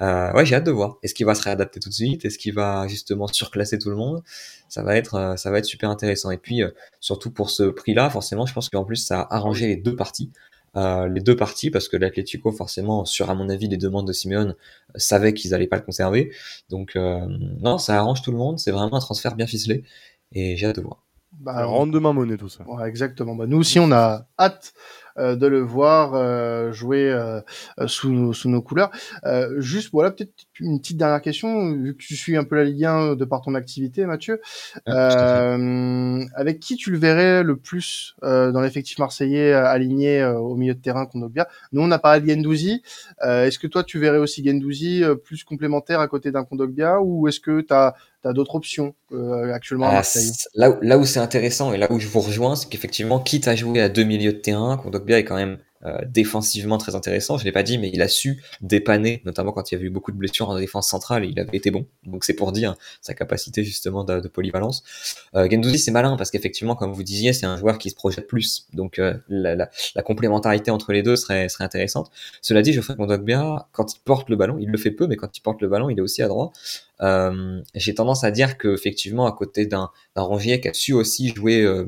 Euh, 0.00 0.32
ouais, 0.32 0.46
j'ai 0.46 0.54
hâte 0.54 0.64
de 0.64 0.70
voir. 0.70 0.98
Est-ce 1.02 1.14
qu'il 1.14 1.26
va 1.26 1.34
se 1.34 1.42
réadapter 1.42 1.80
tout 1.80 1.88
de 1.88 1.94
suite? 1.94 2.24
Est-ce 2.24 2.38
qu'il 2.38 2.54
va 2.54 2.86
justement 2.86 3.26
surclasser 3.26 3.78
tout 3.78 3.90
le 3.90 3.96
monde? 3.96 4.22
Ça 4.68 4.82
va 4.82 4.96
être, 4.96 5.14
euh, 5.16 5.36
ça 5.36 5.50
va 5.50 5.58
être 5.58 5.64
super 5.64 5.90
intéressant. 5.90 6.30
Et 6.30 6.38
puis, 6.38 6.62
euh, 6.62 6.70
surtout 7.00 7.30
pour 7.30 7.50
ce 7.50 7.64
prix-là, 7.64 8.08
forcément, 8.10 8.46
je 8.46 8.54
pense 8.54 8.68
qu'en 8.68 8.84
plus, 8.84 8.96
ça 8.96 9.22
a 9.22 9.36
arrangé 9.36 9.66
les 9.66 9.76
deux 9.76 9.96
parties. 9.96 10.30
Euh, 10.76 11.08
les 11.08 11.20
deux 11.20 11.34
parties, 11.34 11.70
parce 11.70 11.88
que 11.88 11.96
l'Atlético, 11.96 12.52
forcément, 12.52 13.04
sur 13.04 13.30
à 13.30 13.34
mon 13.34 13.48
avis 13.48 13.66
les 13.68 13.78
demandes 13.78 14.06
de 14.06 14.12
Simeone, 14.12 14.54
savait 14.94 15.34
qu'ils 15.34 15.54
allaient 15.54 15.66
pas 15.66 15.76
le 15.76 15.82
conserver. 15.82 16.32
Donc, 16.68 16.94
non, 16.94 17.78
ça 17.78 17.96
arrange 17.96 18.22
tout 18.22 18.30
le 18.30 18.38
monde. 18.38 18.58
C'est 18.58 18.70
vraiment 18.70 18.96
un 18.96 19.00
transfert 19.00 19.34
bien 19.34 19.46
ficelé. 19.46 19.82
Et 20.32 20.56
j'ai 20.56 20.66
hâte 20.66 20.76
de 20.76 20.82
voir. 20.82 21.02
Bah, 21.32 21.64
rendement 21.64 22.12
monnaie 22.12 22.36
tout 22.36 22.48
ça. 22.48 22.64
Ouais, 22.68 22.88
exactement. 22.88 23.34
Bah, 23.34 23.46
nous 23.46 23.58
aussi, 23.58 23.78
on 23.78 23.92
a 23.92 24.26
hâte 24.38 24.72
euh, 25.06 25.07
de 25.18 25.46
le 25.46 25.60
voir 25.60 26.14
euh, 26.14 26.72
jouer 26.72 27.10
euh, 27.10 27.40
sous, 27.86 28.10
nos, 28.10 28.32
sous 28.32 28.48
nos 28.48 28.62
couleurs. 28.62 28.90
juste, 29.58 29.90
voilà, 29.92 30.10
peut-être 30.10 30.32
une 30.60 30.80
petite 30.80 30.96
dernière 30.96 31.20
question, 31.20 31.72
vu 31.72 31.94
que 31.94 32.02
tu 32.02 32.16
suis 32.16 32.36
un 32.36 32.44
peu 32.44 32.56
la 32.56 32.64
Ligue 32.64 32.84
1 32.84 33.14
de 33.16 33.24
par 33.24 33.40
ton 33.40 33.54
activité, 33.54 34.06
Mathieu. 34.06 34.40
Ah, 34.86 35.56
avec 36.34 36.60
qui 36.60 36.76
tu 36.76 36.90
le 36.90 36.98
verrais 36.98 37.42
le 37.42 37.56
plus 37.56 38.16
dans 38.22 38.60
l'effectif 38.60 38.98
marseillais 38.98 39.52
aligné 39.52 40.24
au 40.24 40.56
milieu 40.56 40.74
de 40.74 40.80
terrain 40.80 41.08
bien 41.30 41.46
Nous, 41.72 41.80
on 41.80 41.90
a 41.90 41.98
parlé 41.98 42.20
de 42.20 42.28
Gendouzi. 42.28 42.82
est-ce 43.22 43.58
que 43.58 43.66
toi, 43.66 43.84
tu 43.84 43.98
verrais 43.98 44.18
aussi 44.18 44.44
Gendouzi 44.44 45.02
plus 45.24 45.44
complémentaire 45.44 46.00
à 46.00 46.08
côté 46.08 46.30
d'un 46.30 46.44
Kondogbia 46.44 47.00
ou 47.00 47.28
est-ce 47.28 47.40
que 47.40 47.60
tu 47.60 47.72
as 47.72 47.94
tu 48.22 48.28
as 48.28 48.32
d'autres 48.32 48.56
options 48.56 48.94
euh, 49.12 49.52
actuellement 49.52 49.86
à 49.86 49.90
ah, 49.90 49.94
Marseille? 49.94 50.32
Là, 50.54 50.76
là 50.82 50.98
où 50.98 51.04
c'est 51.04 51.20
intéressant 51.20 51.72
et 51.72 51.78
là 51.78 51.86
où 51.90 52.00
je 52.00 52.08
vous 52.08 52.20
rejoins, 52.20 52.56
c'est 52.56 52.68
qu'effectivement, 52.68 53.20
quitte 53.20 53.46
à 53.46 53.54
jouer 53.54 53.80
à 53.80 53.88
deux 53.88 54.02
milieux 54.02 54.32
de 54.32 54.38
terrain, 54.38 54.76
Kondogbia 55.08 55.18
est 55.20 55.24
quand 55.24 55.36
même 55.36 55.58
euh, 55.84 55.98
défensivement 56.06 56.76
très 56.76 56.94
intéressant. 56.96 57.38
Je 57.38 57.44
l'ai 57.44 57.52
pas 57.52 57.62
dit, 57.62 57.78
mais 57.78 57.90
il 57.92 58.02
a 58.02 58.08
su 58.08 58.42
dépanner, 58.60 59.22
notamment 59.24 59.52
quand 59.52 59.70
il 59.70 59.74
y 59.74 59.78
avait 59.78 59.86
eu 59.86 59.90
beaucoup 59.90 60.10
de 60.10 60.16
blessures 60.16 60.48
en 60.48 60.58
défense 60.58 60.88
centrale, 60.88 61.24
et 61.24 61.28
il 61.28 61.38
avait 61.38 61.56
été 61.56 61.70
bon. 61.70 61.86
Donc 62.04 62.24
c'est 62.24 62.34
pour 62.34 62.50
dire 62.50 62.74
sa 63.00 63.14
capacité 63.14 63.62
justement 63.62 64.02
de, 64.04 64.26
polyvalence. 64.28 64.82
Euh, 65.34 65.48
Gendouzi 65.48 65.78
c'est 65.78 65.90
malin 65.90 66.16
parce 66.16 66.30
qu'effectivement, 66.30 66.74
comme 66.74 66.92
vous 66.92 67.02
disiez, 67.04 67.32
c'est 67.32 67.46
un 67.46 67.56
joueur 67.56 67.78
qui 67.78 67.90
se 67.90 67.94
projette 67.94 68.26
plus. 68.26 68.66
Donc 68.72 68.98
euh, 68.98 69.14
la, 69.28 69.68
complémentarité 70.02 70.70
entre 70.70 70.92
les 70.92 71.02
deux 71.02 71.16
serait, 71.16 71.48
serait 71.48 71.64
intéressante. 71.64 72.10
Cela 72.42 72.62
dit, 72.62 72.72
Geoffrey 72.72 72.96
Kondogbia, 72.96 73.68
quand 73.72 73.94
il 73.94 74.00
porte 74.00 74.30
le 74.30 74.36
ballon, 74.36 74.58
il 74.58 74.70
le 74.70 74.78
fait 74.78 74.90
peu, 74.90 75.06
mais 75.06 75.16
quand 75.16 75.36
il 75.36 75.40
porte 75.40 75.62
le 75.62 75.68
ballon, 75.68 75.90
il 75.90 75.98
est 75.98 76.02
aussi 76.02 76.22
à 76.22 76.28
droit. 76.28 76.52
Euh, 77.00 77.62
j'ai 77.76 77.94
tendance 77.94 78.24
à 78.24 78.32
dire 78.32 78.58
que 78.58 78.74
effectivement 78.74 79.26
à 79.26 79.32
côté 79.32 79.66
d'un 79.66 79.90
Rongier 80.16 80.60
qui 80.60 80.66
a 80.66 80.74
su 80.74 80.92
aussi 80.92 81.28
jouer 81.28 81.62
euh, 81.62 81.86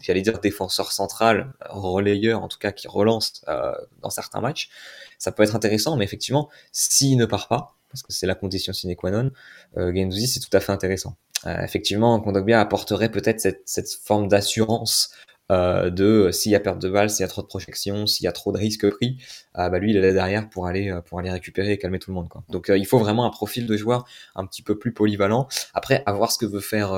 j'allais 0.00 0.22
dire 0.22 0.38
défenseur 0.38 0.92
central 0.92 1.52
relayeur 1.68 2.40
en 2.40 2.46
tout 2.46 2.58
cas 2.58 2.70
qui 2.70 2.83
relance 2.86 3.42
euh, 3.48 3.74
dans 4.00 4.10
certains 4.10 4.40
matchs. 4.40 4.70
Ça 5.18 5.32
peut 5.32 5.42
être 5.42 5.56
intéressant 5.56 5.96
mais 5.96 6.04
effectivement 6.04 6.48
s'il 6.72 7.16
ne 7.16 7.26
part 7.26 7.48
pas 7.48 7.76
parce 7.90 8.02
que 8.02 8.12
c'est 8.12 8.26
la 8.26 8.34
condition 8.34 8.72
sine 8.72 8.94
qua 8.96 9.10
non 9.10 9.30
euh, 9.76 10.10
c'est 10.26 10.40
tout 10.40 10.56
à 10.56 10.60
fait 10.60 10.72
intéressant. 10.72 11.16
Euh, 11.46 11.62
effectivement 11.62 12.18
Kondogbia 12.20 12.60
apporterait 12.60 13.10
peut-être 13.10 13.40
cette 13.64 13.92
forme 14.04 14.28
d'assurance 14.28 15.10
euh, 15.52 15.90
de 15.90 16.30
s'il 16.32 16.52
y 16.52 16.54
a 16.54 16.60
perte 16.60 16.80
de 16.80 16.88
balle, 16.88 17.10
s'il 17.10 17.22
y 17.22 17.24
a 17.24 17.28
trop 17.28 17.42
de 17.42 17.46
projection, 17.46 18.06
s'il 18.06 18.24
y 18.24 18.26
a 18.26 18.32
trop 18.32 18.50
de 18.52 18.58
risques 18.58 18.88
pris, 18.88 19.18
euh, 19.58 19.68
bah 19.68 19.78
lui 19.78 19.90
il 19.90 19.96
est 19.96 20.12
derrière 20.12 20.48
pour 20.48 20.66
aller 20.66 20.90
euh, 20.90 21.00
pour 21.02 21.18
aller 21.18 21.30
récupérer 21.30 21.72
et 21.72 21.78
calmer 21.78 21.98
tout 21.98 22.10
le 22.10 22.14
monde 22.14 22.28
quoi. 22.28 22.42
Donc 22.48 22.72
il 22.74 22.86
faut 22.86 22.98
vraiment 22.98 23.26
un 23.26 23.30
profil 23.30 23.66
de 23.66 23.76
joueur 23.76 24.06
un 24.34 24.46
petit 24.46 24.62
peu 24.62 24.78
plus 24.78 24.92
polyvalent. 24.94 25.46
Après 25.74 26.02
à 26.06 26.12
voir 26.12 26.32
ce 26.32 26.38
que 26.38 26.46
veut 26.46 26.60
faire 26.60 26.92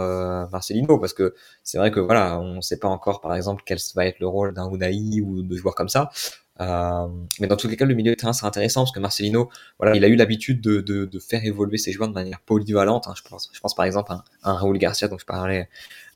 Marcelino 0.53 0.99
parce 0.99 1.13
que 1.13 1.35
c'est 1.65 1.79
vrai 1.79 1.91
que 1.91 2.01
voilà 2.01 2.39
on 2.41 2.57
ne 2.57 2.61
sait 2.61 2.79
pas 2.79 2.89
encore 2.89 3.21
par 3.21 3.35
exemple 3.35 3.63
quel 3.67 3.79
va 3.95 4.07
être 4.07 4.21
le 4.21 4.29
rôle 4.29 4.55
d'un 4.55 4.71
Unai 4.71 5.21
ou 5.21 5.43
de 5.43 5.57
joueurs 5.57 5.75
comme 5.75 5.89
ça. 5.89 6.11
Euh, 6.61 7.07
mais 7.41 7.47
dans 7.47 7.57
tous 7.57 7.69
les 7.69 7.77
cas, 7.77 7.85
le 7.85 7.95
milieu 7.95 8.13
de 8.13 8.17
terrain 8.17 8.33
sera 8.33 8.49
intéressant 8.49 8.83
parce 8.83 8.93
que 8.93 9.01
Marcelino, 9.01 9.51
voilà, 9.79 9.95
il 9.95 10.05
a 10.05 10.09
eu 10.09 10.17
l'habitude 10.17 10.61
de, 10.61 10.81
de, 10.81 11.05
de, 11.05 11.19
faire 11.19 11.45
évoluer 11.45 11.77
ses 11.77 11.93
joueurs 11.93 12.09
de 12.09 12.15
manière 12.15 12.41
polyvalente. 12.41 13.09
Hein. 13.09 13.15
Je, 13.17 13.23
pense, 13.29 13.51
je 13.53 13.61
pense 13.61 13.75
par 13.75 13.85
exemple 13.85 14.13
à 14.13 14.25
un, 14.43 14.55
Raoul 14.55 14.79
Garcia 14.79 15.09
dont 15.09 15.19
je 15.19 15.27
parlais 15.27 15.69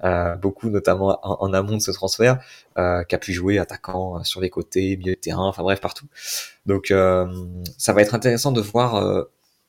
euh, 0.05 0.37
beaucoup, 0.37 0.71
notamment 0.71 1.19
en, 1.23 1.53
amont 1.53 1.77
de 1.77 1.83
ce 1.83 1.91
transfert, 1.91 2.43
euh, 2.79 3.05
qui 3.05 3.15
a 3.15 3.19
pu 3.19 3.33
jouer 3.33 3.59
attaquant 3.59 4.19
euh, 4.19 4.25
sur 4.25 4.41
les 4.41 4.51
côtés, 4.51 4.97
milieu 4.97 5.15
de 5.15 5.21
terrain, 5.21 5.47
enfin 5.47 5.63
bref 5.63 5.81
partout. 5.81 6.07
Donc 6.67 6.91
euh, 6.91 7.27
ça 7.77 7.93
va 7.93 8.01
être 8.01 8.15
intéressant 8.15 8.53
de 8.53 8.61
voir 8.63 8.97
euh, 8.97 9.25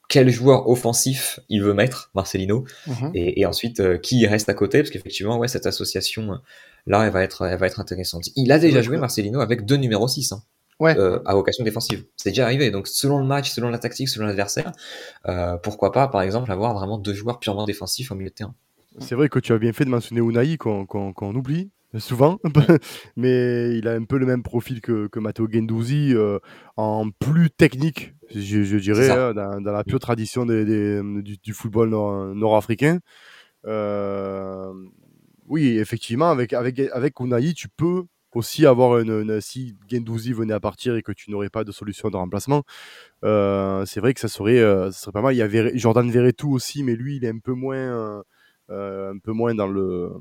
quel 0.08 0.30
joueur 0.30 0.70
offensif 0.70 1.40
il 1.50 1.62
veut 1.62 1.74
mettre, 1.74 2.12
Marcelino, 2.16 2.66
mhm. 2.88 3.12
et, 3.14 3.42
et, 3.42 3.46
ensuite 3.46 4.02
qui 4.02 4.26
reste 4.28 4.50
à 4.50 4.54
côté, 4.54 4.80
parce 4.80 4.90
qu'effectivement, 4.90 5.38
ouais, 5.38 5.48
cette 5.48 5.66
association 5.66 6.40
là, 6.88 7.06
elle 7.06 7.12
va 7.12 7.24
être, 7.24 7.46
elle 7.46 7.58
va 7.58 7.68
être 7.68 7.80
intéressante. 7.80 8.30
Il 8.36 8.52
a 8.52 8.60
déjà 8.60 8.82
joué 8.82 8.98
Marcelino 8.98 9.40
avec 9.40 9.66
deux 9.66 9.78
numéros 9.78 10.08
6. 10.08 10.34
Hein 10.34 10.44
ouais. 10.82 10.98
euh, 10.98 11.20
à 11.26 11.34
vocation 11.34 11.64
défensive. 11.64 12.06
C'est 12.18 12.30
déjà 12.30 12.46
arrivé. 12.46 12.72
Donc 12.72 12.88
selon 12.88 13.20
le 13.20 13.26
match, 13.26 13.52
selon 13.52 13.70
la 13.70 13.80
tactique, 13.80 14.10
selon 14.10 14.26
l'adversaire, 14.26 14.72
euh, 15.28 15.58
pourquoi 15.58 15.92
pas, 15.92 16.08
par 16.08 16.22
exemple, 16.22 16.52
avoir 16.52 16.74
vraiment 16.74 16.98
deux 16.98 17.14
joueurs 17.14 17.40
purement 17.40 17.66
défensifs 17.66 18.12
au 18.12 18.16
milieu 18.16 18.30
de 18.30 18.36
terrain. 18.36 18.56
C'est 19.00 19.16
vrai 19.16 19.30
que 19.30 19.40
tu 19.40 19.54
as 19.54 19.58
bien 19.58 19.72
fait 19.72 19.86
de 19.86 19.90
mentionner 19.90 20.20
Unai 20.22 20.58
qu'on 20.58 21.36
oublie 21.36 21.72
souvent, 22.00 22.40
mais 23.18 23.78
il 23.78 23.88
a 23.88 23.94
un 23.94 24.04
peu 24.04 24.18
le 24.18 24.26
même 24.26 24.44
profil 24.44 24.82
que, 24.82 25.08
que 25.08 25.20
Matteo 25.20 25.48
Gendouzi 25.52 26.14
euh, 26.14 26.40
en 26.78 27.10
plus 27.10 27.50
technique, 27.50 28.14
je, 28.34 28.64
je 28.64 28.78
dirais, 28.78 29.10
hein, 29.10 29.34
dans, 29.34 29.60
dans, 29.62 29.72
la 29.72 29.84
pure 29.84 30.00
tradition 30.00 30.46
des, 30.46 30.64
des, 30.64 31.02
du, 31.22 31.38
du, 31.38 31.54
football 31.54 31.90
nord-africain. 31.90 32.94
Nord 32.94 33.02
euh, 33.74 34.74
oui, 35.48 35.78
effectivement, 35.80 36.30
avec, 36.30 36.54
avec, 36.54 36.80
avec 36.80 37.20
Unai, 37.20 37.54
tu 37.54 37.68
peux 37.68 38.04
aussi 38.36 38.66
avoir 38.66 39.00
une, 39.00 39.42
si 39.42 39.76
Gendouzi 39.90 40.34
venait 40.34 40.54
à 40.54 40.60
partir 40.60 40.96
et 40.96 41.02
que 41.02 41.12
tu 41.12 41.32
n'aurais 41.32 41.50
pas 41.50 41.64
de 41.64 41.72
solution 41.72 42.10
de 42.10 42.18
remplacement, 42.18 42.64
euh, 43.24 43.86
c'est 43.86 44.00
vrai 44.00 44.14
que 44.14 44.20
ça 44.20 44.28
serait, 44.28 44.60
euh, 44.60 44.92
ça 44.92 45.00
serait 45.00 45.12
pas 45.12 45.22
mal. 45.22 45.34
Il 45.34 45.38
y 45.38 45.42
avait 45.42 45.78
Jordan 45.78 46.10
Verretou 46.10 46.54
aussi, 46.54 46.84
mais 46.84 46.96
lui, 46.96 47.18
il 47.18 47.26
est 47.26 47.30
un 47.30 47.40
peu 47.40 47.54
moins, 47.54 48.24
euh, 48.70 49.14
un 49.14 49.18
peu 49.20 49.32
moins 49.32 49.54
dans 49.56 49.68
le 49.68 50.12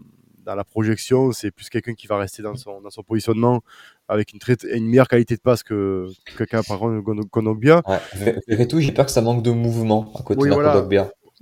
dans 0.45 0.55
la 0.55 0.65
projection. 0.65 1.33
C'est 1.33 1.51
plus 1.51 1.69
quelqu'un 1.69 1.95
qui 1.95 2.07
va 2.07 2.17
rester 2.17 2.43
dans 2.43 2.57
son, 2.57 2.81
dans 2.81 2.91
son 2.91 3.03
positionnement 3.03 3.61
avec 4.09 4.33
une, 4.33 4.39
très, 4.39 4.57
une 4.73 4.87
meilleure 4.87 5.09
qualité 5.09 5.37
de 5.37 5.41
passe 5.41 5.63
que, 5.63 6.09
quelqu'un 6.37 6.63
par 6.63 6.79
contre 6.79 7.03
Kondogbia. 7.31 7.83
Ouais, 7.87 8.41
Verretou, 8.49 8.81
j'ai 8.81 8.93
peur 8.93 9.07
que 9.07 9.13
ça 9.13 9.21
manque 9.21 9.43
de 9.43 9.51
mouvement 9.51 10.13
à 10.19 10.23
côté 10.23 10.49
de 10.49 10.55
voilà. 10.55 10.87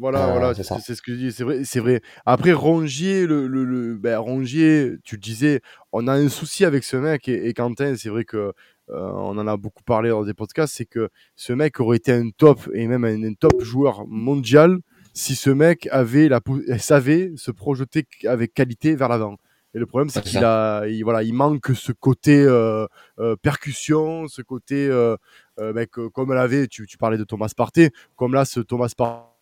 Voilà, 0.00 0.28
voilà, 0.28 0.54
c'est 0.54 0.94
ce 0.94 1.02
que 1.02 1.12
je 1.12 1.18
dis. 1.18 1.32
C'est 1.32 1.42
vrai, 1.42 1.64
c'est 1.64 1.80
vrai. 1.80 2.00
Après, 2.24 2.52
Rongier, 2.52 3.26
le, 3.26 3.48
le, 3.48 3.64
le 3.64 3.96
ben, 3.96 4.16
Rongier, 4.18 4.94
tu 5.02 5.16
le 5.16 5.20
disais, 5.20 5.60
on 5.90 6.06
a 6.06 6.12
un 6.12 6.28
souci 6.28 6.64
avec 6.64 6.84
ce 6.84 6.96
mec 6.96 7.28
et, 7.28 7.52
Quentin, 7.52 7.96
c'est 7.96 8.08
vrai 8.08 8.24
que 8.24 8.36
euh, 8.36 8.52
on 8.88 9.36
en 9.36 9.46
a 9.48 9.56
beaucoup 9.56 9.82
parlé 9.82 10.10
dans 10.10 10.24
des 10.24 10.34
podcasts, 10.34 10.76
c'est 10.76 10.86
que 10.86 11.08
ce 11.34 11.52
mec 11.52 11.80
aurait 11.80 11.96
été 11.96 12.12
un 12.12 12.30
top 12.30 12.60
et 12.74 12.86
même 12.86 13.04
un, 13.04 13.34
top 13.34 13.60
joueur 13.60 14.06
mondial 14.06 14.78
si 15.14 15.34
ce 15.34 15.50
mec 15.50 15.88
avait 15.90 16.28
la 16.28 16.40
savait 16.78 17.32
se 17.34 17.50
projeter 17.50 18.06
avec 18.24 18.54
qualité 18.54 18.94
vers 18.94 19.08
l'avant. 19.08 19.36
Et 19.74 19.78
le 19.80 19.86
problème, 19.86 20.08
c'est 20.10 20.22
qu'il 20.22 20.42
a, 20.44 20.86
il, 20.86 21.02
voilà, 21.02 21.24
il 21.24 21.34
manque 21.34 21.72
ce 21.74 21.92
côté 21.92 22.40
euh, 22.40 22.86
euh, 23.18 23.36
percussion, 23.36 24.28
ce 24.28 24.42
côté, 24.42 24.88
euh, 24.88 25.16
mec, 25.58 25.90
comme 25.90 26.32
l'avait, 26.32 26.68
tu, 26.68 26.86
tu 26.86 26.96
parlais 26.96 27.18
de 27.18 27.24
Thomas 27.24 27.52
Partey, 27.54 27.90
comme 28.16 28.32
là, 28.32 28.44
ce 28.44 28.60
Thomas 28.60 28.92
Partey 28.96 29.37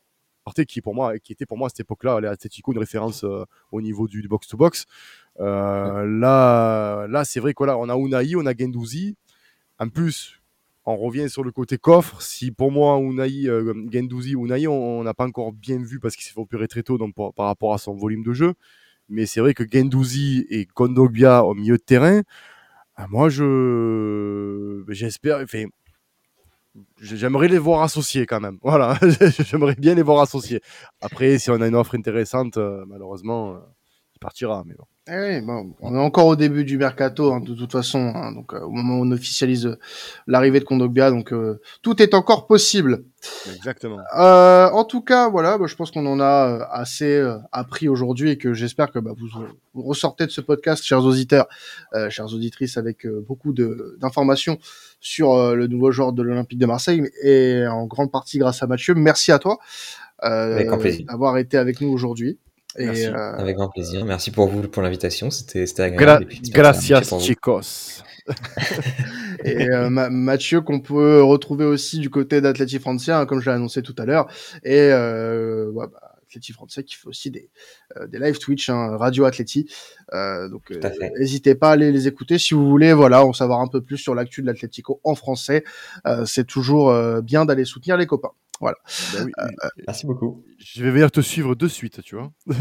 qui 0.54 0.80
pour 0.80 0.94
moi, 0.94 1.18
qui 1.18 1.32
était 1.32 1.46
pour 1.46 1.59
moi 1.59 1.66
à 1.66 1.68
cette 1.70 1.80
époque-là, 1.80 2.20
l'Atletico, 2.20 2.72
une 2.72 2.78
référence 2.78 3.24
euh, 3.24 3.44
au 3.72 3.80
niveau 3.80 4.06
du 4.09 4.26
box-to-box. 4.28 4.87
Euh, 5.40 6.06
là, 6.06 7.06
là 7.09 7.24
c'est 7.24 7.40
vrai 7.40 7.54
qu'on 7.54 7.68
on 7.68 7.88
a 7.88 7.96
Unai, 7.96 8.37
on 8.37 8.46
a 8.46 8.56
Gendouzi. 8.56 9.16
En 9.78 9.88
plus, 9.88 10.40
on 10.87 10.96
revient 10.96 11.28
sur 11.28 11.44
le 11.44 11.50
côté 11.50 11.78
coffre. 11.78 12.22
Si 12.22 12.50
pour 12.50 12.70
moi, 12.70 12.98
Unai, 12.98 13.48
euh, 13.48 13.74
Gendouzi, 13.92 14.32
Unai, 14.32 14.66
on 14.66 15.02
n'a 15.02 15.14
pas 15.14 15.26
encore 15.26 15.52
bien 15.52 15.78
vu 15.82 16.00
parce 16.00 16.16
qu'il 16.16 16.24
s'est 16.24 16.32
fait 16.32 16.40
opérer 16.40 16.68
très 16.68 16.82
tôt 16.82 16.98
donc, 16.98 17.14
par 17.14 17.46
rapport 17.46 17.74
à 17.74 17.78
son 17.78 17.94
volume 17.94 18.22
de 18.22 18.32
jeu. 18.32 18.54
Mais 19.09 19.26
c'est 19.26 19.40
vrai 19.40 19.54
que 19.54 19.64
Gendouzi 19.70 20.46
et 20.50 20.66
Kondogbia 20.66 21.44
au 21.44 21.54
milieu 21.54 21.76
de 21.76 21.82
terrain, 21.82 22.22
moi, 23.09 23.28
je 23.28 24.82
j'espère. 24.88 25.40
Enfin, 25.42 25.66
j'aimerais 27.01 27.49
les 27.49 27.59
voir 27.59 27.83
associés 27.83 28.27
quand 28.27 28.41
même. 28.41 28.59
Voilà, 28.62 28.99
j'aimerais 29.39 29.75
bien 29.75 29.95
les 29.95 30.03
voir 30.03 30.21
associés. 30.21 30.61
Après, 31.01 31.39
si 31.39 31.51
on 31.51 31.61
a 31.61 31.67
une 31.67 31.75
offre 31.75 31.97
intéressante, 31.97 32.57
euh, 32.57 32.85
malheureusement, 32.87 33.55
euh, 33.55 33.59
il 34.15 34.19
partira. 34.19 34.62
Mais 34.67 34.75
bon. 34.75 34.85
Eh 35.09 35.40
bon, 35.40 35.75
on 35.81 35.95
est 35.95 35.99
encore 35.99 36.27
au 36.27 36.37
début 36.37 36.64
du 36.64 36.79
mercato, 36.79 37.33
hein, 37.33 37.40
de 37.40 37.55
toute 37.55 37.71
façon. 37.71 38.12
Hein, 38.14 38.33
donc, 38.33 38.53
euh, 38.53 38.61
au 38.61 38.71
moment 38.71 38.99
où 38.99 39.05
on 39.05 39.11
officialise 39.12 39.77
l'arrivée 40.27 40.59
de 40.59 40.64
Kondogbia, 40.64 41.11
donc 41.11 41.33
tout 41.83 42.03
est 42.03 42.12
encore 42.14 42.47
possible. 42.47 43.05
Exactement. 43.55 43.99
Euh, 44.19 44.69
en 44.71 44.85
tout 44.85 45.03
cas, 45.03 45.29
voilà, 45.29 45.59
bah, 45.59 45.66
je 45.69 45.77
pense 45.77 45.90
qu'on 45.90 46.07
en 46.07 46.21
a 46.21 46.69
assez 46.73 47.25
appris 47.53 47.88
aujourd'hui 47.88 48.31
et 48.31 48.38
que 48.38 48.53
j'espère 48.53 48.90
que 48.90 48.99
bah, 48.99 49.12
vous, 49.16 49.29
vous, 49.75 49.83
ressortez 49.83 50.27
de 50.27 50.31
ce 50.33 50.40
podcast, 50.40 50.85
chers 50.85 51.05
auditeurs, 51.05 51.47
chères 52.11 52.33
auditrices, 52.33 52.77
avec 52.77 53.07
beaucoup 53.07 53.53
d'informations 53.53 54.59
sur 55.07 55.35
euh, 55.35 55.55
le 55.55 55.66
nouveau 55.69 55.92
joueur 55.92 56.12
de 56.12 56.23
l'Olympique 56.23 56.59
de 56.59 56.66
Marseille 56.66 57.09
et 57.23 57.64
en 57.66 57.87
grande 57.87 58.11
partie 58.11 58.38
grâce 58.38 58.62
à 58.62 58.66
Mathieu. 58.66 58.95
Merci 58.95 59.31
à 59.31 59.38
toi 59.38 59.59
euh, 60.25 60.64
d'avoir 61.09 61.38
été 61.38 61.57
avec 61.57 61.81
nous 61.81 61.88
aujourd'hui. 61.88 62.38
Et, 62.79 63.07
euh, 63.07 63.33
Avec 63.37 63.57
grand 63.57 63.69
plaisir. 63.69 64.05
Merci 64.05 64.31
pour 64.31 64.49
vous 64.49 64.62
pour 64.62 64.83
l'invitation. 64.83 65.31
C'était 65.31 65.65
agréable. 65.81 66.27
gracias, 66.51 67.03
chicos. 67.19 68.03
et 69.45 69.71
euh, 69.71 69.89
Mathieu 69.89 70.61
qu'on 70.61 70.81
peut 70.81 71.23
retrouver 71.23 71.65
aussi 71.65 72.01
du 72.01 72.11
côté 72.11 72.41
d'Atleti 72.41 72.79
Francia, 72.79 73.21
hein, 73.21 73.27
comme 73.27 73.41
je 73.41 73.49
l'ai 73.49 73.57
annoncé 73.57 73.83
tout 73.83 73.95
à 73.99 74.05
l'heure. 74.05 74.27
Et 74.65 74.91
euh, 74.91 75.71
ouais, 75.71 75.87
bah, 75.87 76.17
Atleti 76.27 76.53
Français 76.53 76.85
qui 76.85 76.97
fait 76.97 77.09
aussi 77.09 77.31
des, 77.31 77.51
euh, 77.97 78.07
des 78.07 78.19
live 78.19 78.39
Twitch, 78.39 78.69
hein, 78.69 78.97
Radio 78.97 79.25
Atleti. 79.25 79.69
Euh, 80.12 80.49
donc 80.49 80.71
euh, 80.71 80.81
n'hésitez 81.19 81.55
pas 81.55 81.71
à 81.71 81.73
aller 81.73 81.93
les 81.93 82.09
écouter 82.09 82.39
si 82.39 82.55
vous 82.55 82.69
voulez 82.69 82.93
voilà, 82.93 83.25
en 83.25 83.33
savoir 83.33 83.61
un 83.61 83.69
peu 83.69 83.81
plus 83.81 83.99
sur 83.99 84.15
l'actu 84.15 84.43
de 84.43 84.47
l'Atlético 84.47 85.01
en 85.05 85.15
français. 85.15 85.65
c'est 86.25 86.47
toujours 86.47 86.93
bien 87.23 87.45
d'aller 87.45 87.65
soutenir 87.65 87.97
les 87.97 88.07
copains. 88.07 88.33
Voilà. 88.61 88.77
Bah 89.12 89.42
merci 89.87 90.07
beaucoup. 90.07 90.42
Je 90.59 90.83
vais 90.83 90.90
venir 90.90 91.11
te 91.11 91.21
suivre 91.21 91.55
de 91.55 91.69
suite, 91.69 92.03
tu 92.03 92.16
vois. 92.16 92.33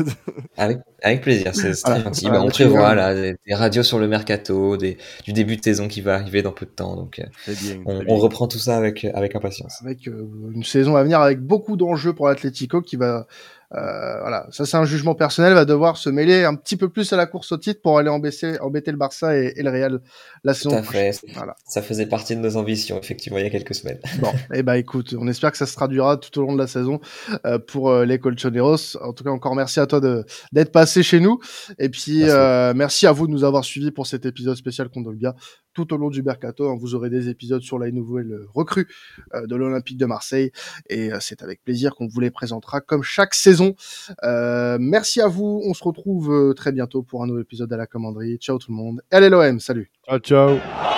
avec, 0.58 0.79
avec 1.01 1.21
plaisir, 1.21 1.55
c'est 1.55 1.71
très 1.71 2.01
gentil. 2.01 2.29
Bah, 2.29 2.41
on 2.41 2.49
prévoit 2.49 2.93
là, 2.93 3.13
des, 3.15 3.38
radios 3.51 3.84
sur 3.84 3.99
le 3.99 4.08
mercato, 4.08 4.77
des, 4.77 4.97
du 5.23 5.34
début 5.34 5.55
de 5.58 5.63
saison 5.63 5.88
qui 5.88 6.01
va 6.01 6.15
arriver 6.15 6.41
dans 6.41 6.51
peu 6.51 6.65
de 6.65 6.71
temps. 6.71 6.95
Donc, 6.95 7.21
bien, 7.47 7.81
on, 7.86 8.03
on, 8.08 8.17
reprend 8.17 8.47
tout 8.47 8.58
ça 8.58 8.77
avec, 8.77 9.05
avec 9.05 9.36
impatience. 9.36 9.81
Avec 9.81 10.05
une 10.08 10.63
saison 10.63 10.95
à 10.95 11.03
venir 11.03 11.19
avec 11.21 11.39
beaucoup 11.39 11.77
d'enjeux 11.77 12.13
pour 12.13 12.27
l'Atlético 12.27 12.81
qui 12.81 12.97
va 12.97 13.27
Euh, 13.75 14.21
voilà, 14.21 14.47
ça 14.51 14.65
c'est 14.65 14.77
un 14.77 14.85
jugement 14.85 15.15
personnel, 15.15 15.53
va 15.53 15.65
devoir 15.65 15.97
se 15.97 16.09
mêler 16.09 16.45
un 16.45 16.55
petit 16.55 16.77
peu 16.77 16.89
plus 16.89 17.11
à 17.13 17.17
la 17.17 17.25
course 17.25 17.51
au 17.51 17.57
titre 17.57 17.81
pour 17.81 17.97
aller 17.97 18.09
embêter, 18.09 18.59
embêter 18.61 18.91
le 18.91 18.97
Barça 18.97 19.38
et, 19.38 19.53
et 19.55 19.63
le 19.63 19.69
Real 19.69 19.99
la 20.43 20.53
Tout 20.53 20.59
saison 20.59 20.81
prochaine. 20.81 21.13
Voilà. 21.33 21.55
Ça 21.65 21.81
faisait 21.81 22.05
partie 22.05 22.35
de 22.35 22.41
nos 22.41 22.55
ambitions, 22.57 22.97
effectivement, 22.99 23.38
il 23.39 23.43
y 23.43 23.47
a 23.47 23.49
quelques 23.49 23.75
semaines. 23.75 23.99
Bon, 24.19 24.29
et 24.53 24.59
eh 24.59 24.63
ben 24.63 24.75
écoute, 24.75 25.13
on 25.19 25.27
espère 25.27 25.51
que 25.51 25.57
ça 25.57 25.65
se 25.65 25.75
traduira 25.75 26.17
tout 26.17 26.39
au 26.39 26.43
long 26.43 26.53
de 26.53 26.57
la 26.57 26.67
saison 26.67 27.01
euh, 27.45 27.59
pour 27.59 27.89
euh, 27.89 28.05
les 28.05 28.17
Colchoneros. 28.17 28.97
En 29.01 29.11
tout 29.13 29.23
cas, 29.23 29.29
encore 29.29 29.55
merci 29.55 29.79
à 29.79 29.88
toi 29.88 29.99
de 29.99 30.23
d'être 30.53 30.71
passé 30.71 31.03
chez 31.03 31.19
nous. 31.19 31.39
Et 31.77 31.89
puis 31.89 32.19
Merci. 32.19 32.33
euh, 32.33 32.73
merci 32.75 33.07
à 33.07 33.11
vous 33.11 33.27
de 33.27 33.31
nous 33.31 33.43
avoir 33.43 33.65
suivis 33.65 33.91
pour 33.91 34.07
cet 34.07 34.25
épisode 34.25 34.55
spécial 34.55 34.89
Kondogbia. 34.89 35.35
Tout 35.75 35.93
au 35.93 35.97
long 35.97 36.09
du 36.09 36.23
mercato, 36.23 36.69
hein, 36.69 36.77
vous 36.79 36.95
aurez 36.95 37.09
des 37.09 37.29
épisodes 37.29 37.61
sur 37.61 37.77
la 37.77 37.91
nouvelle 37.91 38.39
recrue 38.53 38.88
euh, 39.33 39.45
de 39.45 39.55
l'Olympique 39.55 39.97
de 39.97 40.05
Marseille. 40.05 40.51
Et 40.89 41.11
euh, 41.11 41.17
c'est 41.19 41.43
avec 41.43 41.63
plaisir 41.63 41.95
qu'on 41.95 42.07
vous 42.07 42.19
les 42.21 42.31
présentera 42.31 42.81
comme 42.81 43.03
chaque 43.03 43.33
saison. 43.33 43.75
Euh, 44.23 44.77
merci 44.79 45.21
à 45.21 45.27
vous. 45.27 45.61
On 45.65 45.73
se 45.73 45.83
retrouve 45.83 46.31
euh, 46.31 46.53
très 46.53 46.71
bientôt 46.71 47.03
pour 47.03 47.23
un 47.23 47.27
nouvel 47.27 47.43
épisode 47.43 47.71
à 47.73 47.77
la 47.77 47.88
commanderie. 47.88 48.38
Ciao 48.38 48.57
tout 48.57 48.71
le 48.71 48.77
monde. 48.77 49.01
Allez 49.11 49.29
l'OM, 49.29 49.59
salut. 49.59 49.91
Ciao, 50.07 50.19
ciao. 50.19 50.94